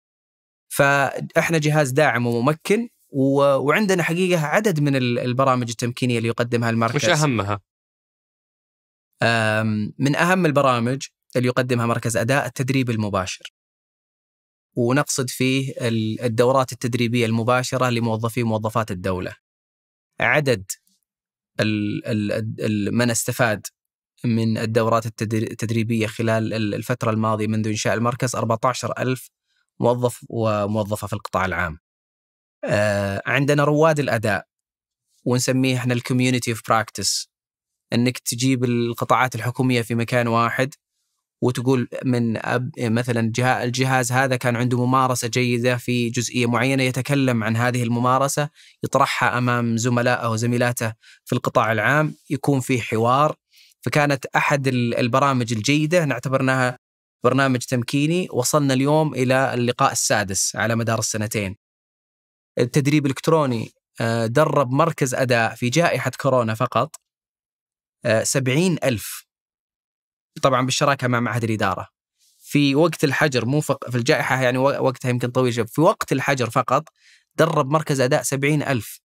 فإحنا 0.68 1.58
جهاز 1.58 1.90
داعم 1.90 2.26
وممكن 2.26 2.88
وعندنا 3.10 4.02
حقيقة 4.02 4.40
عدد 4.46 4.80
من 4.80 4.96
ال- 4.96 5.18
البرامج 5.18 5.68
التمكينية 5.70 6.18
اللي 6.18 6.28
يقدمها 6.28 6.70
المركز 6.70 6.96
وش 6.96 7.04
أهمها؟ 7.22 7.60
أم، 9.22 9.92
من 9.98 10.16
أهم 10.16 10.46
البرامج 10.46 11.02
اللي 11.36 11.48
يقدمها 11.48 11.86
مركز 11.86 12.16
أداء 12.16 12.46
التدريب 12.46 12.90
المباشر 12.90 13.52
ونقصد 14.76 15.30
فيه 15.30 15.72
ال- 15.80 16.20
الدورات 16.20 16.72
التدريبية 16.72 17.26
المباشرة 17.26 17.90
لموظفي 17.90 18.42
وموظفات 18.42 18.90
الدولة. 18.90 19.36
عدد 20.20 20.64
من 22.92 23.10
استفاد 23.10 23.66
من 24.24 24.58
الدورات 24.58 25.06
التدري- 25.06 25.50
التدريبية 25.50 26.06
خلال 26.06 26.52
ال- 26.54 26.74
الفترة 26.74 27.10
الماضية 27.10 27.46
منذ 27.46 27.68
إنشاء 27.68 27.94
المركز 27.94 28.36
14 28.36 28.92
ألف 28.98 29.30
موظف 29.80 30.24
وموظفة 30.28 31.06
في 31.06 31.12
القطاع 31.12 31.44
العام. 31.44 31.78
آه، 32.64 33.22
عندنا 33.26 33.64
رواد 33.64 33.98
الأداء 33.98 34.46
ونسميه 35.24 35.76
إحنا 35.76 35.94
ال 35.94 36.00
community 36.00 36.50
of 36.50 36.62
practice 36.68 37.30
إنك 37.92 38.18
تجيب 38.18 38.64
القطاعات 38.64 39.34
الحكومية 39.34 39.82
في 39.82 39.94
مكان 39.94 40.28
واحد 40.28 40.74
وتقول 41.42 41.88
من 42.04 42.36
أب 42.46 42.70
مثلا 42.78 43.32
جها- 43.34 43.64
الجهاز 43.64 44.12
هذا 44.12 44.36
كان 44.36 44.56
عنده 44.56 44.86
ممارسة 44.86 45.28
جيدة 45.28 45.76
في 45.76 46.10
جزئية 46.10 46.46
معينة 46.46 46.82
يتكلم 46.82 47.44
عن 47.44 47.56
هذه 47.56 47.82
الممارسة 47.82 48.48
يطرحها 48.84 49.38
أمام 49.38 49.76
زملائه 49.76 50.30
وزميلاته 50.30 50.92
في 51.24 51.34
القطاع 51.34 51.72
العام 51.72 52.14
يكون 52.30 52.60
في 52.60 52.80
حوار 52.80 53.36
فكانت 53.80 54.26
ال- 54.68 54.94
البرامج 54.94 55.52
الجيدة 55.52 56.04
اعتبرناها 56.04 56.78
برنامج 57.24 57.58
تمكيني 57.58 58.28
وصلنا 58.32 58.74
اليوم 58.74 59.14
إلى 59.14 59.54
اللقاء 59.54 59.92
السادس 59.92 60.56
على 60.56 60.76
مدار 60.76 60.98
السنتين. 60.98 61.56
التدريب 62.58 63.06
الإلكتروني 63.06 63.70
آه، 64.00 64.26
درب 64.26 64.70
مركز 64.70 65.14
أداء 65.14 65.54
في 65.54 65.68
جائحة 65.68 66.10
كورونا 66.20 66.54
فقط 66.54 66.96
سبعين 68.22 68.76
ألف 68.84 69.25
طبعا 70.42 70.64
بالشراكة 70.66 71.08
مع 71.08 71.20
معهد 71.20 71.44
الإدارة. 71.44 71.88
في 72.38 72.74
وقت 72.74 73.04
الحجر 73.04 73.44
مو 73.46 73.60
فق... 73.60 73.90
في 73.90 73.96
الجائحة 73.98 74.42
يعني 74.42 74.58
وقتها 74.58 75.08
يمكن 75.08 75.30
طويل 75.30 75.54
شوي 75.54 75.66
في 75.66 75.80
وقت 75.80 76.12
الحجر 76.12 76.50
فقط 76.50 76.88
درب 77.36 77.70
مركز 77.70 78.00
أداء 78.00 78.22
سبعين 78.22 78.62
ألف 78.62 79.00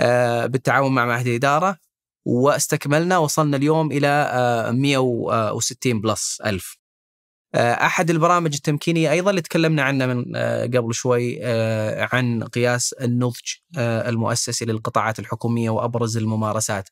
آه، 0.00 0.46
بالتعاون 0.46 0.94
مع 0.94 1.06
معهد 1.06 1.26
الإدارة 1.26 1.78
واستكملنا 2.24 3.18
وصلنا 3.18 3.56
اليوم 3.56 3.92
إلى 3.92 4.08
آه، 4.08 4.70
160 4.70 6.00
بلس 6.00 6.40
ألف. 6.46 6.76
آه، 7.54 7.72
أحد 7.72 8.10
البرامج 8.10 8.54
التمكينية 8.54 9.10
أيضا 9.10 9.30
اللي 9.30 9.42
تكلمنا 9.42 9.82
عنه 9.82 10.06
من 10.06 10.36
آه، 10.36 10.64
قبل 10.66 10.94
شوي 10.94 11.38
آه، 11.42 12.08
عن 12.12 12.44
قياس 12.44 12.92
النضج 12.92 13.54
آه، 13.78 14.08
المؤسسي 14.08 14.64
للقطاعات 14.64 15.18
الحكومية 15.18 15.70
وأبرز 15.70 16.16
الممارسات. 16.16 16.88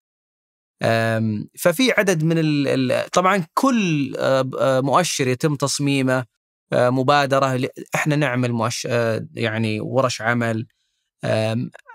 ففي 1.59 1.93
عدد 1.99 2.25
من 2.25 2.37
ال 2.39 3.11
طبعا 3.11 3.45
كل 3.55 4.15
آه، 4.19 4.51
آه، 4.61 4.81
مؤشر 4.81 5.29
يتم 5.29 5.55
تصميمه 5.57 6.25
آه، 6.73 6.91
مبادرة 6.91 7.69
إحنا 7.95 8.17
نعمل 8.17 8.53
مؤشر 8.53 8.89
آه، 8.93 9.27
يعني 9.35 9.81
ورش 9.81 10.23
عمل 10.23 10.67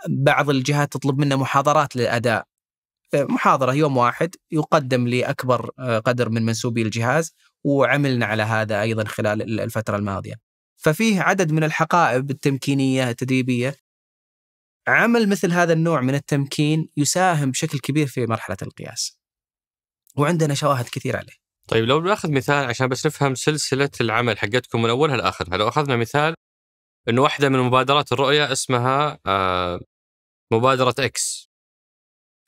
بعض 0.09 0.49
الجهات 0.49 0.93
تطلب 0.93 1.19
منا 1.19 1.35
محاضرات 1.35 1.95
للأداء 1.95 2.45
محاضرة 3.15 3.73
يوم 3.73 3.97
واحد 3.97 4.35
يقدم 4.51 5.07
لاكبر 5.07 5.69
قدر 6.05 6.29
من 6.29 6.45
منسوبي 6.45 6.81
الجهاز 6.81 7.33
وعملنا 7.63 8.25
على 8.25 8.43
هذا 8.43 8.81
أيضا 8.81 9.03
خلال 9.03 9.41
ال- 9.41 9.59
الفترة 9.59 9.97
الماضية. 9.97 10.33
ففيه 10.77 11.21
عدد 11.21 11.51
من 11.51 11.63
الحقائب 11.63 12.29
التمكينية 12.31 13.09
التدريبية 13.09 13.75
عمل 14.89 15.29
مثل 15.29 15.51
هذا 15.51 15.73
النوع 15.73 16.01
من 16.01 16.15
التمكين 16.15 16.89
يساهم 16.97 17.51
بشكل 17.51 17.79
كبير 17.79 18.07
في 18.07 18.25
مرحلة 18.25 18.57
القياس. 18.61 19.19
وعندنا 20.15 20.53
شواهد 20.53 20.85
كثير 20.85 21.17
عليه. 21.17 21.33
طيب 21.67 21.85
لو 21.85 21.99
بناخذ 21.99 22.31
مثال 22.31 22.65
عشان 22.65 22.87
بس 22.87 23.05
نفهم 23.05 23.35
سلسلة 23.35 23.89
العمل 24.01 24.37
حقتكم 24.37 24.81
من 24.81 24.89
أولها 24.89 25.17
لآخرها، 25.17 25.57
لو 25.57 25.67
أخذنا 25.67 25.95
مثال 25.95 26.35
إنه 27.09 27.21
واحدة 27.21 27.49
من 27.49 27.59
مبادرات 27.59 28.11
الرؤية 28.11 28.51
اسمها 28.51 29.19
آه، 29.25 29.79
مبادرة 30.51 30.95
إكس. 30.99 31.49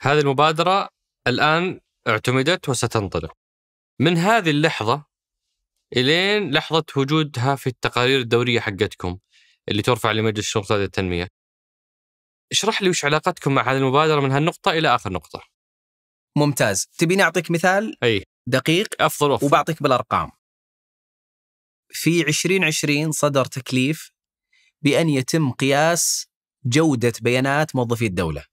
هذه 0.02 0.20
المبادرة 0.20 0.90
الآن 1.28 1.80
اعتمدت 2.08 2.70
وستنطلق. 2.70 3.34
من 4.00 4.18
هذه 4.18 4.50
اللحظة 4.50 5.06
إلين 5.98 6.52
لحظة 6.52 6.86
وجودها 6.96 7.56
في 7.56 7.68
التقارير 7.68 8.20
الدورية 8.20 8.60
حقتكم 8.60 9.18
اللي 9.70 9.82
ترفع 9.82 10.12
لمجلس 10.12 10.56
الاقتصاديه 10.56 10.86
التنمية. 10.86 11.28
اشرح 12.52 12.82
لي 12.82 12.90
وش 12.90 13.06
علاقتكم 13.06 13.56
مع 13.56 13.72
هذه 13.72 13.78
المبادرة 13.78 14.20
من 14.20 14.32
هالنقطة 14.32 14.72
إلى 14.72 14.96
آخر 14.96 15.12
نقطة. 15.12 15.44
ممتاز، 16.38 16.88
تبيني 16.98 17.24
اعطيك 17.24 17.52
مثال 17.52 17.96
أي 18.04 18.24
دقيق 18.48 18.88
أفضل 19.00 19.32
وافضل. 19.32 19.48
وبعطيك 19.48 19.84
بالأرقام. 19.84 20.32
في 21.90 22.22
2020 22.22 23.12
صدر 23.12 23.46
تكليف 23.46 24.12
بأن 24.82 25.10
يتم 25.10 25.52
قياس 25.52 26.28
جودة 26.66 27.14
بيانات 27.22 27.76
موظفي 27.76 28.06
الدولة. 28.06 28.46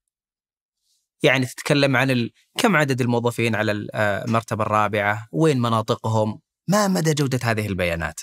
يعني 1.22 1.46
تتكلم 1.46 1.96
عن 1.96 2.11
ال... 2.11 2.30
كم 2.59 2.76
عدد 2.76 3.01
الموظفين 3.01 3.55
على 3.55 3.72
المرتبة 3.94 4.62
الرابعة، 4.62 5.28
وين 5.32 5.61
مناطقهم، 5.61 6.40
ما 6.68 6.88
مدى 6.88 7.14
جودة 7.14 7.40
هذه 7.42 7.66
البيانات. 7.66 8.20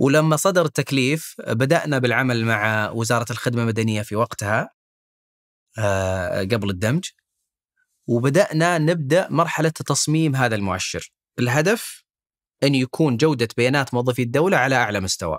ولما 0.00 0.36
صدر 0.36 0.64
التكليف 0.64 1.34
بدأنا 1.48 1.98
بالعمل 1.98 2.44
مع 2.44 2.90
وزارة 2.90 3.26
الخدمة 3.30 3.62
المدنية 3.62 4.02
في 4.02 4.16
وقتها 4.16 4.70
آه، 5.78 6.40
قبل 6.40 6.70
الدمج 6.70 7.04
وبدأنا 8.08 8.78
نبدأ 8.78 9.28
مرحلة 9.30 9.68
تصميم 9.68 10.36
هذا 10.36 10.54
المؤشر. 10.54 11.12
الهدف 11.38 12.04
أن 12.62 12.74
يكون 12.74 13.16
جودة 13.16 13.48
بيانات 13.56 13.94
موظفي 13.94 14.22
الدولة 14.22 14.56
على 14.56 14.74
أعلى 14.76 15.00
مستوى. 15.00 15.38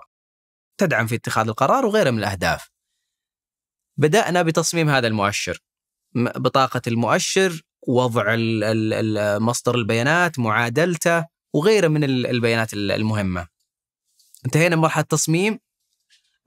تدعم 0.78 1.07
في 1.07 1.16
اتخاذ 1.16 1.47
القرار 1.47 1.86
وغيرها 1.86 2.12
من 2.12 2.20
الأهداف. 2.20 2.70
بدأنا 3.97 4.41
بتصميم 4.41 4.89
هذا 4.89 5.07
المؤشر. 5.07 5.59
بطاقة 6.16 6.82
المؤشر، 6.88 7.62
وضع 7.88 8.36
مصدر 9.39 9.76
البيانات، 9.76 10.39
معادلته 10.39 11.26
وغيرها 11.53 11.89
من 11.89 12.03
ال- 12.03 12.28
البيانات 12.28 12.74
ال- 12.74 12.91
المهمة. 12.91 13.51
انتهينا 14.46 14.76
من 14.76 14.82
مرحلة 14.82 15.04
تصميم 15.04 15.60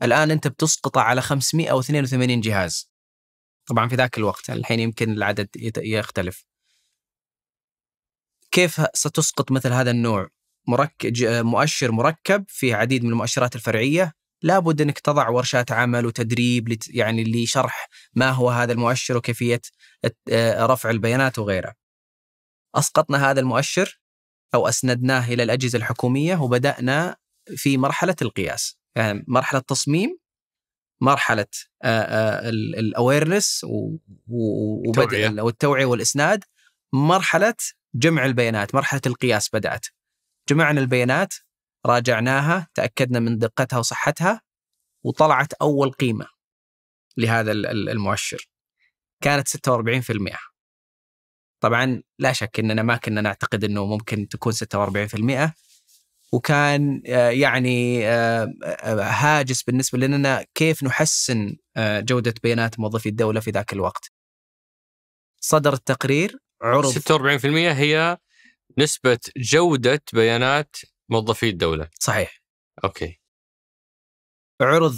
الآن 0.03 0.31
أنت 0.31 0.49
بتسقطه 0.49 1.01
على 1.01 1.23
582 1.23 2.41
جهاز. 2.41 2.91
طبعا 3.67 3.89
في 3.89 3.95
ذاك 3.95 4.19
الوقت 4.19 4.51
الحين 4.51 4.81
يمكن 4.81 5.13
العدد 5.13 5.49
يختلف. 5.79 6.45
كيف 8.51 8.81
ستسقط 8.95 9.53
مثل 9.53 9.73
هذا 9.73 9.91
النوع 9.91 10.29
مركب 10.69 11.13
مؤشر 11.23 11.93
مركب 11.93 12.45
فيه 12.49 12.75
عديد 12.75 13.05
من 13.05 13.11
المؤشرات 13.11 13.57
الفرعية 13.57 14.13
لابد 14.43 14.81
أنك 14.81 14.99
تضع 14.99 15.29
ورشات 15.29 15.73
عمل 15.73 16.07
وتدريب 16.07 16.69
لت 16.69 16.95
يعني 16.95 17.25
لشرح 17.25 17.89
ما 18.15 18.31
هو 18.31 18.51
هذا 18.51 18.73
المؤشر 18.73 19.17
وكيفية 19.17 19.61
آه، 20.33 20.67
رفع 20.67 20.91
البيانات 20.91 21.39
وغيرها. 21.39 21.75
أسقطنا 22.75 23.31
هذا 23.31 23.41
المؤشر 23.41 24.01
أو 24.55 24.69
أسندناه 24.69 25.29
إلى 25.29 25.43
الأجهزة 25.43 25.79
الحكومية 25.79 26.37
وبدأنا 26.37 27.17
في 27.57 27.77
مرحلة 27.79 28.17
القياس 28.23 28.79
يعني 28.97 29.25
مرحلة 29.29 29.61
تصميم 29.61 30.19
مرحلة 31.01 31.47
الاويرنس. 32.79 33.61
وبدء 34.27 35.41
والتوعية 35.43 35.85
والإسناد 35.85 36.45
مرحلة 36.93 37.55
جمع 37.95 38.25
البيانات 38.25 38.75
مرحلة 38.75 39.01
القياس 39.07 39.49
بدأت. 39.53 39.87
جمعنا 40.49 40.81
البيانات 40.81 41.35
راجعناها 41.87 42.69
تأكدنا 42.75 43.21
من 43.21 43.39
دقتها 43.39 43.79
وصحتها 43.79 44.41
وطلعت 45.05 45.53
أول 45.53 45.91
قيمة 45.93 46.27
لهذا 47.17 47.53
ال- 47.53 47.67
ال- 47.67 47.89
المؤشر. 47.89 48.49
كانت 49.23 49.49
46% 49.49 50.39
طبعا 51.61 52.03
لا 52.19 52.33
شك 52.33 52.59
إننا 52.59 52.83
ما 52.83 52.97
كنا 52.97 53.21
نعتقد 53.21 53.65
إنه 53.65 53.87
ممكن 53.87 54.29
تكون 54.29 54.53
46% 54.53 55.55
وكان 56.33 57.03
آه، 57.07 57.31
يعني 57.31 58.09
آه، 58.09 58.55
آه، 58.65 59.03
هاجس 59.03 59.63
بالنسبة 59.63 59.99
لنا 59.99 60.47
كيف 60.55 60.85
نحسن 60.85 61.57
جودة 61.79 62.35
بيانات 62.43 62.81
موظفي 62.81 63.09
الدولة 63.09 63.41
في 63.41 63.51
ذاك 63.51 63.73
الوقت. 63.73 64.11
صدر 65.41 65.73
التقرير 65.73 66.39
عرض 66.63 66.93
46% 66.93 67.73
هي 67.73 68.19
نسبة 68.79 69.19
جودة 69.37 70.03
بيانات 70.13 70.77
موظفي 71.09 71.49
الدولة 71.49 71.89
صحيح 72.01 72.43
okay 72.85 73.21
عرض 74.63 74.97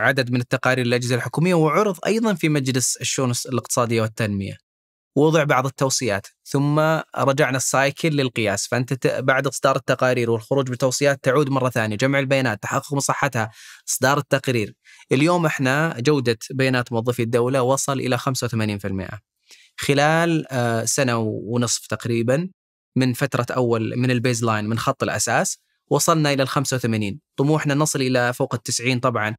عدد 0.00 0.30
من 0.30 0.40
التقارير 0.40 0.86
للأجهزة 0.86 1.14
الحكومية 1.14 1.54
وعرض 1.54 1.98
أيضا 2.06 2.34
في 2.34 2.48
مجلس 2.48 2.96
الشؤون 2.96 3.32
الاقتصادية 3.46 4.02
والتنمية. 4.02 4.69
ووضع 5.16 5.44
بعض 5.44 5.66
التوصيات 5.66 6.26
ثم 6.44 6.78
رجعنا 7.18 7.56
ال 7.56 7.65
cycle 7.65 8.08
للقياس. 8.08 8.66
فأنت 8.66 9.06
بعد 9.06 9.46
إصدار 9.46 9.76
التقارير 9.76 10.30
والخروج 10.30 10.70
بتوصيات 10.70 11.24
تعود 11.24 11.48
مرة 11.50 11.70
ثانية 11.70 11.96
جمع 11.96 12.18
البيانات 12.18 12.62
تحقق 12.62 12.94
من 12.94 13.00
صحتها 13.00 13.50
إصدار 13.88 14.18
التقرير. 14.18 14.74
اليوم 15.12 15.46
إحنا 15.46 15.94
جودة 15.98 16.38
بيانات 16.50 16.92
موظفي 16.92 17.22
الدولة 17.22 17.62
وصل 17.62 18.00
إلى 18.00 18.18
85% 18.18 19.20
خلال 19.76 20.46
آه، 20.52 20.84
سنة 20.84 21.16
ونصف 21.18 21.86
تقريبا 21.86 22.48
من 22.96 23.12
فترة 23.12 23.46
أول 23.50 23.96
من 23.96 24.10
ال 24.10 24.44
baseline 24.44 24.64
من 24.64 24.78
خط 24.78 25.02
الأساس 25.02 25.58
وصلنا 25.90 26.32
إلى 26.32 26.42
ال 26.42 26.48
85 26.48 27.20
طموحنا 27.36 27.74
نصل 27.74 28.00
إلى 28.02 28.32
فوق 28.32 28.54
ال 28.54 28.62
90 28.62 29.00
طبعا. 29.00 29.36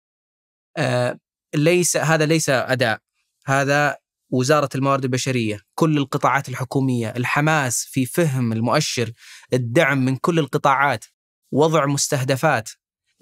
آه، 0.78 1.19
ليس 1.55 1.97
هذا 1.97 2.26
ليس 2.26 2.49
أداء. 2.49 2.99
هذا 3.45 3.97
وزارة 4.32 4.69
الموارد 4.75 5.03
البشرية 5.03 5.59
كل 5.75 5.97
القطاعات 5.97 6.49
الحكومية 6.49 7.09
الحماس 7.09 7.86
في 7.86 8.05
فهم 8.05 8.53
المؤشر 8.53 9.11
الدعم 9.53 10.05
من 10.05 10.15
كل 10.17 10.39
القطاعات 10.39 11.05
وضع 11.51 11.86
مستهدفات. 11.86 12.69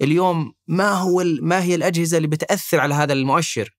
اليوم 0.02 0.52
ما 0.68 0.90
هو 0.92 1.24
ما 1.42 1.62
هي 1.62 1.74
الأجهزة 1.74 2.16
اللي 2.16 2.28
بتأثر 2.28 2.80
على 2.80 2.94
هذا 2.94 3.12
المؤشر؟ 3.12 3.76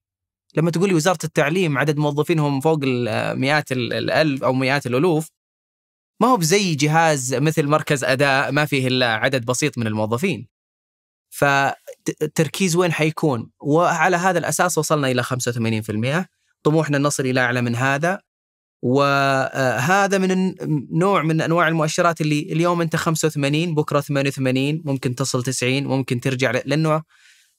لما 0.56 0.70
تقول 0.70 0.88
لي 0.88 0.94
وزارة 0.94 1.18
التعليم 1.24 1.78
عدد 1.78 1.96
موظفينهم 1.96 2.60
فوق 2.60 2.78
المئات 2.82 3.72
ال- 3.72 3.92
الألف 3.92 4.44
أو 4.44 4.52
مئات 4.52 4.86
الألوف 4.86 5.28
ما 6.20 6.28
هو 6.28 6.36
بزي 6.36 6.74
جهاز 6.74 7.34
مثل 7.34 7.66
مركز 7.66 8.04
أداء 8.04 8.52
ما 8.52 8.64
فيه 8.64 8.88
إلا 8.88 9.14
عدد 9.14 9.44
بسيط 9.44 9.78
من 9.78 9.86
الموظفين. 9.86 10.48
فالتركيز 11.30 12.76
وين 12.76 12.92
حيكون؟ 12.92 13.50
وعلى 13.60 14.16
هذا 14.16 14.38
الأساس 14.38 14.78
وصلنا 14.78 15.10
إلى 15.10 15.22
85% 15.22 16.28
طموحنا 16.62 16.98
نصل 16.98 17.26
إلى 17.26 17.40
أعلى 17.40 17.60
من 17.62 17.76
هذا. 17.76 18.20
وهذا 18.84 20.18
من 20.18 20.30
الن- 20.30 20.86
نوع 20.92 21.22
من 21.22 21.40
أنواع 21.40 21.68
المؤشرات 21.68 22.20
اللي 22.20 22.40
اليوم 22.52 22.80
أنت 22.80 22.96
85 22.96 23.74
بكرة 23.74 24.00
88 24.00 24.82
ممكن 24.84 25.14
تصل 25.14 25.42
90 25.42 25.84
ممكن 25.84 26.20
ترجع 26.20 26.50
لأنه 26.50 27.02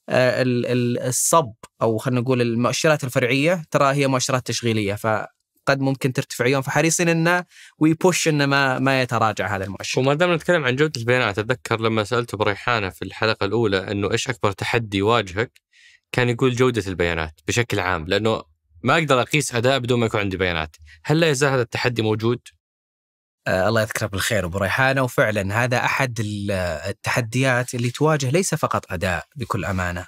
آه، 0.10 0.41
ال- 0.41 0.66
ال- 0.66 0.99
الصب 0.99 1.54
أو 1.82 1.97
خلينا 1.97 2.22
نقول 2.22 2.41
المؤشرات 2.41 3.04
الفرعية 3.04 3.64
ترى 3.72 3.93
هي 3.93 4.08
مؤشرات 4.08 4.47
تشغيلية 4.47 4.93
فقد 4.93 5.80
ممكن 5.80 6.14
ترتفع 6.14 6.45
يوم. 6.47 6.62
فحريصين 6.62 7.10
انه 7.10 7.43
ويبوش 7.78 8.28
إنه 8.28 8.45
ما 8.45 8.80
ما 8.80 9.01
يتراجع 9.01 9.56
هذا 9.56 9.64
المؤشر. 9.64 9.99
وما 10.01 10.14
دام 10.14 10.34
نتكلم 10.34 10.64
عن 10.66 10.76
جودة 10.76 10.99
البيانات 11.01 11.39
أتذكر 11.39 11.82
لما 11.82 12.04
سألته 12.04 12.38
بريحانة 12.38 12.89
في 12.89 13.01
الحلقة 13.01 13.45
الأولى 13.45 13.91
أنه 13.91 14.12
إيش 14.12 14.30
أكبر 14.30 14.51
تحدي 14.51 14.97
يواجهك 14.97 15.51
كان 16.12 16.30
يقول 16.30 16.56
جودة 16.56 16.84
البيانات 16.88 17.39
بشكل 17.47 17.80
عام 17.80 18.06
لأنه 18.08 18.53
ما 18.84 18.94
أقدر 18.94 19.22
أقيس 19.22 19.56
أداء 19.56 19.80
بدون 19.80 20.00
ما 20.00 20.06
يكون 20.06 20.20
عندي 20.20 20.38
بيانات 20.38 20.76
هل 21.06 21.20
لا 21.20 21.30
يزال 21.30 21.52
هذا 21.52 21.62
التحدي 21.62 22.02
موجود؟ 22.02 22.40
آه 23.48 23.68
الله 23.70 23.82
يذكره 23.82 24.08
بالخير 24.08 24.46
أبو 24.46 24.58
ريحانة 24.58 25.04
وفعلا 25.04 25.64
هذا 25.64 25.78
أحد 25.78 26.20
ال- 26.20 26.52
التحديات 26.90 27.76
اللي 27.76 27.90
تواجه 27.92 28.30
ليس 28.30 28.56
فقط 28.56 28.92
أداء 28.92 29.26
بكل 29.36 29.66
أمانة. 29.66 30.08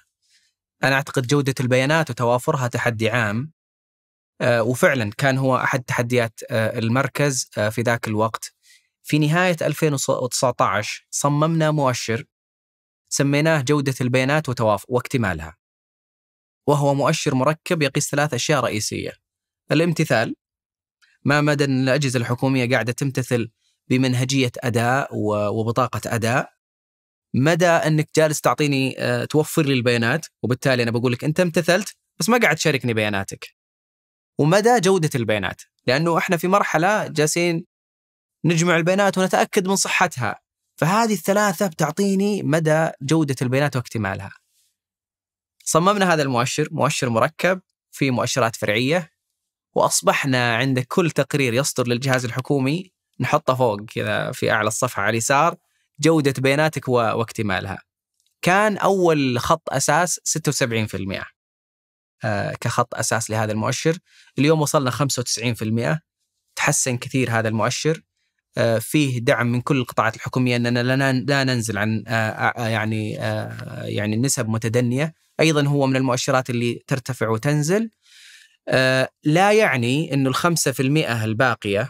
أنا 0.84 0.96
أعتقد 0.96 1.28
جودة 1.28 1.56
البيانات 1.60 2.10
وتوافرها 2.10 2.68
تحدي 2.68 3.10
عام 3.10 3.52
آه 4.42 4.64
وفعلا 4.64 5.12
كان 5.18 5.38
هو 5.38 5.58
أحد 5.58 5.84
تحديات 5.84 6.40
آه 6.50 6.80
المركز 6.80 7.50
آه 7.58 7.70
في 7.70 7.82
ذاك 7.82 8.08
الوقت. 8.08 8.54
في 9.04 9.20
نهاية 9.20 9.58
2019 9.62 11.08
صممنا 11.12 11.72
مؤشر 11.72 12.24
سميناه 13.10 13.62
جودة 13.62 13.94
البيانات 14.02 14.62
واكتمالها. 14.88 15.58
وهو 16.68 16.94
مؤشر 16.94 17.36
مركب 17.36 17.82
يقيس 17.82 18.10
ثلاث 18.12 18.34
أشياء 18.34 18.60
رئيسية. 18.64 19.12
الامتثال 19.72 20.36
ما 21.24 21.42
مدى 21.42 21.64
إن 21.66 21.84
الأجهزة 21.84 22.20
الحكومية 22.20 22.70
قاعدة 22.70 22.92
تمتثل 22.92 23.52
بمنهجية 23.90 24.52
أداء 24.60 25.16
و- 25.16 25.48
وبطاقة 25.60 26.02
أداء؟ 26.06 26.50
مدى 27.34 27.68
إنك 27.68 28.10
جالس 28.16 28.42
تعطيني 28.42 28.96
آه، 29.00 29.26
توفر 29.26 29.66
لي 29.66 29.74
البيانات؟ 29.74 30.26
وبالتالي 30.44 30.84
أنا 30.84 30.92
بقول 30.92 31.12
لك 31.12 31.24
أنت 31.24 31.40
امتثلت 31.40 31.96
بس 32.20 32.30
ما 32.30 32.38
قاعد 32.38 32.56
تشاركني 32.56 32.94
بياناتك. 32.94 33.56
ومدى 34.40 34.80
جودة 34.80 35.10
البيانات؟ 35.16 35.62
لأنه 35.88 36.18
إحنا 36.18 36.38
في 36.38 36.48
مرحلة 36.48 37.08
جالسين 37.08 37.66
نجمع 38.46 38.78
البيانات 38.78 39.18
ونتأكد 39.18 39.68
من 39.68 39.76
صحتها. 39.76 40.40
فهذه 40.80 41.14
الثلاثة 41.14 41.68
بتعطيني 41.68 42.44
مدى 42.44 42.90
جودة 43.02 43.36
البيانات 43.42 43.76
واكتمالها. 43.76 44.32
صممنا 45.66 46.14
هذا 46.14 46.22
المؤشر 46.22 46.68
مؤشر 46.72 47.10
مركب 47.10 47.62
في 47.92 48.12
مؤشرات 48.12 48.56
فرعية 48.56 49.12
وأصبحنا 49.76 50.56
عند 50.56 50.80
كل 50.80 51.12
تقرير 51.12 51.54
يصدر 51.54 51.88
للجهاز 51.88 52.26
الحكومي 52.26 52.92
نحطه 53.20 53.56
فوق 53.56 53.82
كذا 53.82 54.32
في 54.32 54.52
أعلى 54.52 54.68
الصفحة 54.68 55.02
على 55.02 55.10
اليسار 55.10 55.56
جودة 56.00 56.34
بياناتك 56.38 56.88
واكتمالها. 56.90 57.78
كان 58.42 58.78
أول 58.78 59.40
خط 59.40 59.70
أساس 59.70 60.20
76% 60.24 61.26
آه، 62.24 62.54
كخط 62.62 62.96
أساس 62.96 63.30
لهذا 63.30 63.52
المؤشر، 63.52 63.98
اليوم 64.40 64.62
وصلنا 64.62 64.92
95% 64.92 66.00
تحسن 66.56 66.98
كثير 66.98 67.32
هذا 67.32 67.48
المؤشر. 67.48 68.02
آه، 68.58 68.80
فيه 68.80 69.20
دعم 69.20 69.48
من 69.48 69.62
كل 69.62 69.78
القطاعات 69.78 70.16
الحكومية 70.16 70.56
إننا 70.56 70.84
لا 71.28 71.44
ننزل 71.44 71.78
عن 71.78 72.04
آه، 72.08 72.68
يعني 72.68 73.12
يعني 73.84 74.18
نسب 74.18 74.50
متدنية، 74.50 75.14
أيضا 75.40 75.68
هو 75.68 75.88
من 75.88 75.96
المؤشرات 75.96 76.50
اللي 76.50 76.84
ترتفع 76.88 77.30
وتنزل. 77.30 77.90
آه، 78.68 79.10
لا 79.24 79.52
يعني 79.52 80.14
إنه 80.14 80.30
الخمسة 80.30 80.72
في 80.72 80.80
المئة 80.84 81.26
الباقية 81.26 81.90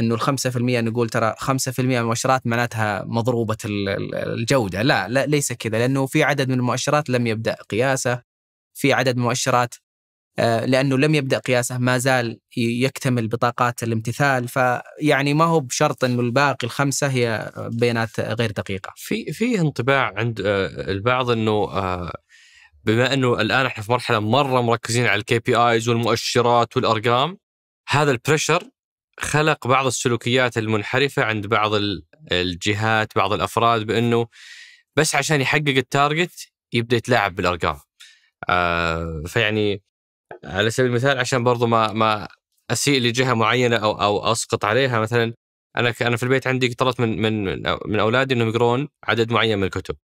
إنه 0.00 0.14
الخمسة 0.14 0.50
في 0.50 0.56
المئة 0.56 0.80
نقول 0.80 1.08
ترى 1.08 1.34
خمسة 1.38 1.72
في 1.72 1.82
المئة 1.82 2.00
المؤشرات 2.00 2.46
معناتها 2.46 3.04
مضروبة 3.06 3.56
ال- 3.64 3.88
ال- 3.88 4.14
الجودة. 4.14 4.82
لا 4.82 5.08
لا 5.08 5.26
ليس 5.26 5.52
كذا 5.52 5.78
لأنه 5.78 6.06
في 6.06 6.22
عدد 6.22 6.48
من 6.48 6.54
المؤشرات 6.54 7.10
لم 7.10 7.26
يبدأ 7.26 7.56
قياسه. 7.70 8.22
في 8.74 8.92
عدد 8.92 9.16
من 9.16 9.22
المؤشرات 9.22 9.74
آه، 10.38 10.64
لأنه 10.64 10.98
لم 10.98 11.14
يبدأ 11.14 11.38
قياسه 11.38 11.78
ما 11.78 11.98
زال 11.98 12.40
يكتمل 12.56 13.28
بطاقات 13.28 13.82
الامتثال. 13.82 14.48
فيعني 14.48 15.34
ما 15.34 15.44
هو 15.44 15.60
بشرط 15.60 16.04
أنه 16.04 16.20
الباقي 16.20 16.64
الخمسة 16.64 17.06
هي 17.06 17.52
بيانات 17.56 18.20
غير 18.20 18.50
دقيقة. 18.50 18.92
في 18.96 19.32
في 19.32 19.60
انطباع 19.60 20.12
عند 20.16 20.40
آه، 20.40 20.90
البعض 20.90 21.30
آه، 21.30 22.12
بما 22.86 23.14
إنه 23.14 23.40
الآن 23.40 23.66
إحنا 23.66 23.82
في 23.84 23.92
مرحلة 23.92 24.18
مرة 24.18 24.60
مركزين 24.60 25.06
على 25.06 25.18
ال 25.18 25.38
KPIs 25.38 25.88
والمؤشرات 25.88 26.76
والأرقام 26.76 27.38
هذا 27.88 28.10
ال 28.10 28.16
pressure 28.16 28.62
خلق 29.20 29.66
بعض 29.66 29.86
السلوكيات 29.86 30.58
المنحرفة 30.58 31.24
عند 31.24 31.46
بعض 31.46 31.74
ال- 31.74 32.04
الجهات 32.32 33.08
بعض 33.16 33.32
الأفراد 33.32 33.86
بإنه 33.86 34.26
بس 34.96 35.14
عشان 35.14 35.40
يحقق 35.40 35.68
ال 35.68 35.79
target 35.79 36.48
يبدأ 36.72 36.96
يتلاعب 36.96 37.34
بالأرقام. 37.34 37.78
آه 38.48 39.22
فيعني 39.26 39.82
على 40.44 40.70
سبيل 40.70 40.90
المثال 40.90 41.18
عشان 41.18 41.44
برضو 41.44 41.66
ما 41.66 41.92
ما 41.92 42.28
أسيء 42.70 43.00
لجهة 43.00 43.34
معينة 43.34 43.76
أو 43.76 44.02
أو 44.02 44.32
أسقط 44.32 44.64
عليها 44.64 45.00
مثلا 45.00 45.34
أنا 45.76 45.94
أنا 46.02 46.16
في 46.16 46.22
البيت 46.22 46.46
عندي 46.46 46.74
طلبت 46.74 47.00
من 47.00 47.22
من 47.22 47.44
من 47.86 48.00
أولادي 48.00 48.34
إنهم 48.34 48.48
يقرون 48.48 48.88
عدد 49.04 49.32
معين 49.32 49.58
من 49.58 49.64
الكتب. 49.64 49.96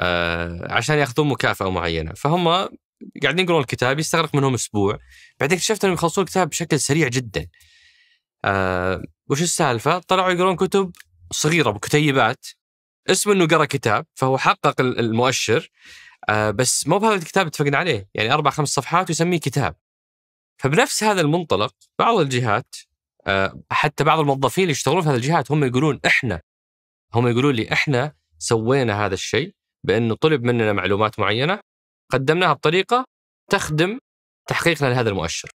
آه 0.00 0.72
عشان 0.72 0.98
ياخذون 0.98 1.28
مكافأة 1.28 1.70
معينة. 1.70 2.12
فهم 2.14 2.48
قاعدين 3.22 3.44
يقرون 3.44 3.60
الكتاب 3.60 3.98
يستغرق 3.98 4.34
منهم 4.34 4.54
أسبوع. 4.54 4.98
بعدين 5.40 5.58
اكتشفت 5.58 5.84
إنهم 5.84 5.94
يخلصون 5.94 6.24
الكتاب 6.24 6.48
بشكل 6.48 6.80
سريع 6.80 7.08
جدا. 7.08 7.46
آه 8.44 9.02
وش 9.30 9.42
السالفة؟ 9.42 9.98
طلعوا 9.98 10.30
يقرون 10.30 10.56
كتب 10.56 10.92
صغيرة 11.32 11.70
بكتيبات 11.70 12.46
اسمه 13.10 13.32
إنه 13.32 13.46
قرأ 13.46 13.64
كتاب 13.64 14.06
فهو 14.14 14.38
حقق 14.38 14.80
ال- 14.80 14.98
المؤشر. 14.98 15.70
آه 16.28 16.50
بس 16.50 16.86
مو 16.86 16.98
بهذا 16.98 17.14
الكتاب 17.14 17.46
اتفقنا 17.46 17.78
عليه. 17.78 18.08
يعني 18.14 18.32
أربع 18.32 18.50
خمس 18.50 18.68
صفحات 18.68 19.08
ويسميه 19.08 19.38
كتاب. 19.40 19.76
فبنفس 20.58 21.04
هذا 21.04 21.20
المنطلق 21.20 21.74
بعض 21.98 22.18
الجهات 22.18 22.76
آه 23.26 23.62
حتى 23.70 24.04
بعض 24.04 24.18
الموظفين 24.18 24.62
اللي 24.64 24.72
يشتغلون 24.72 25.02
في 25.02 25.08
هذه 25.08 25.14
الجهات 25.14 25.50
هم 25.52 25.64
يقولون 25.64 26.00
إحنا 26.06 26.40
هم 27.14 27.28
يقولون 27.28 27.54
لي 27.54 27.72
إحنا 27.72 28.12
سوينا 28.38 29.06
هذا 29.06 29.14
الشيء. 29.14 29.54
بانه 29.84 30.14
طلب 30.14 30.42
مننا 30.42 30.72
معلومات 30.72 31.18
معينة 31.18 31.60
قدمناها 32.12 32.52
بطريقة 32.52 33.04
تخدم 33.50 33.98
تحقيقنا 34.48 34.88
لهذا 34.88 35.10
المؤشر. 35.10 35.50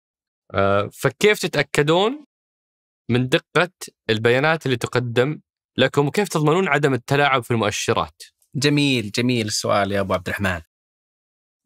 آه، 0.54 0.90
فكيف 0.94 1.40
تتأكدون 1.40 2.26
من 3.10 3.30
دقة 3.30 3.72
البيانات 4.10 4.66
اللي 4.66 4.78
تقدم 4.78 5.42
لكم 5.78 6.08
وكيف 6.08 6.30
تضمنون 6.30 6.68
عدم 6.68 6.94
التلاعب 6.94 7.44
في 7.44 7.52
المؤشرات؟ 7.52 8.24
جميل 8.56 9.12
جميل 9.12 9.48
السؤال 9.48 9.92
يا 9.92 10.00
أبو 10.00 10.14
عبد 10.14 10.28
الرحمن. 10.28 10.62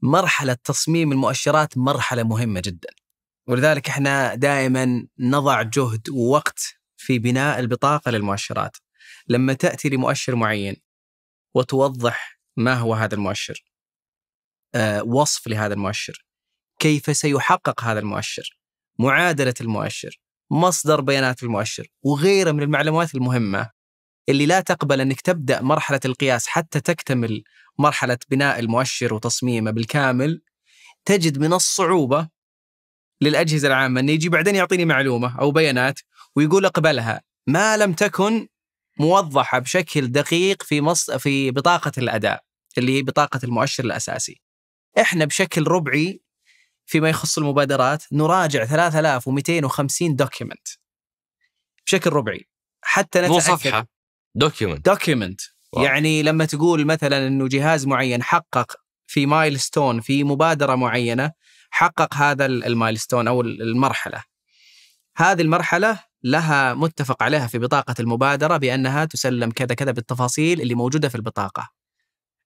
مرحلة 0.01 0.57
تصميم 0.63 1.11
المؤشرات 1.11 1.77
مرحلة 1.77 2.23
مهمة 2.23 2.61
جدا. 2.65 2.89
ولذلك 3.47 3.89
إحنا 3.89 4.35
دائما 4.35 5.07
نضع 5.19 5.61
جهد 5.61 6.09
ووقت 6.09 6.75
في 6.97 7.19
بناء 7.19 7.59
البطاقة 7.59 8.11
للمؤشرات. 8.11 8.77
لما 9.27 9.53
تأتي 9.53 9.89
لمؤشر 9.89 10.35
معين 10.35 10.75
وتوضح 11.55 12.34
ما 12.57 12.73
هو 12.73 12.93
هذا 12.93 13.15
المؤشر. 13.15 13.65
آه، 14.75 15.03
وصف 15.03 15.47
لهذا 15.47 15.73
المؤشر. 15.73 16.25
كيف 16.79 17.17
سيحقق 17.17 17.83
هذا 17.83 17.99
المؤشر؟ 17.99 18.59
معادلة 18.99 19.53
المؤشر، 19.61 20.19
مصدر 20.51 21.01
بيانات 21.01 21.43
المؤشر، 21.43 21.87
وغيرها 22.03 22.51
من 22.51 22.63
المعلومات 22.63 23.15
المهمة 23.15 23.69
اللي 24.29 24.45
لا 24.45 24.59
تقبل 24.59 25.01
أنك 25.01 25.21
تبدأ 25.21 25.61
مرحلة 25.61 25.99
القياس 26.05 26.47
حتى 26.47 26.81
تكتمل 26.81 27.43
مرحلة 27.79 28.17
بناء 28.29 28.59
المؤشر 28.59 29.13
وتصميمه 29.13 29.71
بالكامل 29.71 30.41
تجد 31.05 31.39
من 31.39 31.53
الصعوبة 31.53 32.29
للأجهزة 33.21 33.67
العامة 33.67 33.99
انه 33.99 34.11
يجي 34.11 34.29
بعدين 34.29 34.55
يعطيني 34.55 34.85
معلومة 34.85 35.39
أو 35.39 35.51
بيانات 35.51 35.99
ويقول 36.35 36.65
اقبلها 36.65 37.21
ما 37.47 37.77
لم 37.77 37.93
تكن 37.93 38.47
موضحة 38.99 39.59
بشكل 39.59 40.07
دقيق 40.07 40.63
في 40.63 40.81
مص... 40.81 41.11
في 41.11 41.51
بطاقة 41.51 41.91
الأداء 41.97 42.43
اللي 42.77 42.97
هي 42.97 43.01
بطاقة 43.01 43.39
المؤشر 43.43 43.83
الأساسي. 43.83 44.41
إحنا 45.01 45.25
بشكل 45.25 45.67
ربعي 45.67 46.21
فيما 46.85 47.09
يخص 47.09 47.37
المبادرات 47.37 48.03
نراجع 48.11 48.65
3250 48.65 50.15
دوكيمنت 50.15 50.67
بشكل 51.85 52.09
ربعي. 52.09 52.47
حتى 52.81 53.19
نتأكد 53.19 53.33
من 53.33 53.39
صحة 53.39 53.75
ال 53.75 53.87
document 54.85 55.41
أو. 55.73 55.83
يعني 55.85 56.23
لما 56.23 56.45
تقول 56.45 56.85
مثلا 56.85 57.27
إنه 57.27 57.47
جهاز 57.47 57.85
معين 57.87 58.23
حقق 58.23 58.75
في 59.07 59.25
milestone 59.25 60.01
في 60.01 60.23
مبادرة 60.23 60.75
معينة 60.75 61.31
حقق 61.69 62.13
هذا 62.13 62.45
ال- 62.45 62.63
ال 62.65 62.72
milestone 62.72 63.27
أو 63.27 63.41
ال- 63.41 63.61
المرحلة. 63.61 64.23
هذه 65.17 65.41
المرحلة 65.41 65.99
لها 66.23 66.73
متفق 66.73 67.23
عليها 67.23 67.47
في 67.47 67.59
بطاقة 67.59 67.95
المبادرة 67.99 68.57
بأنها 68.57 69.05
تسلم 69.05 69.51
كذا 69.51 69.75
كذا 69.75 69.91
بالتفاصيل 69.91 70.61
اللي 70.61 70.75
موجودة 70.75 71.09
في 71.09 71.15
البطاقة. 71.15 71.69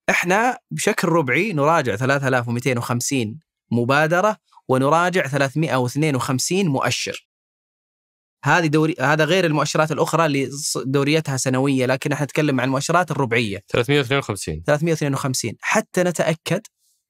إحنا 0.10 0.57
بشكل 0.72 1.07
ربعي 1.07 1.53
نراجع 1.53 1.95
3250 1.95 3.39
مبادرة 3.72 4.38
ونراجع 4.68 5.28
352 5.28 6.66
مؤشر. 6.66 7.30
هذه 8.45 8.68
دوري 8.68 8.95
هذا 8.99 9.26
غير 9.26 9.45
المؤشرات 9.45 9.91
الأخرى 9.91 10.26
اللي 10.26 10.49
دوريتها 10.86 11.38
سنوية 11.38 11.86
لكن 11.86 12.12
إحنا 12.12 12.26
نتكلم 12.26 12.60
عن 12.60 12.68
المؤشرات 12.68 13.12
الربعية. 13.12 13.64
352 13.68 14.64
352 14.68 15.53
حتى 15.62 16.03
نتأكد 16.03 16.62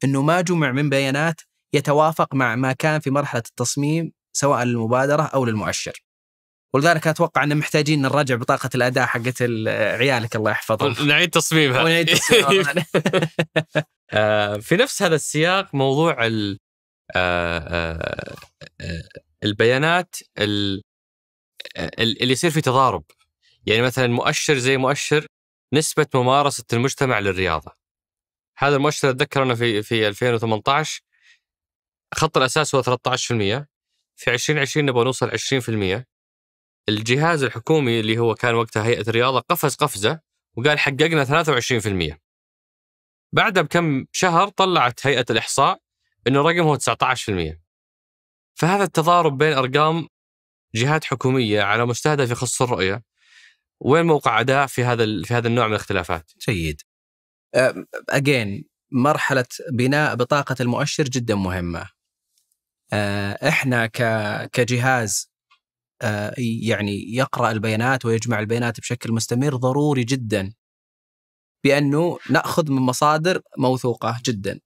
إنه 0.03 0.21
ما 0.21 0.41
جمع 0.41 0.71
من 0.71 0.89
بيانات 0.89 1.41
يتوافق 1.73 2.35
مع 2.35 2.55
ما 2.55 2.73
كان 2.73 2.99
في 2.99 3.09
مرحلة 3.09 3.43
التصميم 3.49 4.11
سواء 4.33 4.63
للمبادرة 4.63 5.23
أو 5.23 5.45
للمؤشر. 5.45 5.93
ولذلك 6.73 7.07
أتوقع 7.07 7.43
ان 7.43 7.57
محتاجين 7.57 8.01
نراجع 8.01 8.35
بطاقة 8.35 8.69
الاداء 8.75 9.05
حقت 9.05 9.41
ال- 9.41 9.67
عيالك 9.99 10.35
الله 10.35 10.51
يحفظهم. 10.51 11.07
نعيد 11.07 11.29
تصميمها. 11.29 11.83
ونعيد 11.83 12.07
تصميمها. 12.07 12.73
آه، 14.13 14.57
في 14.57 14.75
نفس 14.75 15.01
هذا 15.01 15.15
السياق 15.15 15.75
موضوع 15.75 16.25
ال 16.25 16.59
آه، 17.15 17.57
آه، 18.81 19.03
البيانات 19.43 20.15
ال- 20.37 20.81
ال- 21.77 22.21
اللي 22.21 22.33
يصير 22.33 22.51
في 22.51 22.61
تضارب. 22.61 23.03
يعني 23.65 23.81
مثلا 23.81 24.07
مؤشر 24.07 24.57
زي 24.57 24.77
مؤشر 24.77 25.25
نسبة 25.73 26.07
ممارسة 26.15 26.63
المجتمع 26.73 27.19
للرياضة. 27.19 27.71
هذا 28.57 28.75
المؤشر 28.75 29.09
أتذكر 29.09 29.43
أنا 29.43 29.55
في 29.55 29.83
في 29.83 30.07
2018 30.07 31.01
خط 32.15 32.37
الأساس 32.37 32.75
هو 32.75 32.81
13% 32.83 33.67
في 34.15 34.33
2020 34.33 34.85
نبغى 34.85 35.03
نوصل 35.03 35.31
20% 35.31 36.05
الجهاز 36.89 37.43
الحكومي 37.43 37.99
اللي 37.99 38.17
هو 38.17 38.35
كان 38.35 38.55
وقتها 38.55 38.85
هيئة 38.85 39.09
الرياضة 39.09 39.39
قفز 39.39 39.75
قفزة 39.75 40.19
وقال 40.57 40.79
حققنا 40.79 41.25
23% 41.25 42.17
بعدها 43.33 43.63
بكم 43.63 44.05
شهر 44.11 44.47
طلعت 44.47 45.07
هيئة 45.07 45.25
الإحصاء 45.29 45.81
أنه 46.27 46.41
الرقم 46.41 46.59
هو 46.59 46.77
19% 46.77 47.59
فهذا 48.55 48.83
التضارب 48.83 49.37
بين 49.37 49.53
أرقام 49.53 50.07
جهات 50.75 51.03
حكومية 51.03 51.61
على 51.61 51.85
مستهدف 51.85 52.31
يخص 52.31 52.61
الرؤية 52.61 53.03
وين 53.79 54.05
موقع 54.05 54.39
أداء 54.39 54.67
في 54.67 54.83
هذا 54.83 55.23
في 55.23 55.33
هذا 55.33 55.47
النوع 55.47 55.67
من 55.67 55.73
الاختلافات 55.73 56.31
جيد. 56.49 56.81
اجين 58.09 58.65
مرحلة 58.91 59.45
بناء 59.71 60.15
بطاقة 60.15 60.55
المؤشر 60.61 61.03
جدا 61.03 61.35
مهمة. 61.35 61.89
آه، 62.93 63.49
إحنا 63.49 63.85
كجهاز 64.53 65.28
يعني 66.37 67.15
يقرأ 67.15 67.51
البيانات 67.51 68.05
ويجمع 68.05 68.39
البيانات 68.39 68.79
بشكل 68.79 69.11
مستمر 69.11 69.55
ضروري 69.55 70.03
جدا 70.03 70.53
بأنه 71.63 72.17
نأخذ 72.29 72.71
من 72.71 72.81
مصادر 72.81 73.41
موثوقة 73.57 74.19
جدا. 74.25 74.59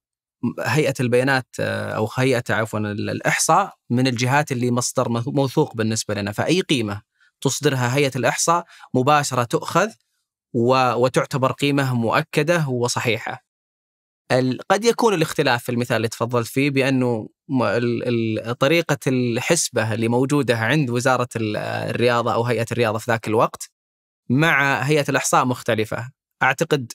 هيئة 0.60 0.94
البيانات 1.00 1.46
آه، 1.60 1.90
أو 1.90 2.08
هيئة 2.16 2.42
عفوا 2.50 2.78
ال- 2.78 3.10
الإحصاء 3.10 3.74
من 3.90 4.06
الجهات 4.06 4.52
اللي 4.52 4.70
مصدر 4.70 5.08
موث- 5.08 5.28
موثوق 5.28 5.74
بالنسبة 5.76 6.14
لنا 6.14 6.32
فأي 6.32 6.60
قيمة 6.60 7.02
تصدرها 7.40 7.96
هيئة 7.96 8.10
الإحصاء 8.16 8.64
مباشرة 8.94 9.44
تؤخذ 9.44 9.90
وتعتبر 10.54 11.52
قيمة 11.52 11.94
مؤكدة 11.94 12.68
وصحيحة. 12.68 13.43
قد 14.70 14.84
يكون 14.84 15.14
الاختلاف 15.14 15.62
في 15.64 15.72
المثال 15.72 15.96
اللي 15.96 16.08
تفضلت 16.08 16.46
فيه 16.46 16.70
بأنه 16.70 17.28
طريقة 18.60 18.98
الحسبة 19.06 19.94
اللي 19.94 20.08
موجودة 20.08 20.56
عند 20.58 20.90
وزارة 20.90 21.28
ال- 21.36 21.56
الرياضة 21.56 22.34
أو 22.34 22.44
هيئة 22.44 22.66
الرياضة 22.72 22.98
في 22.98 23.10
ذاك 23.10 23.28
الوقت 23.28 23.70
مع 24.30 24.80
هيئة 24.80 25.04
الأحصاء 25.08 25.44
مختلفة. 25.44 26.10
أعتقد 26.42 26.92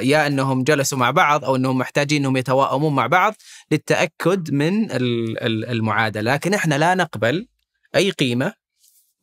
يا 0.00 0.26
أنهم 0.26 0.62
جلسوا 0.64 0.98
مع 0.98 1.10
بعض 1.10 1.44
أو 1.44 1.56
أنهم 1.56 1.78
محتاجين 1.78 2.20
أنهم 2.20 2.36
يتواءمون 2.36 2.94
مع 2.94 3.06
بعض 3.06 3.34
للتأكد 3.72 4.50
من 4.54 4.90
ال- 4.90 5.42
ال- 5.42 5.64
المعادلة، 5.68 6.32
لكن 6.34 6.54
إحنا 6.54 6.74
لا 6.78 6.94
نقبل 6.94 7.46
أي 7.96 8.10
قيمة 8.10 8.52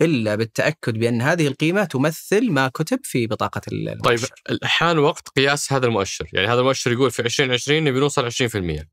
إلا 0.02 0.36
بالتأكد 0.36 0.98
بأن 0.98 1.22
هذه 1.22 1.48
القيمة 1.48 1.84
تمثل 1.84 2.52
ما 2.52 2.68
كتب 2.68 3.00
في 3.04 3.28
بطاقة 3.28 3.62
طيب 3.70 3.90
المؤشر. 3.90 4.34
الحان 4.50 4.98
وقت 5.00 5.30
قياس 5.30 5.74
هذا 5.74 5.86
المؤشر. 5.86 6.28
يعني 6.34 6.48
هذا 6.48 6.60
المؤشر 6.60 6.92
يقول 6.92 7.12
في 7.12 7.22
2020 7.22 7.84
نبي 7.84 8.00
نوصل 8.00 8.32
20% 8.32 8.86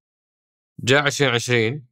جاء 0.80 1.06
2020 1.06 1.84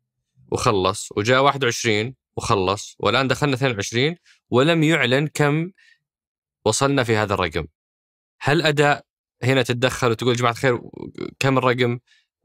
وخلص 0.52 1.08
وجاء 1.16 1.42
21 1.42 2.14
وخلص 2.36 2.96
والآن 2.98 3.28
دخلنا 3.28 3.54
22 3.54 4.16
ولم 4.50 4.82
يعلن 4.82 5.26
كم 5.26 5.70
وصلنا 6.64 7.04
في 7.04 7.16
هذا 7.16 7.34
الرقم. 7.34 7.66
هل 8.40 8.62
أداء 8.62 9.04
هنا 9.42 9.62
تتدخل 9.62 10.10
وتقول 10.10 10.36
جماعة 10.36 10.52
الخير 10.52 10.80
كم 11.38 11.58
الرقم؟ 11.58 11.98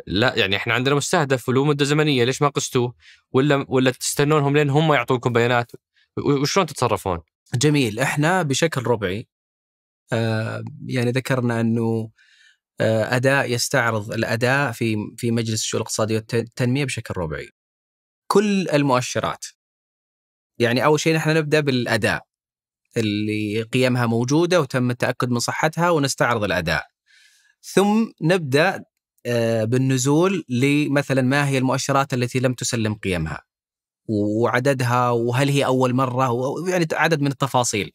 لا 0.08 0.36
يعني 0.36 0.56
إحنا 0.56 0.74
عندنا 0.74 0.96
مستهدف 0.96 1.50
وله 1.50 1.66
مدة 1.66 1.86
زمنية 1.86 2.24
ليش 2.24 2.42
ما 2.42 2.48
قستوه؟ 2.48 2.96
ولا 3.32 3.66
ولا 3.68 3.92
تستنونهم 3.92 4.58
لين 4.58 4.70
هم 4.70 4.94
يعطوكم 4.94 5.34
بيانات؟ 5.34 5.72
وشلون 6.18 6.66
تتصرفون 6.66 7.20
جميل 7.56 8.00
إحنا 8.00 8.42
بشكل 8.44 8.82
ربعي 8.84 9.28
آه 10.14 10.64
يعني 10.88 11.12
ذكرنا 11.12 11.62
إنه 11.62 12.12
آه 12.82 13.16
أداء 13.16 13.52
يستعرض 13.52 14.12
الأداء 14.14 14.72
في 14.72 14.96
في 15.18 15.32
مجلس 15.32 15.62
الشؤون 15.62 15.82
الاقتصادية 15.82 16.16
والتنميه 16.16 16.86
بشكل 16.86 17.14
ربعي. 17.18 17.50
كل 18.28 18.70
المؤشرات 18.70 19.46
يعني 20.60 20.86
أول 20.86 21.00
شيء 21.00 21.16
نحن 21.16 21.30
نبدأ 21.38 21.60
بالأداء 21.60 22.24
اللي 22.98 23.62
قيمها 23.64 24.06
موجودة 24.06 24.62
وتم 24.62 24.92
التأكد 24.92 25.30
من 25.30 25.40
صحتها 25.40 25.90
ونستعرض 25.90 26.44
الأداء. 26.44 26.86
ثم 27.62 28.06
نبدأ 28.22 28.84
آه 29.26 29.64
بالنزول 29.64 30.46
لمثلا 30.50 31.22
ما 31.22 31.48
هي 31.48 31.58
المؤشرات 31.58 32.14
التي 32.14 32.40
لم 32.40 32.54
تسلم 32.54 32.94
قيمها. 32.96 33.44
وعددها 34.08 35.10
وهل 35.10 35.50
هي 35.50 35.66
أول 35.66 35.94
مرة؟ 35.94 36.56
يعني 36.70 36.88
عدد 36.94 37.22
من 37.22 37.28
التفاصيل. 37.28 37.92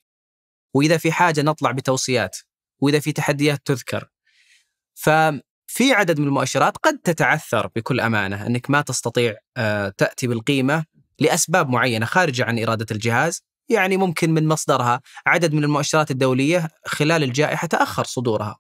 وإذا 0.75 0.97
في 0.97 1.13
حاجة 1.13 1.43
نطلع 1.43 1.71
بتوصيات 1.71 2.37
وإذا 2.81 3.01
في 3.01 3.13
تحديات 3.13 3.61
تذكر. 3.65 4.09
ففي 4.95 5.93
عدد 5.93 6.21
من 6.21 6.27
المؤشرات 6.27 6.77
قد 6.77 6.99
تتعثر 6.99 7.67
بكل 7.77 8.01
أمانة 8.01 8.47
إنك 8.47 8.71
ما 8.71 8.81
تستطيع 8.81 9.37
آه، 9.57 9.89
تأتي 9.99 10.27
بالقيمة 10.27 10.85
لأسباب 11.19 11.69
معينة 11.69 12.07
خارجه 12.07 12.45
عن 12.45 12.59
إرادة 12.59 12.87
الجهاز. 12.91 13.43
يعني 13.69 13.97
ممكن 13.97 14.31
من 14.31 14.49
مصدرها 14.49 15.01
عدد 15.27 15.55
من 15.55 15.65
المؤشرات 15.65 16.11
الدولية 16.11 16.69
خلال 16.87 17.23
الجائحة 17.23 17.67
تأخر 17.67 18.05
صدورها. 18.05 18.59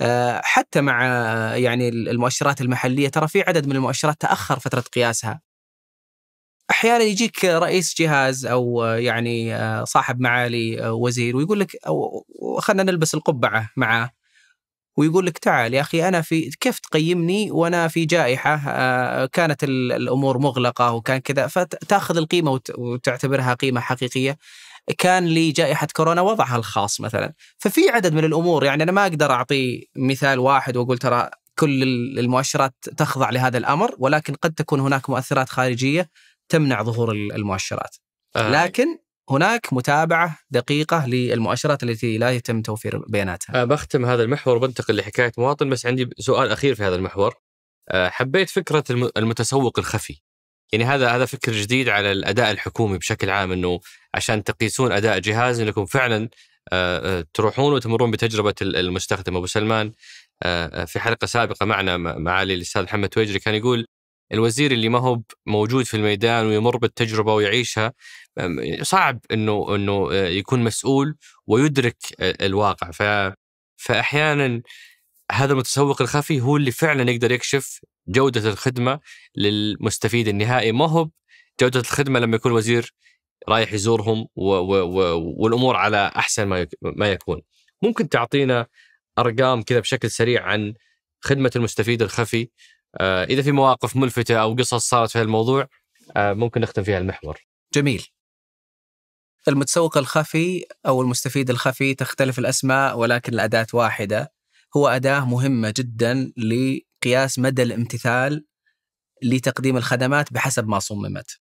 آه، 0.00 0.40
حتى 0.44 0.80
مع 0.80 1.06
آه، 1.06 1.54
يعني 1.54 1.88
المؤشرات 1.88 2.60
المحلية 2.60 3.08
ترى 3.08 3.28
في 3.28 3.42
عدد 3.42 3.66
من 3.66 3.76
المؤشرات 3.76 4.20
تأخر 4.20 4.58
فترة 4.58 4.80
قياسها. 4.80 5.40
أحيانا 6.70 7.04
يجيك 7.04 7.44
رئيس 7.44 7.94
جهاز 8.00 8.46
أو 8.46 8.82
يعني 8.84 9.56
صاحب 9.86 10.20
معالي 10.20 10.88
وزير 10.88 11.36
ويقول 11.36 11.60
لك 11.60 11.76
خلينا 12.58 12.82
نلبس 12.82 13.14
القبعة 13.14 13.70
معاه 13.76 14.10
ويقول 14.98 15.26
لك 15.26 15.38
تعال 15.38 15.74
يا 15.74 15.80
أخي 15.80 16.08
أنا 16.08 16.20
في 16.22 16.50
كيف 16.60 16.78
تقيمني 16.78 17.50
وأنا 17.50 17.88
في 17.88 18.04
جائحة؟ 18.04 18.60
آه، 18.68 19.26
كانت 19.26 19.64
ال- 19.64 19.92
الأمور 19.92 20.38
مغلقة 20.38 20.92
وكان 20.92 21.18
كذا 21.18 21.46
فتأخذ 21.46 22.16
القيمة 22.16 22.50
وت- 22.50 22.78
وتعتبرها 22.78 23.54
قيمة 23.54 23.80
حقيقية. 23.80 24.38
كان 24.98 25.28
لجائحه 25.28 25.86
كورونا 25.96 26.20
وضعها 26.22 26.56
الخاص 26.56 27.00
مثلا. 27.00 27.32
ففي 27.58 27.80
عدد 27.90 28.12
من 28.14 28.24
الأمور 28.24 28.64
يعني 28.64 28.82
أنا 28.82 28.92
ما 28.92 29.02
أقدر 29.02 29.30
أعطي 29.32 29.88
مثال 29.96 30.38
واحد 30.38 30.76
وأقول 30.76 30.98
ترى 30.98 31.30
كل 31.58 31.82
ال- 31.82 32.18
المؤشرات 32.18 32.74
تخضع 32.96 33.30
لهذا 33.30 33.58
الأمر 33.58 33.94
ولكن 33.98 34.34
قد 34.34 34.52
تكون 34.54 34.80
هناك 34.80 35.10
مؤثرات 35.10 35.48
خارجية. 35.48 36.08
تمنع 36.52 36.82
ظهور 36.82 37.12
ال- 37.12 37.32
المؤشرات. 37.32 37.96
آه، 38.36 38.50
لكن 38.64 38.98
هناك 39.30 39.72
متابعة 39.72 40.38
دقيقة 40.50 41.06
للمؤشرات 41.06 41.82
التي 41.82 42.18
لا 42.18 42.30
يتم 42.30 42.62
توفير 42.62 42.98
بياناتها. 43.08 43.62
آه، 43.62 43.64
بختم 43.64 44.04
هذا 44.04 44.22
المحور 44.22 44.56
وبنتقل 44.56 44.96
لحكاية 44.96 45.32
مواطن 45.38 45.70
بس 45.70 45.86
عندي 45.86 46.10
سؤال 46.18 46.50
أخير 46.50 46.74
في 46.74 46.82
هذا 46.82 46.94
المحور. 46.96 47.34
آه، 47.88 48.08
حبيت 48.08 48.50
الم- 48.90 49.10
المتسوق 49.16 49.78
الخفي. 49.78 50.20
يعني 50.72 50.84
هذا 50.84 51.08
هذا 51.10 51.26
فكر 51.26 51.52
جديد 51.52 51.88
على 51.88 52.12
الأداء 52.12 52.50
الحكومي 52.50 52.98
بشكل 52.98 53.30
عام 53.30 53.52
إنه 53.52 53.80
عشان 54.14 54.44
تقيسون 54.44 54.92
أداء 54.92 55.18
جهاز 55.18 55.60
إنكم 55.60 55.86
فعلا 55.86 56.28
آه، 56.72 57.18
آه، 57.18 57.24
تروحون 57.34 57.72
وتمرون 57.72 58.10
بتجربة 58.10 58.54
ال- 58.62 58.76
المستخدم 58.76 59.36
أبو 59.36 59.46
سلمان. 59.46 59.92
آه، 60.42 60.84
في 60.84 61.00
حلقة 61.00 61.26
سابقة 61.26 61.66
معنا 61.66 61.96
مع- 61.96 62.18
معالي 62.18 62.54
الأستاذ 62.54 62.82
محمد 62.82 63.08
تويجري 63.08 63.38
كان 63.38 63.54
يقول 63.54 63.86
الوزير 64.32 64.72
اللي 64.72 64.88
ما 64.88 64.98
هو 64.98 65.22
موجود 65.46 65.84
في 65.84 65.96
الميدان 65.96 66.46
ويمر 66.46 66.76
بالتجربة 66.76 67.34
ويعيشها 67.34 67.92
صعب 68.82 69.20
إنه 69.32 69.74
إنه 69.74 70.08
آه، 70.12 70.28
يكون 70.28 70.64
مسؤول 70.64 71.16
ويدرك 71.46 71.96
الواقع. 72.20 72.90
ف 72.90 73.02
فاحيانا 73.76 74.62
هذا 75.32 75.52
المتسوق 75.52 76.02
الخفي 76.02 76.40
هو 76.40 76.56
اللي 76.56 76.70
فعلا 76.70 77.10
يقدر 77.10 77.32
يكشف 77.32 77.80
جودة 78.08 78.50
الخدمة 78.50 79.00
للمستفيد 79.36 80.28
النهائي. 80.28 80.72
ما 80.72 80.86
هو 80.88 81.10
جودة 81.60 81.80
الخدمة 81.80 82.20
لما 82.20 82.36
يكون 82.36 82.52
وزير 82.52 82.94
رايح 83.48 83.72
يزورهم 83.72 84.28
و 84.36 84.50
و 84.54 84.74
و 84.82 85.34
والأمور 85.42 85.76
على 85.76 86.12
أحسن 86.16 86.44
ما 86.44 86.66
ما 86.82 87.12
يكون. 87.12 87.42
ممكن 87.82 88.08
تعطينا 88.08 88.66
أرقام 89.18 89.62
كذا 89.62 89.80
بشكل 89.80 90.10
سريع 90.10 90.42
عن 90.44 90.74
خدمة 91.20 91.50
المستفيد 91.56 92.02
الخفي؟ 92.02 92.50
إذا 93.00 93.42
في 93.42 93.52
مواقف 93.52 93.96
ملفتة 93.96 94.36
أو 94.36 94.54
قصص 94.54 94.88
صارت 94.88 95.10
في 95.10 95.22
الموضوع 95.22 95.68
آه 96.16 96.32
ممكن 96.32 96.60
نختم 96.60 96.82
فيها 96.82 96.98
المحور. 96.98 97.38
جميل 97.74 98.06
المتسوق 99.48 99.98
الخفي 99.98 100.64
أو 100.86 101.02
المستفيد 101.02 101.50
الخفي 101.50 101.94
تختلف 101.94 102.38
الأسماء 102.38 102.98
ولكن 102.98 103.34
الأداة 103.34 103.66
واحدة 103.74 104.32
هو 104.76 104.88
أداة 104.88 105.20
مهمة 105.24 105.74
جدا 105.76 106.32
لقياس 106.36 107.38
مدى 107.38 107.62
الامتثال 107.62 108.46
لتقديم 109.22 109.76
الخدمات 109.76 110.32
بحسب 110.32 110.68
ما 110.68 110.78
صممت. 110.78 111.38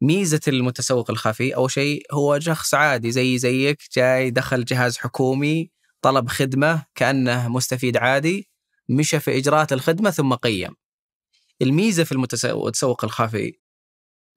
ميزة 0.00 0.40
المتسوق 0.48 1.10
الخفي 1.10 1.56
أول 1.56 1.70
شيء 1.70 2.02
هو 2.14 2.40
شخص 2.40 2.74
عادي 2.74 3.10
زي 3.10 3.38
زيك 3.38 3.82
جاي 3.96 4.30
دخل 4.30 4.64
جهاز 4.64 4.98
حكومي 4.98 5.70
طلب 6.02 6.28
خدمة 6.28 6.84
كأنه 6.94 7.48
مستفيد 7.48 7.96
عادي 7.96 8.48
مشى 8.88 9.20
في 9.20 9.36
إجراءات 9.38 9.72
الخدمة 9.72 10.10
ثم 10.10 10.34
قيم. 10.34 10.74
الميزة 11.62 12.04
في 12.04 12.12
المتسوق 12.12 13.04
الخفي 13.04 13.52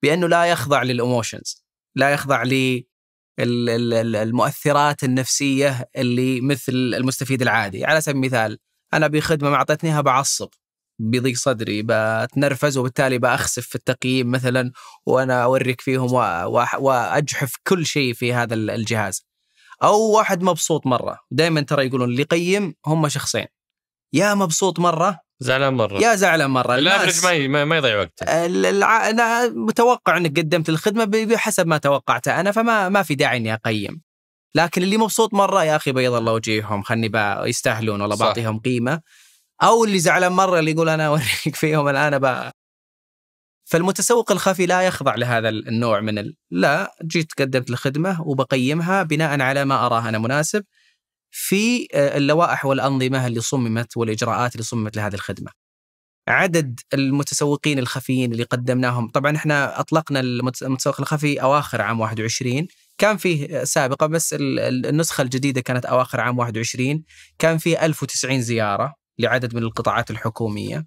بأنه 0.02 0.26
لا 0.26 0.44
يخضع 0.44 0.82
للايموشنز 0.82 1.64
لا 1.96 2.10
يخضع 2.10 2.42
للمؤثرات 3.78 5.04
النفسية 5.04 5.90
اللي 5.96 6.40
مثل 6.40 6.72
المستفيد 6.72 7.42
العادي. 7.42 7.84
على 7.84 8.00
سبيل 8.00 8.16
المثال 8.16 8.58
أنا 8.94 9.06
بخدمة 9.06 9.50
ما 9.50 9.56
اعطتنيها 9.56 10.00
بعصب 10.00 10.48
بيضيق 11.00 11.36
صدري 11.36 11.82
بتنرفز 11.86 12.78
وبالتالي 12.78 13.18
بأخسف 13.18 13.66
في 13.66 13.74
التقييم 13.74 14.30
مثلا 14.30 14.72
وأنا 15.06 15.44
اوريك 15.44 15.80
فيهم 15.80 16.08
وأ- 16.08 16.46
وأ- 16.66 16.74
وأجحف 16.78 17.56
كل 17.66 17.86
شيء 17.86 18.12
في 18.14 18.32
هذا 18.32 18.54
الجهاز. 18.54 19.26
أو 19.82 20.10
واحد 20.16 20.42
مبسوط 20.42 20.86
مرة 20.86 21.18
دائما 21.30 21.60
ترى 21.60 21.86
يقولون 21.86 22.08
اللي 22.10 22.22
يقيم 22.22 22.74
هم 22.86 23.08
شخصين. 23.08 23.46
يا 24.12 24.34
مبسوط 24.34 24.78
مرة 24.78 25.20
زعلان 25.40 25.74
مرة. 25.74 25.98
يا 26.02 26.14
زعلان 26.14 26.50
مرة 26.50 26.74
الافرج 26.74 27.46
ما 27.48 27.64
ما 27.64 27.76
يضيع 27.76 27.98
وقته. 28.00 28.24
ال- 28.46 28.66
الع... 28.66 29.10
أنا 29.10 29.48
متوقع 29.48 30.16
إنك 30.16 30.38
قدمت 30.38 30.68
الخدمة 30.68 31.04
بحسب 31.04 31.66
ما 31.66 31.78
توقعته 31.78 32.40
أنا 32.40 32.52
فما 32.52 32.88
ما 32.88 33.02
في 33.02 33.14
داعي 33.14 33.36
إني 33.36 33.54
أقيم 33.54 34.02
لكن 34.54 34.82
اللي 34.82 34.96
مبسوط 34.96 35.34
مرة 35.34 35.64
يا 35.64 35.76
أخي 35.76 35.92
بيض 35.92 36.14
الله 36.14 36.32
وجيههم 36.32 36.82
خلني 36.82 37.08
بقى 37.08 37.48
يستاهلون 37.48 38.00
والله. 38.00 38.16
بعطيهم 38.16 38.58
قيمة 38.60 39.00
أو 39.62 39.84
اللي 39.84 39.98
زعلان 39.98 40.32
مرة 40.32 40.58
اللي 40.58 40.70
يقول 40.70 40.88
أنا 40.88 41.06
أوريك 41.08 41.54
فيهم 41.54 41.88
الآن 41.88 42.18
بقى 42.18 42.52
فالمتسوق 43.64 44.32
الخفي 44.32 44.66
لا 44.66 44.82
يخضع 44.82 45.14
لهذا 45.14 45.48
النوع 45.48 46.00
من 46.00 46.18
ال... 46.18 46.36
لا 46.50 46.92
جيت 47.04 47.32
قدمت 47.38 47.70
الخدمة 47.70 48.22
وبقيمها 48.22 49.02
بناء 49.02 49.40
على 49.40 49.64
ما 49.64 49.86
أراه 49.86 50.08
أنا 50.08 50.18
مناسب 50.18 50.64
في 51.30 51.88
آه، 51.94 52.16
اللوائح 52.16 52.64
والأنظمة 52.66 53.26
اللي 53.26 53.40
صممت 53.40 53.96
والإجراءات 53.96 54.52
اللي 54.52 54.64
صممت 54.64 54.96
لهذه 54.96 55.14
الخدمة. 55.14 55.50
عدد 56.28 56.80
المتسوقين 56.94 57.78
الخفيين 57.78 58.32
اللي 58.32 58.42
قدمناهم 58.42 59.08
طبعا 59.10 59.36
إحنا 59.36 59.80
أطلقنا 59.80 60.20
المتس- 60.20 60.62
المتسوق 60.62 61.00
الخفي 61.00 61.42
أواخر 61.42 61.82
عام 61.82 62.00
21 62.00 62.66
كان 62.98 63.16
فيه 63.16 63.64
سابقه 63.64 64.06
بس 64.06 64.34
ال- 64.34 64.58
ال- 64.60 64.86
النسخة 64.86 65.22
الجديدة 65.22 65.60
كانت 65.60 65.86
أواخر 65.86 66.20
عام 66.20 66.38
21 66.38 67.04
كان 67.38 67.58
فيه 67.58 67.84
1090 67.86 68.42
زيارة 68.42 68.94
لعدد 69.18 69.54
من 69.54 69.62
القطاعات 69.62 70.10
الحكومية 70.10 70.86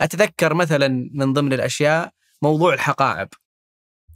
أتذكر 0.00 0.54
مثلا 0.54 1.10
من 1.14 1.32
ضمن 1.32 1.52
الأشياء 1.52 2.10
موضوع 2.42 2.74
الحقائب 2.74 3.28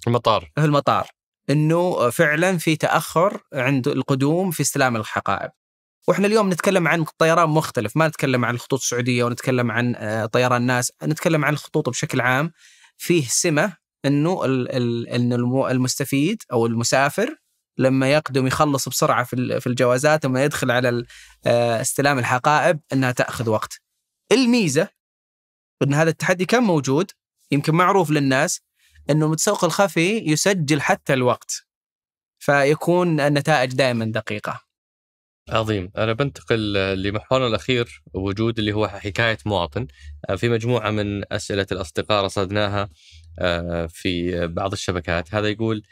المطار. 0.06 0.50
في 0.54 0.64
المطار 0.64 1.06
إنه 1.50 2.10
فعلا 2.10 2.58
في 2.58 2.76
تأخر 2.76 3.40
عند 3.54 3.88
القدوم 3.88 4.50
في 4.50 4.60
استلام 4.60 4.96
الحقائب 4.96 5.50
وإحنا 6.08 6.26
اليوم 6.26 6.50
نتكلم 6.52 6.88
عن 6.88 7.04
طيران 7.18 7.48
مختلف 7.48 7.96
ما 7.96 8.08
نتكلم 8.08 8.44
عن 8.44 8.54
الخطوط 8.54 8.80
السعودية 8.80 9.24
ونتكلم 9.24 9.70
عن 9.70 9.94
آه، 9.96 10.26
طيران 10.26 10.62
ناس 10.62 10.92
نتكلم 11.02 11.44
عن 11.44 11.52
الخطوط 11.52 11.88
بشكل 11.88 12.20
عام 12.20 12.52
فيه 12.96 13.24
سمة 13.28 13.76
إنه 14.04 14.44
الم- 14.44 15.66
المستفيد 15.66 16.42
أو 16.52 16.66
المسافر 16.66 17.36
لما 17.78 18.12
يقدم 18.12 18.46
يخلص 18.46 18.88
بسرعة 18.88 19.24
في 19.24 19.32
ال- 19.36 19.60
في 19.60 19.66
الجوازات 19.66 20.22
ثم 20.22 20.36
يدخل 20.36 20.70
على 20.70 21.04
آه، 21.46 21.80
استلام 21.80 22.18
الحقائب 22.18 22.80
إنها 22.92 23.12
تأخذ 23.12 23.48
وقت. 23.50 23.80
الميزة 24.32 24.88
إن 25.82 25.94
هذا 25.94 26.10
التحدي 26.10 26.44
كان 26.44 26.62
موجود 26.62 27.10
يمكن 27.50 27.74
معروف 27.74 28.10
للناس 28.10 28.60
إنه 29.10 29.26
المتسوق 29.26 29.64
الخفي 29.64 30.16
يسجل 30.18 30.80
حتى 30.80 31.12
الوقت 31.14 31.52
فيكون 32.38 33.20
النتائج 33.20 33.72
دائما 33.72 34.04
دقيقة. 34.04 34.67
عظيم. 35.48 35.90
أنا 35.96 36.12
بنتقل 36.12 36.72
لمحورنا 37.02 37.46
الأخير 37.46 38.02
وجود 38.14 38.58
اللي 38.58 38.72
هو 38.72 38.88
حكاية 38.88 39.38
مواطن. 39.46 39.86
آه، 40.30 40.34
في 40.34 40.48
مجموعة 40.48 40.90
من 40.90 41.32
أسئلة 41.32 41.66
الأصدقاء 41.72 42.24
رصدناها 42.24 42.88
آه، 43.38 43.86
في 43.86 44.46
بعض 44.46 44.72
الشبكات. 44.72 45.34
هذا 45.34 45.48
يقول 45.48 45.82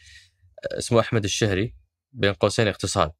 آه، 0.72 0.78
اسمه 0.78 1.00
أحمد 1.00 1.24
الشهري 1.24 1.74
بين 2.12 2.32
قوسين 2.32 2.68
اقتصاد. 2.68 3.12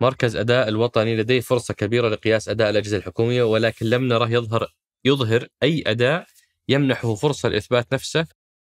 مركز 0.00 0.36
أداء 0.36 0.68
الوطني 0.68 1.16
لديه 1.16 1.40
فرصة 1.40 1.74
كبيرة 1.74 2.08
لقياس 2.08 2.48
أداء 2.48 2.70
الأجهزة 2.70 2.96
الحكومية 2.96 3.42
ولكن 3.42 3.86
لم 3.86 4.08
نره 4.08 4.30
يظهر 4.30 4.74
يظهر 5.04 5.48
أي 5.62 5.84
أداء 5.86 6.26
يمنحه 6.68 7.14
فرصة 7.14 7.48
لإثبات 7.48 7.94
نفسه 7.94 8.26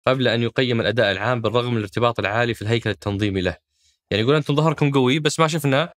قبل 0.07 0.29
أن 0.29 0.43
يقيم 0.43 0.81
الأداء 0.81 1.13
العام 1.13 1.41
بالرغم 1.41 1.71
من 1.71 1.79
الارتباط 1.79 2.19
العالي 2.19 2.55
في 2.55 2.63
الهيكل 2.63 2.91
التنظيمي 2.91 3.41
له. 3.41 3.57
يعني 4.11 4.23
يقول 4.23 4.35
أنتم 4.35 4.55
ظهركم 4.55 4.91
قوي 4.91 5.19
بس 5.19 5.41
ما 5.41 5.49
شفنا 5.49 5.93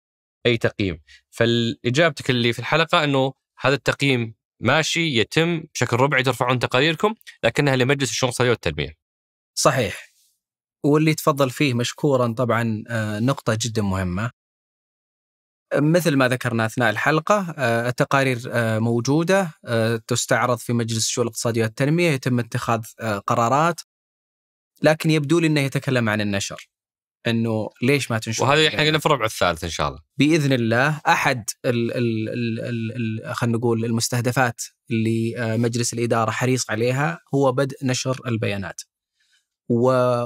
أي 0.45 0.57
تقييم. 0.57 1.01
فالاجابتك 1.29 2.29
اللي 2.29 2.53
في 2.53 2.59
الحلقة 2.59 3.03
إنه 3.03 3.33
هذا 3.59 3.75
التقييم 3.75 4.35
ماشي 4.59 5.19
يتم 5.19 5.63
بشكل 5.73 5.97
ربعي 5.97 6.23
ترفعون 6.23 6.59
تقاريركم 6.59 7.15
لكنها 7.43 7.75
لمجلس 7.75 8.09
الشؤون 8.09 8.29
الاقتصاديه 8.29 8.49
والتنميه. 8.51 8.95
صحيح 9.55 10.11
واللي 10.83 11.13
تفضل 11.13 11.49
فيه 11.49 11.73
مشكورا 11.73 12.33
طبعا 12.33 12.83
آه، 12.89 13.19
نقطة 13.19 13.57
جدا 13.61 13.81
مهمة 13.81 14.31
مثل 15.75 16.15
ما 16.15 16.27
ذكرنا 16.27 16.65
أثناء 16.65 16.89
الحلقة 16.89 17.53
آه، 17.57 17.89
التقارير 17.89 18.41
آه، 18.51 18.79
موجودة 18.79 19.51
تستعرض 20.07 20.57
في 20.57 20.73
مجلس 20.73 21.05
الشؤون 21.07 21.27
الاقتصادية 21.27 21.63
والتنمية 21.63 22.09
يتم 22.09 22.39
اتخاذ 22.39 22.81
قرارات 23.27 23.81
لكن 24.81 25.11
يبدو 25.11 25.39
لي 25.39 25.47
إنه 25.47 25.61
يتكلم 25.61 26.09
عن 26.09 26.21
النشر 26.21 26.70
إنه 27.27 27.69
ليش 27.81 28.11
ما 28.11 28.19
تنشر 28.19 28.43
وهذا 28.43 28.67
إحنا 28.67 28.83
قلنا 28.83 28.99
في 28.99 29.05
الربع 29.05 29.25
الثالث 29.25 29.63
إن 29.63 29.69
شاء 29.69 29.87
الله. 29.87 29.99
بإذن 30.17 30.53
الله 30.53 31.01
أحد 31.07 31.49
ال 31.65 31.97
ال 31.97 32.29
ال 32.29 32.59
ال 32.59 33.21
ال 33.27 33.35
خلينا 33.35 33.57
نقول 33.57 33.85
المستهدفات 33.85 34.61
اللي 34.91 35.57
مجلس 35.57 35.93
الإدارة 35.93 36.31
حريص 36.31 36.71
عليها 36.71 37.19
هو 37.35 37.51
بدء 37.51 37.77
نشر 37.83 38.21
البيانات. 38.27 38.81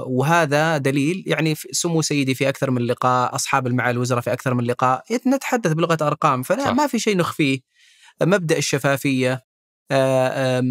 وهذا 0.06 0.78
دليل 0.78 1.24
يعني 1.26 1.54
سمو 1.54 2.02
سيدي 2.02 2.34
في 2.34 2.48
أكثر 2.48 2.70
من 2.70 2.82
لقاء 2.82 3.34
أصحاب 3.34 3.66
المعالي 3.66 3.96
الوزراء 3.96 4.20
في 4.20 4.32
أكثر 4.32 4.54
من 4.54 4.64
لقاء 4.64 5.04
نتحدث 5.26 5.72
بلغة 5.72 5.98
أرقام 6.02 6.42
فما 6.42 6.86
في 6.86 6.98
شيء 6.98 7.16
نخفيه. 7.16 7.60
مبدأ 8.22 8.58
الشفافية 8.58 9.44
آه، 9.90 10.62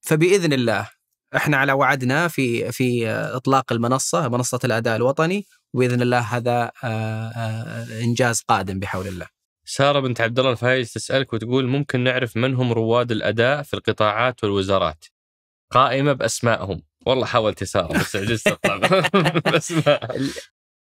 فبإذن 0.00 0.52
الله 0.52 0.88
إحنا 1.36 1.56
على 1.56 1.72
وعدنا 1.72 2.28
في 2.28 2.72
في 2.72 3.08
إطلاق 3.10 3.72
المنصة 3.72 4.28
منصة 4.28 4.58
الأداء 4.64 4.96
الوطني 4.96 5.46
وباذن 5.74 6.02
الله 6.02 6.18
هذا 6.18 6.72
آه، 6.84 7.28
آه، 7.28 8.02
إنجاز 8.04 8.40
قادم 8.48 8.78
بحول 8.78 9.08
الله. 9.08 9.26
سارة 9.64 10.00
بنت 10.00 10.20
عبد 10.20 10.38
الله 10.38 10.50
الفايز 10.50 10.92
تسألك 10.92 11.32
وتقول 11.32 11.66
ممكن 11.66 12.00
نعرف 12.00 12.36
من 12.36 12.54
هم 12.54 12.72
رواد 12.72 13.12
الأداء 13.12 13.62
في 13.62 13.74
القطاعات 13.74 14.44
والوزارات؟ 14.44 15.04
قائمة 15.70 16.12
بأسمائهم. 16.12 16.82
والله 17.06 17.26
حاولت 17.26 17.62
يسار 17.62 17.92
بس 17.92 18.16
عجزت 18.16 18.58
بس 19.54 19.72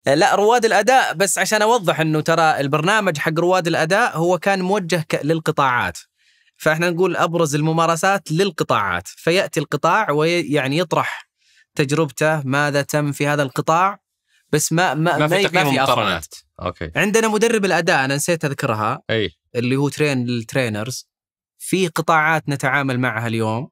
لا 0.06 0.36
رواد 0.36 0.66
الأداء 0.66 1.14
بس 1.14 1.38
عشان 1.38 1.62
أوضح 1.62 2.00
إنه 2.00 2.22
ترى 2.22 2.60
البرنامج 2.60 3.18
حق 3.18 3.40
رواد 3.40 3.68
الأداء 3.68 4.18
هو 4.18 4.38
كان 4.38 4.62
موجه 4.62 5.06
للقطاعات. 5.24 5.98
فإحنا 6.58 6.90
نقول 6.90 7.16
أبرز 7.16 7.56
الممارسات 7.56 8.32
للقطاعات. 8.32 9.08
فيأتي 9.08 9.60
القطاع 9.60 10.12
ويعني 10.12 10.78
يطرح 10.78 11.30
تجربته 11.76 12.42
ماذا 12.42 12.82
تم 12.82 13.12
في 13.12 13.28
هذا 13.28 13.44
القطاع 13.44 14.00
بس 14.52 14.74
ما 14.74 14.94
ما 14.94 15.18
ما 15.18 15.28
في 15.28 15.44
ما 15.54 15.64
في 15.64 15.80
مقارنات. 15.80 16.36
okay. 16.62 16.92
عندنا 16.96 17.28
مدرب 17.28 17.66
الأداء 17.66 18.06
أنا 18.06 18.16
نسيت 18.16 18.46
أذكرها 18.46 19.02
أي. 19.10 19.32
اللي 19.56 19.76
هو 19.76 19.90
train 19.90 20.30
the 20.30 20.50
trainers. 20.50 21.10
في 21.58 21.88
قطاعات 21.88 22.50
نتعامل 22.50 23.00
معها 23.00 23.28
اليوم 23.28 23.70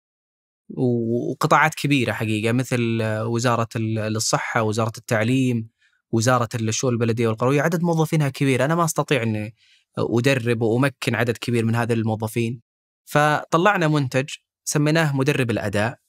وقطاعات 0.78 1.76
كبيرة 1.76 2.12
حقيقة 2.12 2.52
مثل 2.52 3.00
وزارة 3.04 3.68
الصحة، 3.78 4.62
وزارة 4.62 4.92
التعليم، 4.98 5.70
وزارة 6.12 6.50
الشؤون 6.56 6.94
البلدية 6.94 7.28
والقروية، 7.28 7.62
عدد 7.62 7.82
موظفينها 7.82 8.30
كبير، 8.30 8.66
أنا 8.66 8.76
ما 8.76 8.86
أستطيع 8.86 9.24
إني 9.24 9.56
أدرب 9.98 10.62
وأمكن 10.62 11.16
عدد 11.16 11.38
كبير 11.38 11.66
من 11.66 11.76
هذه 11.76 11.94
الموظفين. 11.94 12.62
فطلعنا 13.06 13.88
منتج 13.88 14.30
سميناه 14.64 15.16
مدرب 15.16 15.52
الأداء. 15.52 16.00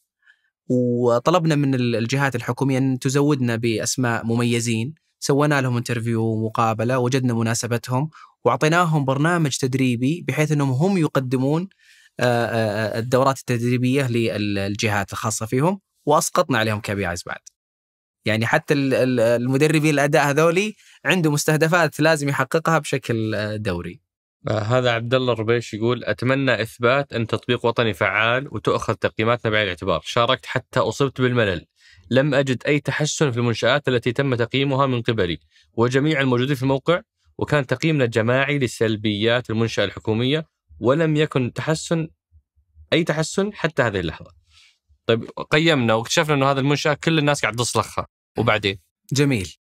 وطلبنا 0.69 1.55
من 1.55 1.75
الجهات 1.75 2.37
الحكومية 2.37 2.79
أن 2.79 2.99
تزودنا 2.99 3.57
بأسماء 3.57 4.27
مميزين، 4.27 4.95
سوينا 5.21 5.61
لهم 5.61 5.77
interview 5.77 6.23
ومقابلة، 6.23 6.99
وجدنا 6.99 7.35
مناسبتهم 7.35 8.11
وأعطيناهم 8.45 9.05
برنامج 9.05 9.57
تدريبي 9.57 10.25
بحيث 10.29 10.53
أنهم 10.53 10.71
هم 10.71 10.99
يقدمون 10.99 11.69
آه، 12.21 12.25
آه، 12.25 12.97
آه، 12.97 12.99
الدورات 12.99 13.39
التدريبية 13.39 14.07
للجهات 14.09 15.13
الخاصة 15.13 15.47
فيهم 15.47 15.81
وأسقطنا 16.07 16.59
عليهم 16.59 16.81
KPIs 16.81 17.23
بعد. 17.27 17.41
يعني 18.25 18.47
حتى 18.47 18.75
المدربين 18.75 19.95
الأداء 19.95 20.31
هذولي 20.31 20.75
عنده 21.05 21.31
مستهدفات 21.31 22.01
لازم 22.01 22.29
يحققها 22.29 22.79
بشكل 22.79 23.35
دوري. 23.63 24.08
هذا 24.49 24.91
عبد 24.91 25.15
الله 25.15 25.33
الربيش 25.33 25.75
يقول 25.75 26.05
أتمنى 26.05 26.63
إثبات 26.63 27.13
أن 27.13 27.27
تطبيق 27.27 27.67
وطني 27.67 27.95
فعال 27.95 28.49
وتؤخذ 28.55 28.95
تقييماتنا 28.95 29.51
بعين 29.51 29.63
الاعتبار، 29.63 30.01
شاركت 30.05 30.47
حتى 30.47 30.81
أصبت 30.81 31.21
بالملل. 31.21 31.67
لم 32.11 32.35
أجد 32.35 32.63
أي 32.67 32.81
تحسن 32.81 33.31
في 33.31 33.39
المنشآت 33.39 33.89
التي 33.89 34.13
تم 34.13 34.35
تقييمها 34.35 34.87
من 34.87 35.03
قبلي 35.03 35.39
وجميع 35.73 36.21
الموجودين 36.21 36.55
في 36.55 36.63
الموقع 36.63 37.01
وكان 37.39 37.67
تقييمنا 37.67 38.07
جماعي 38.07 38.59
لسلبيات 38.59 39.51
المنشأة 39.51 39.85
الحكومية 39.85 40.47
ولم 40.81 41.17
يكن 41.17 41.53
تحسن 41.53 42.09
أي 42.93 43.05
تحسن 43.05 43.53
حتى 43.55 43.83
هذه 43.83 44.01
اللحظة. 44.01 44.31
طيب 45.07 45.25
قيمنا 45.51 45.95
واكتشفنا 45.95 46.35
إنه 46.35 46.51
هذا 46.51 46.61
المنشأة 46.61 46.95
كل 46.95 47.19
الناس 47.19 47.43
قاعد 47.43 47.57
تصلخها 47.57 48.07
وبعدين 48.39 48.79
جميل. 49.13 49.55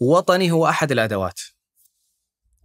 وطني 0.00 0.50
هو 0.50 0.68
أحد 0.68 0.92
الأدوات. 0.92 1.40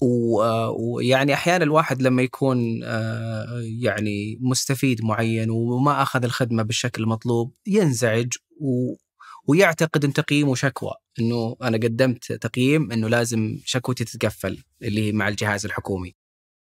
ويعني 0.02 1.34
أحيانا 1.34 1.64
الواحد 1.64 2.02
لما 2.02 2.22
يكون 2.22 2.84
آه، 2.84 3.62
يعني 3.82 4.38
مستفيد 4.42 5.04
معين 5.04 5.50
وما 5.50 6.02
أخذ 6.02 6.24
الخدمة 6.24 6.64
بالشكل 6.64 7.04
المطلوب 7.04 7.54
ينزعج 7.68 8.28
و 8.62 8.96
ويعتقد 9.48 10.06
إن 10.06 10.14
تقييمه 10.14 10.56
شكوى 10.56 10.92
إنه 11.20 11.56
أنا 11.62 11.78
قدمت 11.78 12.32
تقييم 12.32 12.92
إنه 12.92 13.08
لازم 13.08 13.60
شكوتي 13.66 14.04
تتقفل 14.04 14.64
اللي 14.84 15.12
مع 15.12 15.28
الجهاز 15.28 15.66
الحكومي. 15.66 16.16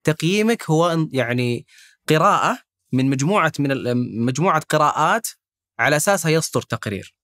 تقييمك 0.03 0.69
هو 0.69 1.07
يعني 1.11 1.65
قراءة 2.09 2.59
من 2.93 3.09
مجموعة 3.09 3.51
من 3.59 3.97
مجموعة 4.25 4.61
قراءات 4.69 5.27
على 5.79 5.95
أساسها 5.95 6.31
يصدر 6.31 6.61
تقرير. 6.61 7.15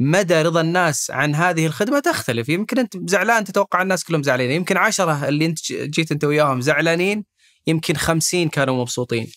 مدى 0.00 0.42
رضا 0.42 0.60
الناس 0.60 1.10
عن 1.10 1.34
هذه 1.34 1.66
الخدمة 1.66 1.98
تختلف، 1.98 2.48
يمكن 2.48 2.78
أنت 2.78 3.10
زعلان 3.10 3.44
تتوقع 3.44 3.82
الناس 3.82 4.04
كلهم 4.04 4.22
زعلانين، 4.22 4.56
يمكن 4.56 4.76
عشرة 4.76 5.28
اللي 5.28 5.46
أنت 5.46 5.72
جيت 5.72 6.12
أنت 6.12 6.24
وياهم 6.24 6.60
زعلانين، 6.60 7.24
يمكن 7.66 7.94
خمسين 7.94 8.48
كانوا 8.48 8.80
مبسوطين. 8.80 9.32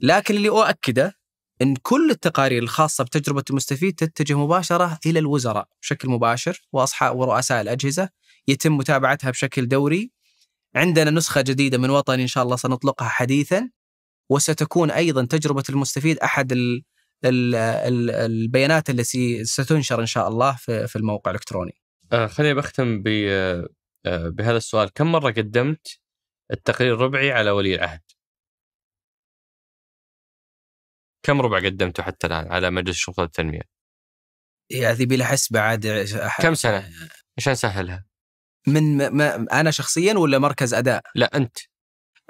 لكن 0.00 0.34
اللي 0.34 0.48
أؤكده 0.48 1.18
إن 1.62 1.76
كل 1.82 2.10
التقارير 2.10 2.62
الخاصة 2.62 3.04
بتجربة 3.04 3.44
المستفيد 3.50 3.94
تتجه 3.94 4.38
مباشرة 4.38 4.98
إلى 5.06 5.18
الوزراء 5.18 5.68
بشكل 5.82 6.08
مباشر 6.08 6.60
واصحاب 6.72 7.16
ورؤساء 7.16 7.60
الأجهزة 7.60 8.08
يتم 8.48 8.76
متابعتها 8.76 9.30
بشكل 9.30 9.68
دوري. 9.68 10.12
عندنا 10.76 11.10
نسخة 11.10 11.40
جديدة 11.40 11.78
من 11.78 11.90
وطني 11.90 12.22
إن 12.22 12.26
شاء 12.26 12.44
الله 12.44 12.56
سنطلقها 12.56 13.08
حديثا 13.08 13.70
وستكون 14.30 14.90
أيضا 14.90 15.24
تجربة 15.24 15.62
المستفيد 15.70 16.18
ال 16.52 16.82
البيانات 17.24 18.90
التي 18.90 19.44
ستنشر 19.44 20.00
إن 20.00 20.06
شاء 20.06 20.28
الله 20.28 20.56
في, 20.56 20.86
في 20.86 20.96
الموقع 20.96 21.30
الإلكتروني. 21.30 21.74
آه 22.12 22.26
خليني 22.26 22.54
بختم 22.54 23.02
آه 23.06 23.68
بهذا 24.06 24.56
السؤال. 24.56 24.92
كم 24.92 25.12
مرة 25.12 25.30
قدمت 25.30 26.00
التقرير 26.52 26.94
الربعي 26.94 27.32
على 27.32 27.50
ولي 27.50 27.74
العهد؟ 27.74 28.00
كم 31.22 31.40
ربع 31.40 31.56
قدمته 31.58 32.02
حتى 32.02 32.26
الآن 32.26 32.52
على 32.52 32.70
مجلس 32.70 32.96
الشرطة 32.96 33.22
والتنمية؟ 33.22 33.62
يعني 34.70 35.06
بلا 35.06 35.24
حسبة 35.24 35.60
عاد 35.60 36.06
كم 36.38 36.54
سنة؟ 36.54 36.90
عشان 37.38 37.54
سهلها 37.54 38.06
من 38.66 39.06
ما 39.06 39.60
أنا 39.60 39.70
شخصيا 39.70 40.14
ولا 40.14 40.38
مركز 40.38 40.74
أداء؟ 40.74 41.02
لا 41.14 41.36
أنت. 41.36 41.58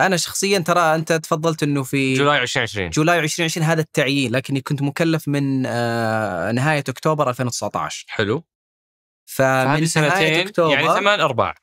أنا 0.06 0.16
شخصيا 0.16 0.58
ترى 0.58 0.94
أنت 0.94 1.12
تفضلت 1.12 1.62
إنه 1.62 1.82
في 1.82 2.14
جولاي 2.14 2.42
2020 2.42 2.90
جولاي 2.90 3.18
2020 3.18 3.66
هذا 3.66 3.80
التعيين 3.80 4.32
لكني 4.32 4.60
كنت 4.60 4.82
مكلف 4.82 5.28
من 5.28 5.66
آه 5.66 6.52
نهاية 6.52 6.84
أكتوبر 6.88 7.30
2019 7.30 8.04
حلو. 8.08 8.44
فمن 9.24 9.86
سنتين 9.86 10.34
أكتوبر 10.34 10.74
يعني 10.74 10.88
ثمان 10.88 11.20
أرباع. 11.20 11.54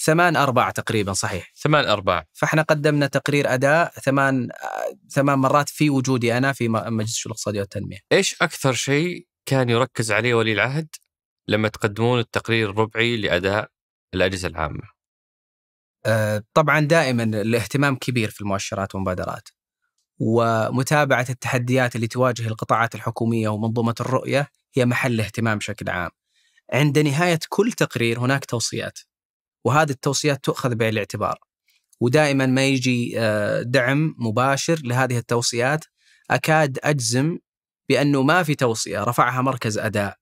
ثمان 0.00 0.36
أرباع 0.36 0.70
تقريبا 0.70 1.12
صحيح. 1.12 1.52
ثمان 1.56 1.84
أرباع. 1.84 2.26
فإحنا 2.32 2.62
قدمنا 2.62 3.06
تقرير 3.06 3.54
أداء 3.54 3.90
ثمان 3.90 4.48
آه 4.50 4.98
ثمان 5.10 5.38
مرات 5.38 5.68
في 5.68 5.90
وجودي 5.90 6.36
أنا 6.36 6.52
في 6.52 6.68
مجلس 6.68 7.10
الشؤون 7.10 7.30
الاقتصادية 7.30 7.60
والتنمية. 7.60 7.98
إيش 8.12 8.42
أكثر 8.42 8.72
شيء 8.72 9.26
كان 9.46 9.70
يركز 9.70 10.12
عليه 10.12 10.34
ولي 10.34 10.52
العهد 10.52 10.88
لما 11.48 11.68
تقدمون 11.68 12.18
التقرير 12.18 12.70
الربعي 12.70 13.16
لأداء 13.16 13.68
الأجهزة 14.14 14.48
العامة؟ 14.48 14.97
آه، 16.08 16.42
طبعا 16.54 16.80
دائما 16.80 17.22
الاهتمام 17.22 17.96
كبير 17.96 18.30
في 18.30 18.40
المؤشرات 18.40 18.94
والمبادرات 18.94 19.48
ومتابعة 20.20 21.26
التحديات 21.30 21.96
اللي 21.96 22.06
تواجه 22.06 22.48
القطاعات 22.48 22.94
الحكومية 22.94 23.48
ومنظومة 23.48 23.94
الرؤية 24.00 24.48
هي 24.74 24.86
محل 24.86 25.20
اهتمام 25.20 25.58
بشكل 25.58 25.90
عام. 25.90 26.10
عند 26.72 26.98
نهاية 26.98 27.38
كل 27.48 27.72
تقرير 27.72 28.20
هناك 28.20 28.44
توصيات 28.44 28.98
وهذه 29.64 29.90
التوصيات 29.90 30.44
تؤخذ 30.44 30.74
بعين 30.74 30.92
الاعتبار. 30.92 31.38
ودائما 32.00 32.46
ما 32.46 32.66
يجي 32.66 33.14
آه، 33.20 33.62
دعم 33.62 34.14
مباشر 34.18 34.80
لهذه 34.84 35.18
التوصيات 35.18 35.84
أكاد 36.30 36.78
أجزم 36.82 37.38
بأنه 37.88 38.22
ما 38.22 38.42
في 38.42 38.54
توصية 38.54 39.04
رفعها 39.04 39.42
مركز 39.42 39.78
أداء 39.78 40.16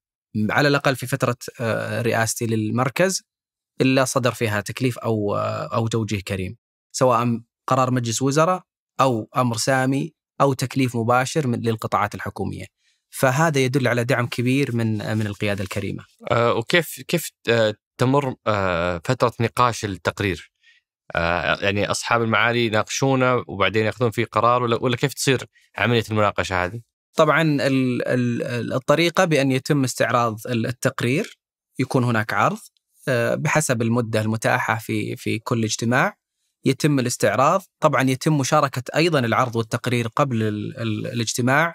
على 0.51 0.69
الأقل 0.69 0.97
في 0.97 1.07
فترة 1.07 1.37
آه، 1.61 2.03
رئاستي 2.03 2.47
للمركز 2.47 3.23
إلا 3.81 4.05
صدر 4.05 4.33
فيها 4.33 4.61
تكليف 4.61 4.99
أو 4.99 5.37
أو 5.75 5.87
توجيه 5.89 6.21
كريم 6.21 6.57
سواء 6.93 7.41
قرار 7.67 7.91
مجلس 7.91 8.23
وزراء 8.23 8.63
أو 9.01 9.29
أمر 9.37 9.57
سامي 9.57 10.15
أو 10.41 10.53
تكليف 10.53 10.97
مباشر 10.97 11.47
من 11.47 11.61
للقطاعات 11.61 12.15
الحكومية. 12.15 12.67
فهذا 13.11 13.59
يدل 13.61 13.89
على 13.89 14.05
دعم 14.05 14.27
كبير 14.27 14.77
من 14.77 15.19
من 15.19 15.27
القيادة 15.27 15.65
الكريمة. 15.65 16.05
آه، 16.31 16.55
وكيف 16.55 17.01
كيف 17.09 17.31
آه، 17.49 17.75
تمر 17.99 18.35
آه، 18.47 19.01
فترة 19.05 19.33
نقاش 19.41 19.85
التقرير؟ 19.85 20.53
آه، 21.15 21.65
يعني 21.65 21.91
أصحاب 21.91 22.23
المعالي 22.23 22.67
يناقشونه 22.67 23.45
وبعدين 23.47 23.87
يأخذون 23.87 24.11
فيه 24.11 24.25
قرار 24.25 24.63
ولا 24.63 24.77
ولا 24.83 24.97
كيف 24.97 25.15
تصير 25.15 25.45
عملية 25.79 26.05
المناقشة 26.11 26.65
هذه؟ 26.65 26.81
طبعا 27.15 27.43
ال- 27.43 28.09
ال- 28.09 28.73
الطريقة 28.73 29.25
بأن 29.25 29.53
يتم 29.53 29.85
استعراض 29.85 30.39
التقرير 30.47 31.39
يكون 31.79 32.05
هناك 32.05 32.33
عرض 32.33 32.59
بحسب 33.11 33.83
المدة 33.83 34.21
المتاحة 34.21 34.79
في 34.79 35.17
في 35.17 35.39
كل 35.39 35.65
اجتماع 35.65 36.17
يتم 36.65 36.99
الاستعراض. 36.99 37.63
طبعا 37.81 38.03
يتم 38.11 38.39
مشاركة 38.39 38.83
أيضا 38.97 39.19
العرض 39.19 39.57
والتقرير 39.57 40.09
قبل 40.09 40.43
ال- 40.43 40.79
ال- 40.81 41.07
الاجتماع. 41.07 41.75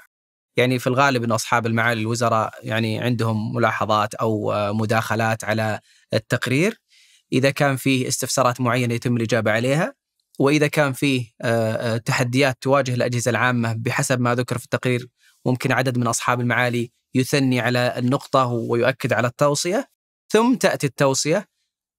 يعني 0.58 0.80
في 0.80 0.88
الغالب 0.88 1.24
إن 1.24 1.32
أصحاب 1.32 1.66
المعالي 1.66 2.02
الوزراء 2.02 2.53
يعني 2.64 2.99
عندهم 2.99 3.56
ملاحظات 3.56 4.14
أو 4.16 4.52
آه، 4.53 4.72
مداخلات 4.72 5.44
على 5.44 5.80
التقرير. 6.14 6.82
إذا 7.34 7.49
كان 7.52 7.76
فيه 7.76 8.08
استفسارات 8.08 8.62
معينة 8.62 8.94
يتم 8.94 9.18
الإجابة 9.18 9.52
عليها. 9.52 9.94
وإذا 10.40 10.68
كان 10.68 10.94
فيه 10.94 11.26
آه، 11.41 11.95
آه، 11.95 11.98
تحديات 11.98 12.58
تواجه 12.62 12.94
الأجهزة 12.94 13.30
العامة 13.32 13.74
بحسب 13.74 14.20
ما 14.22 14.36
ذكر 14.36 14.58
في 14.58 14.64
التقرير 14.66 15.08
ممكن 15.45 15.72
عدد 15.72 15.98
من 15.98 16.08
أصحاب 16.08 16.41
المعالي 16.41 16.91
يثني 17.16 17.60
على 17.60 17.94
النقطة 17.98 18.45
ويؤكد 18.45 19.14
على 19.14 19.28
التوصية. 19.28 19.91
ثم 20.32 20.56
تأتي 20.56 20.88
التوصية 20.88 21.48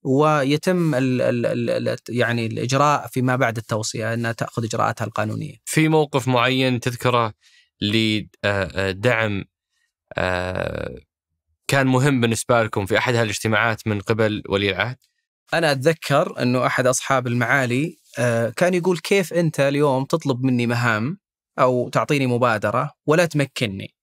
ويتم 0.04 0.94
ال 0.94 1.22
ال 1.22 1.70
ال 1.88 1.96
يعني 2.08 2.46
الإجراء 2.46 3.06
فيما 3.06 3.36
بعد 3.36 3.56
التوصية 3.56 4.14
أنها 4.14 4.32
تأخذ 4.32 4.64
إجراءاتها 4.64 5.04
القانونية. 5.04 5.54
في 5.64 5.88
موقف 5.88 6.28
معين 6.28 6.80
تذكره 6.80 7.32
لدعم 7.80 9.44
آه، 10.16 10.98
كان 11.68 11.86
مهم 11.86 12.20
بالنسبة 12.20 12.62
لكم 12.62 12.86
في 12.86 12.98
أحد 12.98 13.14
هالاجتماعات 13.14 13.86
من 13.86 14.00
قبل 14.00 14.42
ولي 14.48 14.70
العهد؟ 14.70 14.96
أنا 15.54 15.72
أتذكر 15.72 16.42
أنه 16.42 16.66
أحد 16.66 16.86
أصحاب 16.86 17.26
المعالي 17.26 17.98
آه، 18.18 18.50
كان 18.56 18.74
يقول 18.74 18.98
كيف 18.98 19.32
أنت 19.32 19.60
اليوم 19.60 20.04
تطلب 20.04 20.44
مني 20.44 20.66
مهام 20.66 21.18
أو 21.58 21.88
تعطيني 21.88 22.26
مبادرة 22.26 22.90
ولا 23.06 23.26
تمكنني. 23.26 23.94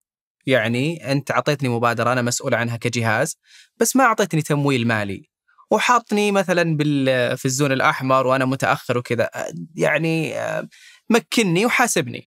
يعني 0.46 1.12
أنت 1.12 1.32
أعطيتني 1.32 1.70
مبادرة 1.70 2.14
أنا 2.14 2.22
مسؤول 2.22 2.54
عنها 2.54 2.78
كجهاز 2.78 3.38
بس 3.78 3.96
ما 3.96 4.04
أعطيتني 4.04 4.42
تمويل 4.42 4.88
مالي 4.88 5.30
وحاطني 5.72 6.32
مثلا 6.32 6.78
بال 6.78 7.38
في 7.38 7.46
الزون 7.46 7.72
الأحمر 7.72 8.28
وأنا 8.28 8.46
متأخر 8.46 8.98
وكذا 8.98 9.30
يعني 9.76 10.40
آه، 10.40 10.68
مكنني 11.10 11.66
وحاسبني. 11.66 12.30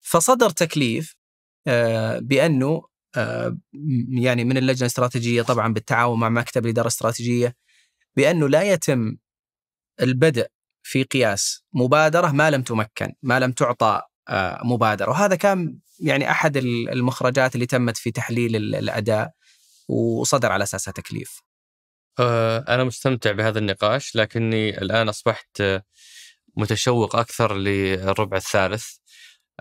فصدر 0.00 0.50
تكليف 0.50 1.16
آه، 1.66 2.18
بأنه 2.18 2.82
آه، 3.16 3.58
يعني 4.08 4.44
من 4.44 4.56
اللجنة 4.56 4.80
الاستراتيجية 4.80 5.42
طبعا 5.42 5.72
بالتعاون 5.72 6.20
مع 6.20 6.28
مكتب 6.28 6.64
الاداره 6.64 6.86
الاستراتيجيه 6.86 7.56
بأنه 8.16 8.48
لا 8.48 8.62
يتم 8.62 9.16
البدء 10.02 10.46
في 10.82 11.02
قياس 11.02 11.64
مبادرة 11.74 12.28
ما 12.32 12.50
لم 12.50 12.62
تمكن، 12.62 13.12
ما 13.22 13.40
لم 13.40 13.52
تعطى 13.52 14.02
مبادرة، 14.64 15.10
وهذا 15.10 15.34
كان 15.34 15.78
يعني 16.00 16.30
أحد 16.30 16.56
ال- 16.56 16.90
المخرجات 16.92 17.54
اللي 17.54 17.66
تمت 17.66 17.96
في 17.96 18.10
تحليل 18.10 18.56
ال- 18.56 18.74
الأداء 18.74 19.30
وصدر 19.88 20.52
على 20.52 20.62
أساسها 20.64 20.92
تكليف. 20.92 21.40
آه، 22.20 22.64
أنا 22.68 22.84
مستمتع 22.84 23.32
بهذا 23.32 23.58
النقاش 23.58 24.16
لكني 24.16 24.78
الآن 24.78 25.08
أصبحت 25.08 25.60
آه، 25.60 25.82
متشوق 26.56 27.16
أكثر 27.16 27.54
للربع 27.56 28.36
الثالث. 28.36 28.86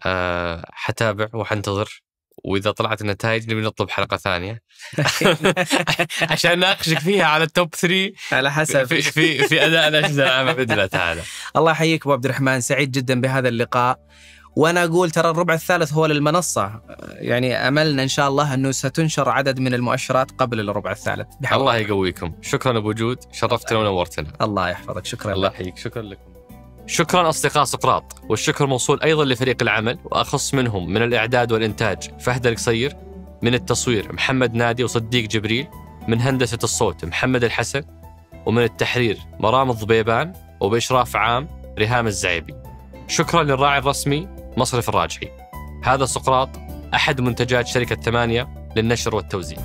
آه، 0.05 0.65
حتابع 0.73 1.27
وحنتظر 1.33 2.03
وإذا 2.43 2.71
طلعت 2.71 3.01
النتائج 3.01 3.51
نبي 3.51 3.61
نطلب 3.61 3.89
حلقة 3.89 4.17
ثانية. 4.17 4.61
عشان 6.31 6.59
ناقشك 6.59 6.99
فيها 6.99 7.25
على 7.25 7.43
التوب 7.43 7.75
3 7.75 8.13
على 8.31 8.51
حسب. 8.51 8.83
في 8.83 9.01
في 9.01 9.47
في 9.47 9.65
أداء 9.65 9.87
الأجهزة 9.87 10.23
العامة 10.27 10.53
بإذن 10.53 10.71
الله 10.71 10.85
تعالى. 10.85 11.21
الله 11.55 11.71
يحييك 11.71 12.01
أبو 12.01 12.13
عبد 12.13 12.25
الرحمن. 12.25 12.61
سعيد 12.61 12.91
جدا 12.91 13.21
بهذا 13.21 13.49
اللقاء. 13.49 13.99
وأنا 14.57 14.83
أقول 14.83 15.11
ترى 15.11 15.29
الربع 15.29 15.53
الثالث 15.53 15.93
هو 15.93 16.05
للمنصة. 16.05 16.81
يعني 17.09 17.55
أملنا 17.55 18.03
إن 18.03 18.07
شاء 18.07 18.27
الله 18.27 18.53
أنه 18.53 18.71
ستنشر 18.71 19.29
عدد 19.29 19.59
من 19.59 19.73
المؤشرات 19.73 20.31
قبل 20.31 20.69
الربع 20.69 20.91
الثالث. 20.91 21.27
بحول 21.39 21.59
الله 21.59 21.75
يقويكم. 21.75 22.33
شكرا 22.41 22.77
أبو 22.77 22.89
وجود 22.89 23.17
شرفتنا 23.31 23.79
ونورتنا. 23.79 24.27
الله 24.41 24.69
يحفظك. 24.69 25.05
شكرا 25.05 25.33
الله 25.33 25.47
يحييك. 25.47 25.77
شكرا 25.77 26.01
لكم. 26.01 26.21
شكرا 26.87 27.29
أصدقاء 27.29 27.63
سقراط. 27.63 28.03
والشكر 28.29 28.65
موصول 28.65 29.01
أيضا 29.01 29.25
لفريق 29.25 29.57
العمل 29.61 29.99
وأخص 30.05 30.53
منهم 30.53 30.89
من 30.89 31.03
الإعداد 31.03 31.51
والإنتاج 31.51 32.11
فهد 32.19 32.47
القصير 32.47 32.95
من 33.41 33.53
التصوير 33.53 34.13
محمد 34.13 34.53
نادي 34.53 34.83
وصديق 34.83 35.29
جبريل 35.29 35.67
من 36.07 36.21
هندسة 36.21 36.59
الصوت 36.63 37.05
محمد 37.05 37.43
الحسن 37.43 37.81
ومن 38.45 38.63
التحرير 38.63 39.17
مرام 39.39 39.69
الضبيبان 39.69 40.33
وبإشراف 40.61 41.15
عام 41.15 41.47
ريهام 41.79 42.07
الزعيبي. 42.07 42.55
شكرا 43.07 43.43
للراعي 43.43 43.79
الرسمي 43.79 44.27
مصرف 44.57 44.89
الراجحي. 44.89 45.27
هذا 45.83 46.05
سقراط 46.05 46.49
أحد 46.93 47.21
منتجات 47.21 47.67
شركة 47.67 47.95
ثمانية 47.95 48.47
للنشر 48.75 49.15
والتوزيع. 49.15 49.57